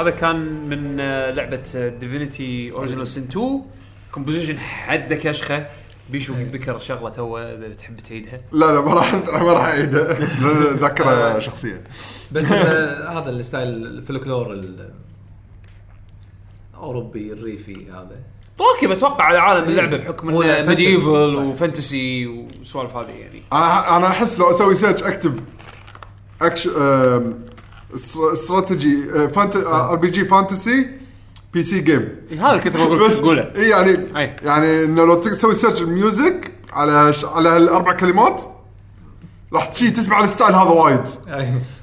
[0.01, 0.37] هذا كان
[0.69, 3.63] من آه، لعبة Divinity Original Sin 2
[4.13, 5.67] composition حده كشخه
[6.11, 8.35] بيشو ذكر شغلة تو إذا تحب تعيدها.
[8.53, 11.85] لا لا ما راح ما راح اعيده لأن ذاكره شخصيه
[12.33, 14.91] بس آه، هذا ال style الفلكلور ال-
[16.75, 18.17] الاوروبي الريفي هذا.
[18.61, 21.09] راكب أتوقع على عالم اللعبة بحكم إنه medieval.
[21.09, 23.43] و fantasy والسوالف هذه يعني.
[23.97, 25.41] أنا أحس لو أسوي search أكتب
[26.43, 27.35] actio- آم، str-
[27.95, 30.87] strategy fant- RPG fantasy
[31.55, 32.09] PC game
[32.41, 34.37] هذا كنت بقول بس تقوله اي يعني أي.
[34.43, 37.25] يعني إنه لو تسوي search ال music على ش...
[37.25, 38.43] على هالأربع كلمات
[39.53, 41.05] راح تجي تسمع ال style هذا وايد.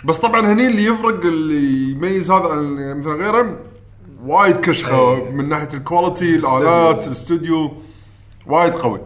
[0.06, 3.60] بس طبعا هني اللي يفرق اللي يميز هذا عن مثل غيره
[4.26, 5.30] وايد كشخة.
[5.32, 7.74] من ناحية ال quality الآلات الاستوديو
[8.48, 9.02] وايد قوي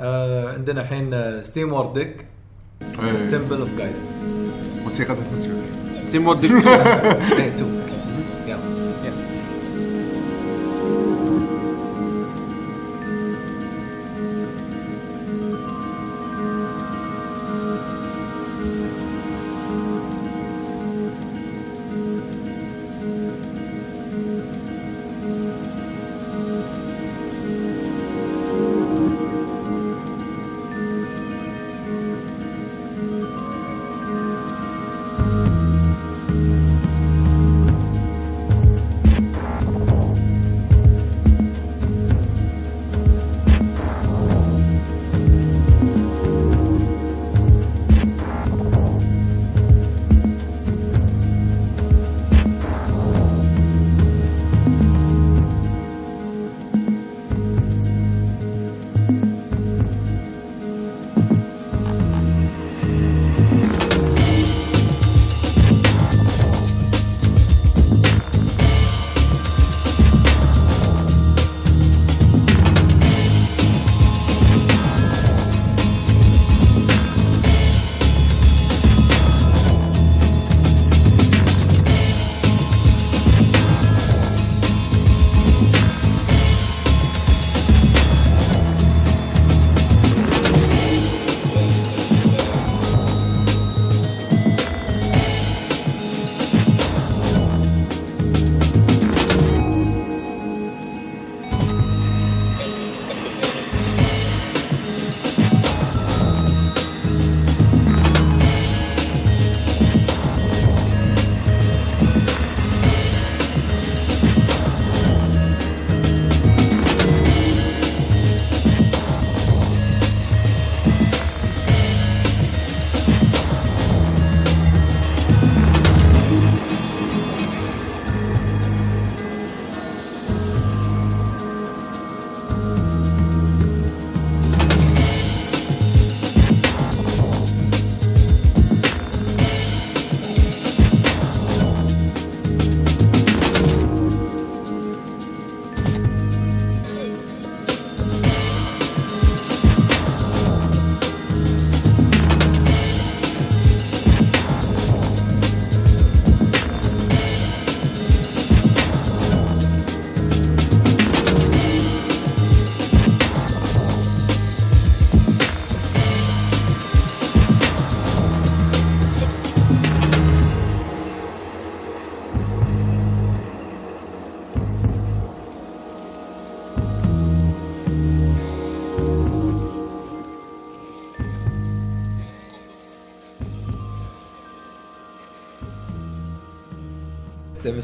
[0.00, 2.26] آه عندنا الحين ستيم وورد ديك.
[3.30, 3.96] تمبل اوف جايدنس
[4.90, 5.62] 生活ですよね。
[6.36, 6.78] できうだ
[7.36, 7.52] ね。
[7.56, 7.87] ちょっとね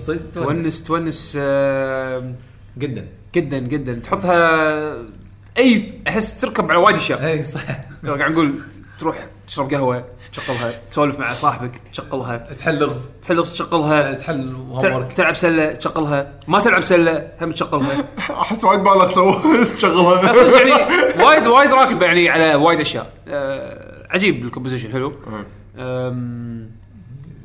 [0.08, 1.36] الصدق تونس تونس.
[1.40, 2.32] آه،
[2.78, 3.94] جدا جدا جدا.
[3.94, 4.96] تحطها
[5.58, 7.26] أي أحس تركب على وايد أشياء.
[7.26, 7.60] اي صح.
[8.06, 8.60] قاعد نقول
[8.98, 13.08] تروح تشرب قهوة تشغلها تسولف مع صاحبك تشغلها تحل لغز.
[13.22, 19.12] تحل تشغلها تحل تلعب, تلعب سلة تشغلها ما تلعب سلة هم تشغلها أحس وايد بالغ
[19.12, 19.32] تو
[19.76, 20.72] تشغلها صدق يعني
[21.24, 23.12] وايد وايد راكب يعني على وايد أشياء.
[23.28, 25.12] أه عجيب ال composition حلو.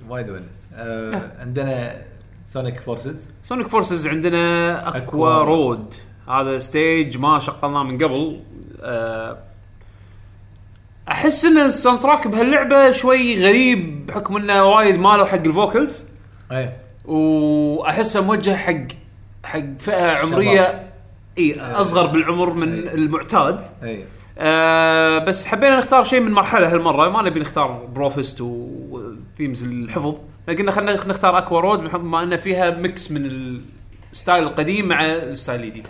[0.10, 1.32] وايد ونس آه.
[1.40, 2.02] عندنا
[2.50, 5.44] Sonic Forces Sonic Forces عندنا Aqua Aqua.
[5.44, 5.94] Road.
[6.30, 8.40] هذا stage ما شغلناه من قبل.
[8.82, 9.38] أه
[11.10, 16.08] أحس إن ال soundtrack بهاللعبة شوي غريب بحكم إنه وايد ماله حق ال vocals
[16.52, 16.74] أي.
[17.06, 18.88] وأحسه موجه حق
[19.44, 20.92] حق فئة عمرية
[21.38, 22.94] إي أصغر بالعمر من إي.
[22.94, 23.68] المعتاد.
[23.84, 24.06] أي.
[24.38, 27.10] آه بس حبينا نختار شيء من مرحلة هالمرة.
[27.10, 30.16] ما نبي نختار بروفست و themes الحفظ.
[30.48, 33.26] لكن خلينا نختار Aqua Road بما ان فيها mix من
[34.12, 35.88] ال style القديم مع ال style الجديد.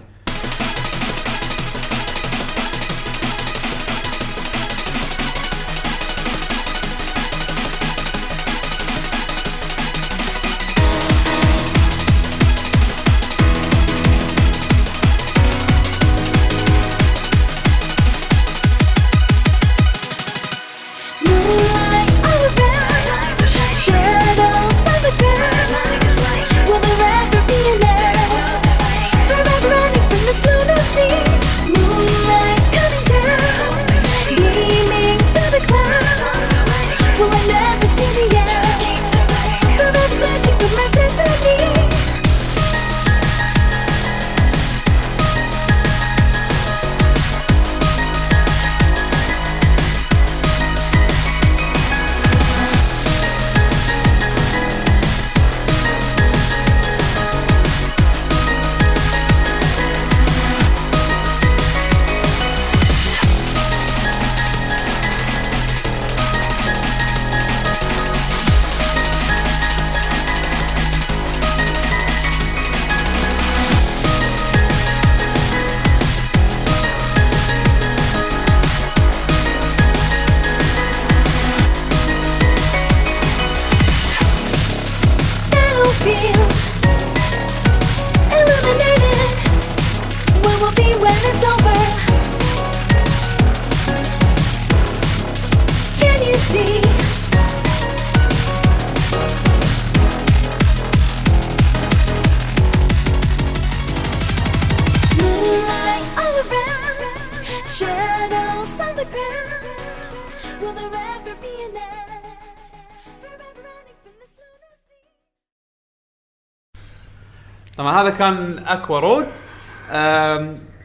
[118.19, 119.25] كان Aqua Road.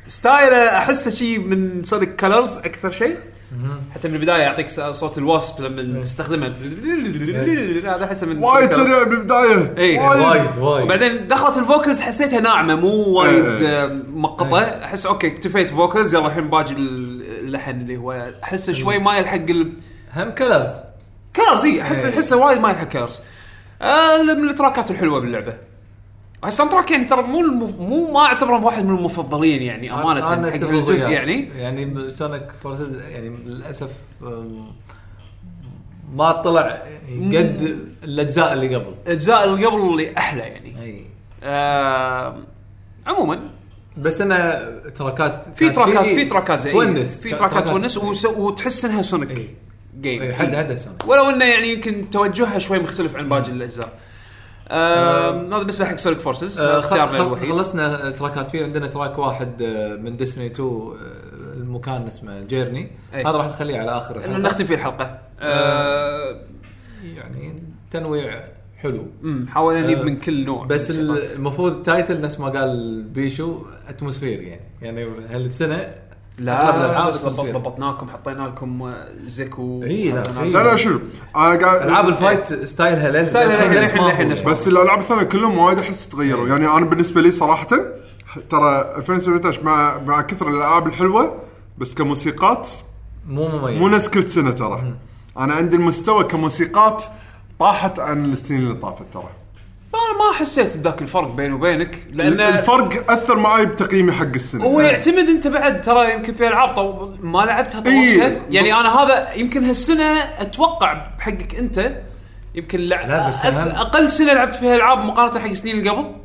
[0.09, 3.19] style ه أحسه شيء من Sonic Colors أكثر شيء
[3.95, 6.47] حتى من البداية يعطيك صوت ال Wisp لما تستخدمه.
[7.95, 8.73] هذا أحسه من وايد.
[8.73, 9.75] سريع بالبداية.
[9.79, 10.57] إي، وايد.
[10.59, 13.85] وايد وبعدين دخلت ال vocals حسيتها ناعمة مو وايد إيه.
[13.85, 14.61] آه، مقطة.
[14.61, 19.73] أحس okay اكتفيت vocals يلا الحين باجي اللحن اللي هو أحسه شوي مايل حق ال-
[20.17, 20.71] هم Colors
[21.37, 22.15] Colors اي احس إيه.
[22.15, 23.21] أحسه وايد مايل حق Colors
[23.83, 25.55] آه من التراكات الحلوة باللعبة.
[26.49, 27.59] ال soundtrack يعني ترى مو الم...
[27.79, 31.09] مو ما أعتبره واحد من المفضلين يعني أمانة أنا حق الجزء.
[31.09, 31.49] يعني.
[31.57, 33.91] يعني Sonic Forces يعني للأسف
[36.15, 38.95] ما طلع يعني قد الأجزاء اللي قبل.
[39.07, 40.83] الأجزاء اللي قبل اللي أحلى يعني.
[40.83, 41.05] أي.
[41.43, 42.37] آه
[43.07, 43.41] عموما.
[43.97, 44.61] بس أنا
[44.95, 49.47] تراكات في تراكات في تراكات زي تونس في تراكات تونس وس- وتحس إنها Sonic إي.
[50.01, 53.89] game حد حد Sonic ولو إنه يعني يمكن توجهها شوي مختلف عن باقي الأجزاء.
[54.71, 60.17] هذا بالنسبة حق Sonic Forces اختيارنا الوحيد خلصنا تراكات في عندنا track واحد آه، من
[60.17, 60.95] Destiny 2 آه،
[61.57, 62.91] المكان اسمه Journey.
[63.13, 64.39] هذا راح نخليه على آخر الحلقة.
[64.39, 65.19] نختم فيه الحلقة.
[65.41, 66.41] آه،
[67.03, 68.45] يعني تنويع
[68.77, 69.07] حلو.
[69.25, 70.91] أمم، حاولنا نجيب من كل نوع بس.
[70.91, 74.61] المفروض ال title نفس ما قال بيشو atmosphere يعني.
[74.83, 75.95] يعني هالسنة
[76.39, 77.53] لا ضبط- atmosphere.
[77.55, 81.01] ضبطناكم حطينا لكم آه، زيكو إي، لا، لا لا شنو
[81.35, 86.09] قاعد ألعاب ال fight style ها ليش style ها بس الألعاب الثانية كلهم وايد أحس
[86.09, 86.49] تغيروا.
[86.49, 87.67] يعني أنا بالنسبة لي صراحة
[88.51, 91.35] ترى 2017 مع مع كثر الألعاب الحلوة
[91.79, 92.69] بس كموسيقات
[93.29, 93.79] مو مميز.
[93.79, 94.95] مو نفس كل سنة ترى.
[95.39, 97.05] أنا عندي المستوى كموسيقات
[97.61, 99.29] طاحت عن السنين اللي طافت ترى.
[99.95, 104.65] أنا ما حسيت بذاك الفرق بيني وبينك لأن الفرق أثر معي بتقييمي حق السنة.
[104.65, 107.13] هو يعتمد أنت بعد ترى يمكن في ألعاب طو...
[107.21, 108.43] ما لعبتها طولتها إيه.
[108.51, 111.93] يعني أنا هذا يمكن هالسنة أتوقع بحقك أنت
[112.55, 113.07] يمكن لع...
[113.07, 113.47] لا، بس أهم-
[113.79, 116.17] أقل سنة لعبت فيها ألعاب مقارنة حق السنين اللي قبل.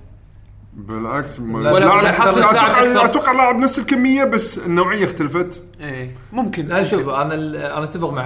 [0.73, 3.05] بالعكس م- لا، ولا- لاعب- ولا حاصل أتوقع ساعة أكثر.
[3.05, 5.63] أتوقع لاعب نفس الكمية بس النوعية اختلفت.
[5.81, 6.15] إيه.
[6.31, 6.65] ممكن.
[6.65, 8.23] لا شوف أنا ال- أنا أتفق مع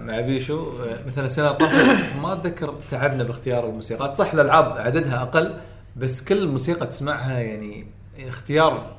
[0.00, 0.72] مع بيشو.
[1.06, 1.56] مثلا السنة
[2.22, 5.54] ما أتذكر تعبنا باختيار الموسيقات صح الألعاب عددها أقل
[5.96, 7.86] بس كل موسيقى تسمعها يعني
[8.28, 8.96] اختيار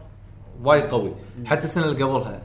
[0.63, 1.13] وايد قوي.
[1.45, 2.41] حتى السنة اللي قبلها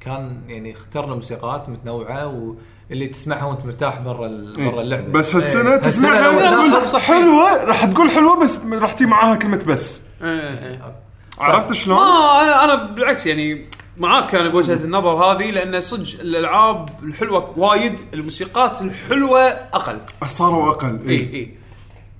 [0.00, 2.54] كان يعني اخترنا موسيقات متنوعة
[2.92, 5.12] واللي تسمعها وانت مرتاح برا ال- برا اللعبة.
[5.12, 5.76] بس هالسنة إيه.
[5.76, 7.00] تسمعها هالسنة صح، صح.
[7.00, 10.00] حلوة؟ راح تقول حلوة بس راح تجي معاها كلمة بس.
[10.22, 10.28] إيه،
[10.68, 10.94] إيه.
[11.38, 16.88] عرفت شلون؟ ما أنا أنا بالعكس يعني معاك أنا بوجهة النظر هذه لأن صدق الألعاب
[17.02, 19.98] الحلوة وايد الموسيقات الحلوة أقل.
[20.28, 21.54] صاروا أقل اي اي اي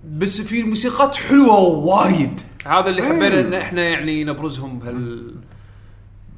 [0.05, 2.41] بس في موسيقات حلوة وايد.
[2.67, 3.41] هذا اللي حبينا إيه.
[3.41, 5.35] إن إحنا يعني نبرزهم بهال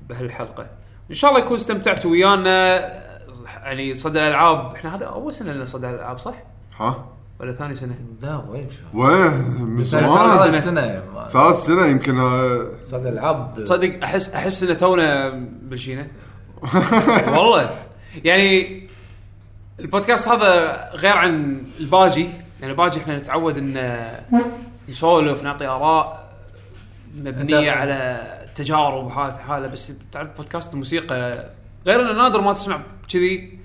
[0.09, 0.67] بهالحلقة.
[1.11, 3.04] إن شاء الله يكون استمتعتوا ويانا.
[3.45, 6.35] يعني صدى الألعاب إحنا هذا أول سنة لنا صدى الألعاب صح؟
[6.81, 7.05] ها؟
[7.41, 10.39] ولا ثاني سنة؟ لا وين؟ وين؟ من زمان.
[10.39, 11.03] ثالث سنة.
[11.29, 15.31] ثالث سنة يمكن آه، صدى العاب تصدق أحس أحس إن تونا
[15.63, 16.07] بالشينه
[17.37, 17.71] والله.
[18.25, 18.83] يعني
[19.81, 22.29] البودكاست هذا غير عن الباجي.
[22.61, 24.07] يعني الباجي إحنا نتعود إن
[24.89, 26.33] نسولف نعطي آراء
[27.17, 28.23] مبنية على
[28.55, 29.67] تجارب وحالة حالة.
[29.67, 31.45] بس تعرف بودكاست الموسيقى
[31.87, 33.59] غير إنه نادر ما تسمع كذي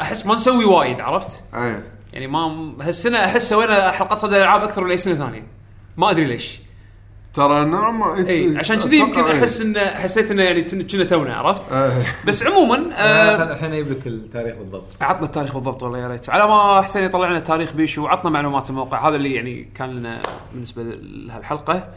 [0.00, 4.84] أحس ما نسوي وايد عرفت؟ اي يعني ما هالسنة أحس سوينا حلقات صدى الألعاب أكثر
[4.84, 5.46] من أي سنة ثانية
[5.96, 6.60] ما أدري ليش
[7.34, 9.38] ترى نعم إي إيه، عشان كذي يمكن إيه.
[9.38, 12.06] أحس انه حسيت انه يعني كنا تونا عرفت؟ إيه.
[12.26, 16.30] بس عموما آه، آه الحين أجيب لك التاريخ بالضبط عطنا التاريخ بالضبط والله يا ريت
[16.30, 20.22] على ما حسين يطلع لنا تاريخ بيشو وعطنا معلومات الموقع هذا اللي يعني كان لنا
[20.52, 21.88] بالنسبة لهالحلقة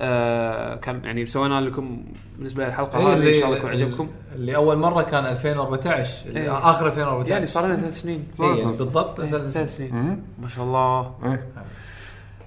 [0.00, 2.02] آه كان يعني سوينا لكم
[2.36, 4.08] بالنسبة للحلقة إيه، هذه إن شاء الله يكون عجبكم.
[4.34, 6.58] اللي أول مرة كان 2014 اللي إيه.
[6.70, 8.28] آخر 2014 يعني صار لنا ثلاث سنين.
[8.40, 9.66] إيه، يعني بالضبط ثلاث ثلاث سنين.
[9.90, 10.22] سنين.
[10.42, 11.12] ما شاء الله.
[11.24, 11.46] إيه.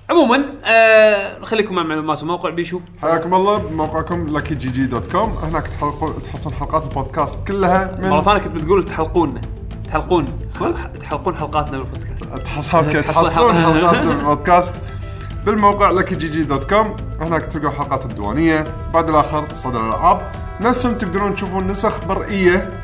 [0.10, 2.80] عموما آه نخليكم مع معلومات الموقع بيشو.
[3.02, 8.16] حياكم الله بموقعكم لكي جي جي dot com هناك تحلقون تحصلون حلقات البودكاست كلها مرة
[8.18, 9.42] من ثانية كنت بتقول تحلقونا
[9.88, 10.26] تحلقون.
[10.50, 12.24] صدق؟ تحلقون حلقاتنا بالبودكاست.
[12.26, 13.74] تحصل okay تحصل تحصلون حلقة.
[13.92, 14.76] حلقات البودكاست
[15.46, 15.90] بالموقع
[16.28, 18.64] جي dot com هناك تلقوا حلقات الديوانية.
[18.94, 20.32] بعد الآخر صدى الألعاب.
[20.62, 22.82] نفسهم تقدرون تشوفون نسخ مرئيه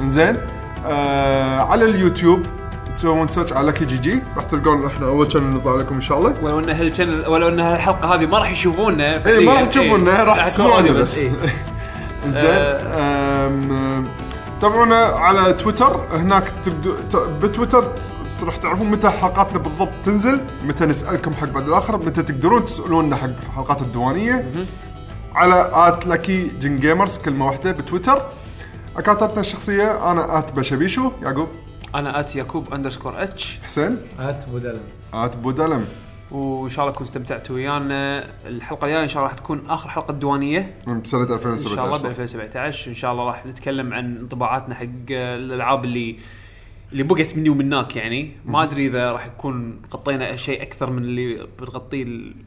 [0.00, 0.36] إنزين.
[0.86, 2.42] آه على اليوتيوب.
[2.94, 6.18] تسوون search على لكي جي جي راح تلقون إحنا أول channel نطلع لكم إن شاء
[6.18, 6.34] الله.
[6.42, 10.22] ولو إن هال channel ولو إن هالحلقة هذه ما راح يشوفونا اي ما راح إيه،
[10.22, 11.18] راح تكون تسمعونه audio بس.
[11.18, 11.32] إيه.
[12.34, 14.08] زين أم،
[14.60, 16.00] تابعونا على تويتر.
[16.12, 16.94] هناك تبدو
[17.42, 17.84] بتويتر
[18.42, 23.44] راح تعرفون متى حلقاتنا بالضبط تنزل متى نسألكم حق بعد الآخر متى تقدرون تسالونا حق
[23.56, 24.52] حلقات الديوانية.
[25.34, 28.22] على at لكي جن جيمرز كلمة واحدة بتويتر.
[28.96, 31.10] account اتنا الشخصية أنا at بشبيشو.
[31.22, 31.48] يعقوب.
[31.94, 33.98] أنا at يعقوب underscore H حسين.
[34.18, 34.82] at بودلم.
[35.14, 35.84] at بودلم.
[36.30, 38.24] وإن شاء الله تكونوا استمتعتوا ويانا.
[38.46, 41.36] الحلقة الجاية إن شاء الله راح تكون آخر حلقة ديوانيه من سنة إن شاء الله
[41.36, 46.16] ب 2017 2017 إن شاء الله راح نتكلم عن انطباعاتنا حق الألعاب اللي
[46.94, 51.46] اللي بقت مني ومناك يعني ما أدري إذا راح يكون غطينا شيء أكثر من اللي
[51.60, 52.02] بنغطيه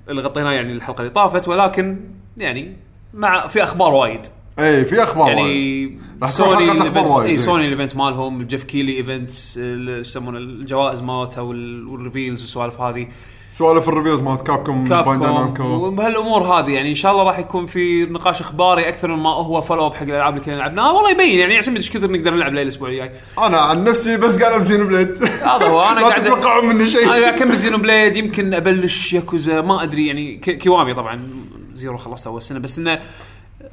[0.10, 2.00] اللي غطيناه يعني الحلقة اللي طافت ولكن
[2.38, 2.76] يعني
[3.14, 4.20] مع في أخبار وايد
[4.60, 5.30] اي في أخبار.
[5.32, 6.58] يعني راح أخبار
[7.04, 7.38] ال event- وايد، اي.
[7.40, 13.08] سوني ال event مالهم Geoff Keighley events يسمونه الجوائز مالته وال- وال reveals والسوالف هذه
[13.50, 17.40] سوالف ال reviews مالت كابكوم بانداي كابكوم نامكو وبهالأمور هذه يعني إن شاء الله راح
[17.40, 20.92] يكون في نقاش إخباري أكثر من ما هو follow up حق الألعاب اللي كنا لعبناها.
[20.92, 23.12] والله يبين يعني عشان إيش كثر نقدر نلعب الأسبوع الجاي.
[23.40, 25.84] أنا عن نفسي بس قاعد ب Xenoblade هذا هو.
[25.84, 27.04] أنا لا قاعد تتوقعون مني شيء.
[27.04, 31.30] أنا قاعد أكمل Xenoblade يمكن أبلش ياكوزا ما أدري يعني Kiwami طبعا.
[31.74, 32.60] Zero خلصت أول سنة.
[32.60, 33.00] بس إنه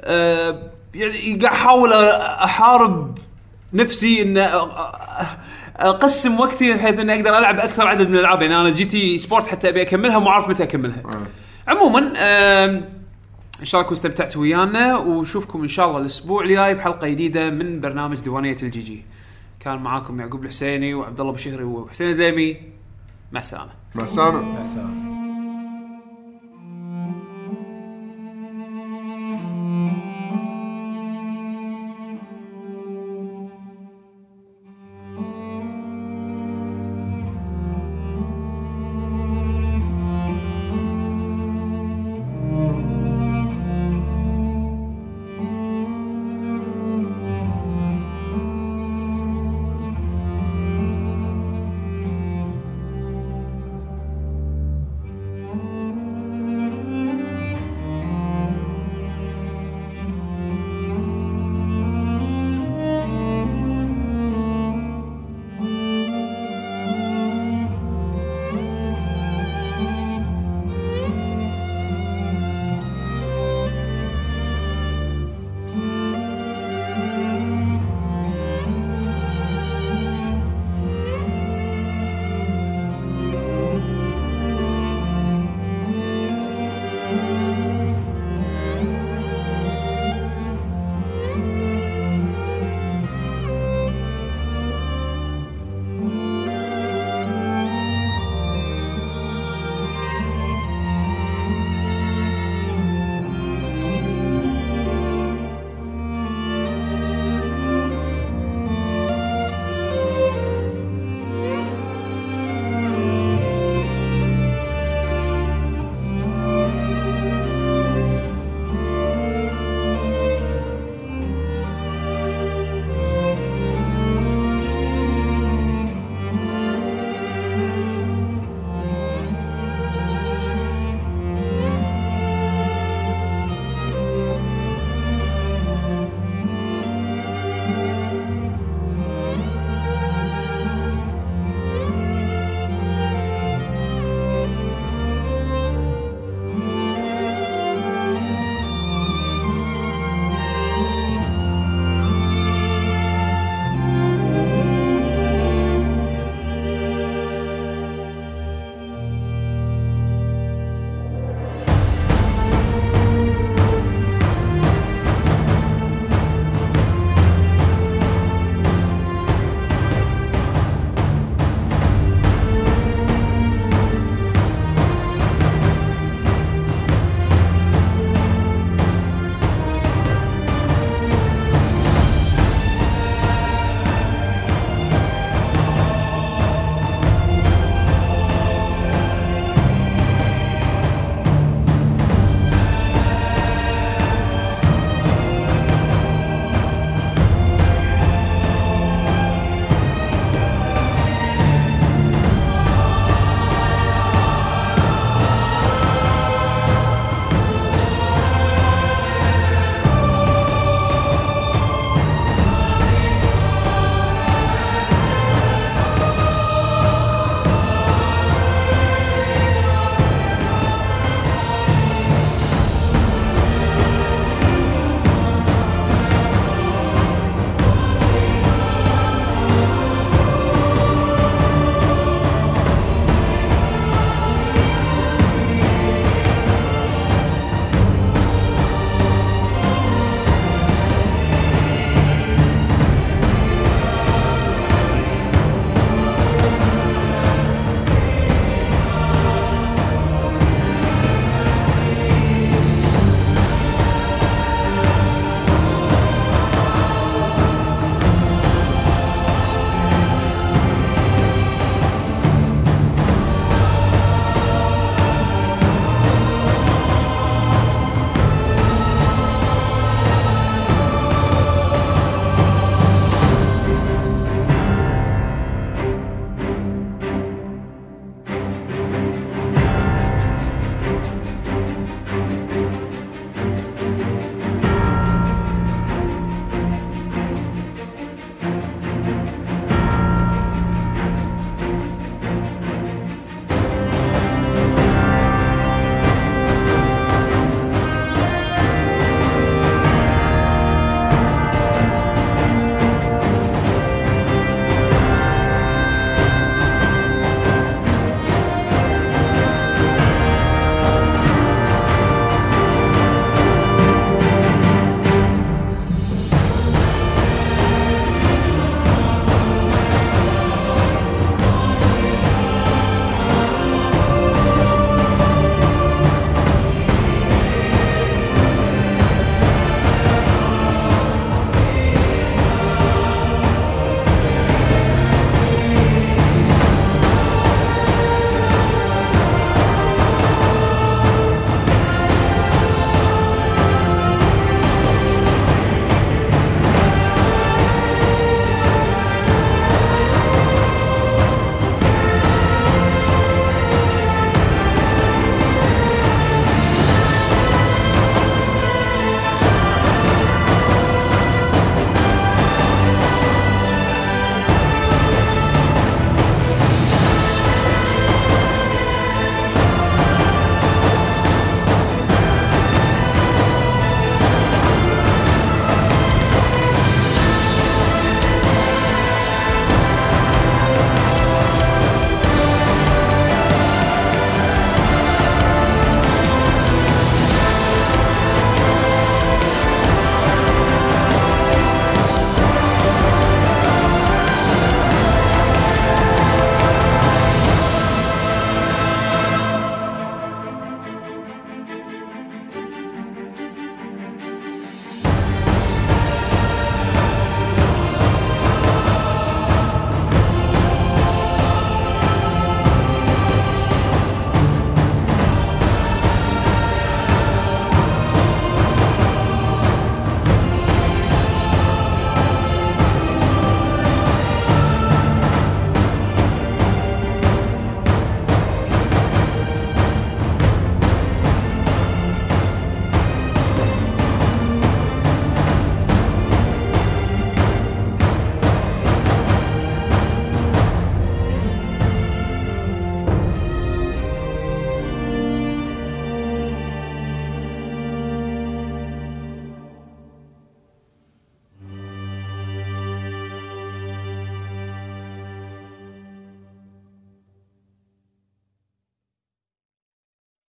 [0.00, 3.18] آه يعني قاعد أحاول أحارب
[3.72, 5.24] نفسي ان أ- أ-
[5.76, 8.42] اقسم وقتي بحيث اني أقدر العب أكثر عدد من الألعاب.
[8.42, 11.02] يعني أنا GT Sport حتى أبي أكملها مو عارف متى أكملها.
[11.68, 12.84] عموما آم،
[13.60, 17.80] إن شاء الله تكونوا استمتعتوا ويانا ونشوفكم إن شاء الله الأسبوع الجاي بحلقة جديدة من
[17.80, 19.04] برنامج ديوانية الجي جي
[19.60, 22.56] كان معاكم يعقوب الحسيني وعبد الله بشهري وحسين الديمي
[23.32, 23.70] مع السلامة.
[23.94, 24.60] مع السلامة.
[24.60, 25.13] يا سلام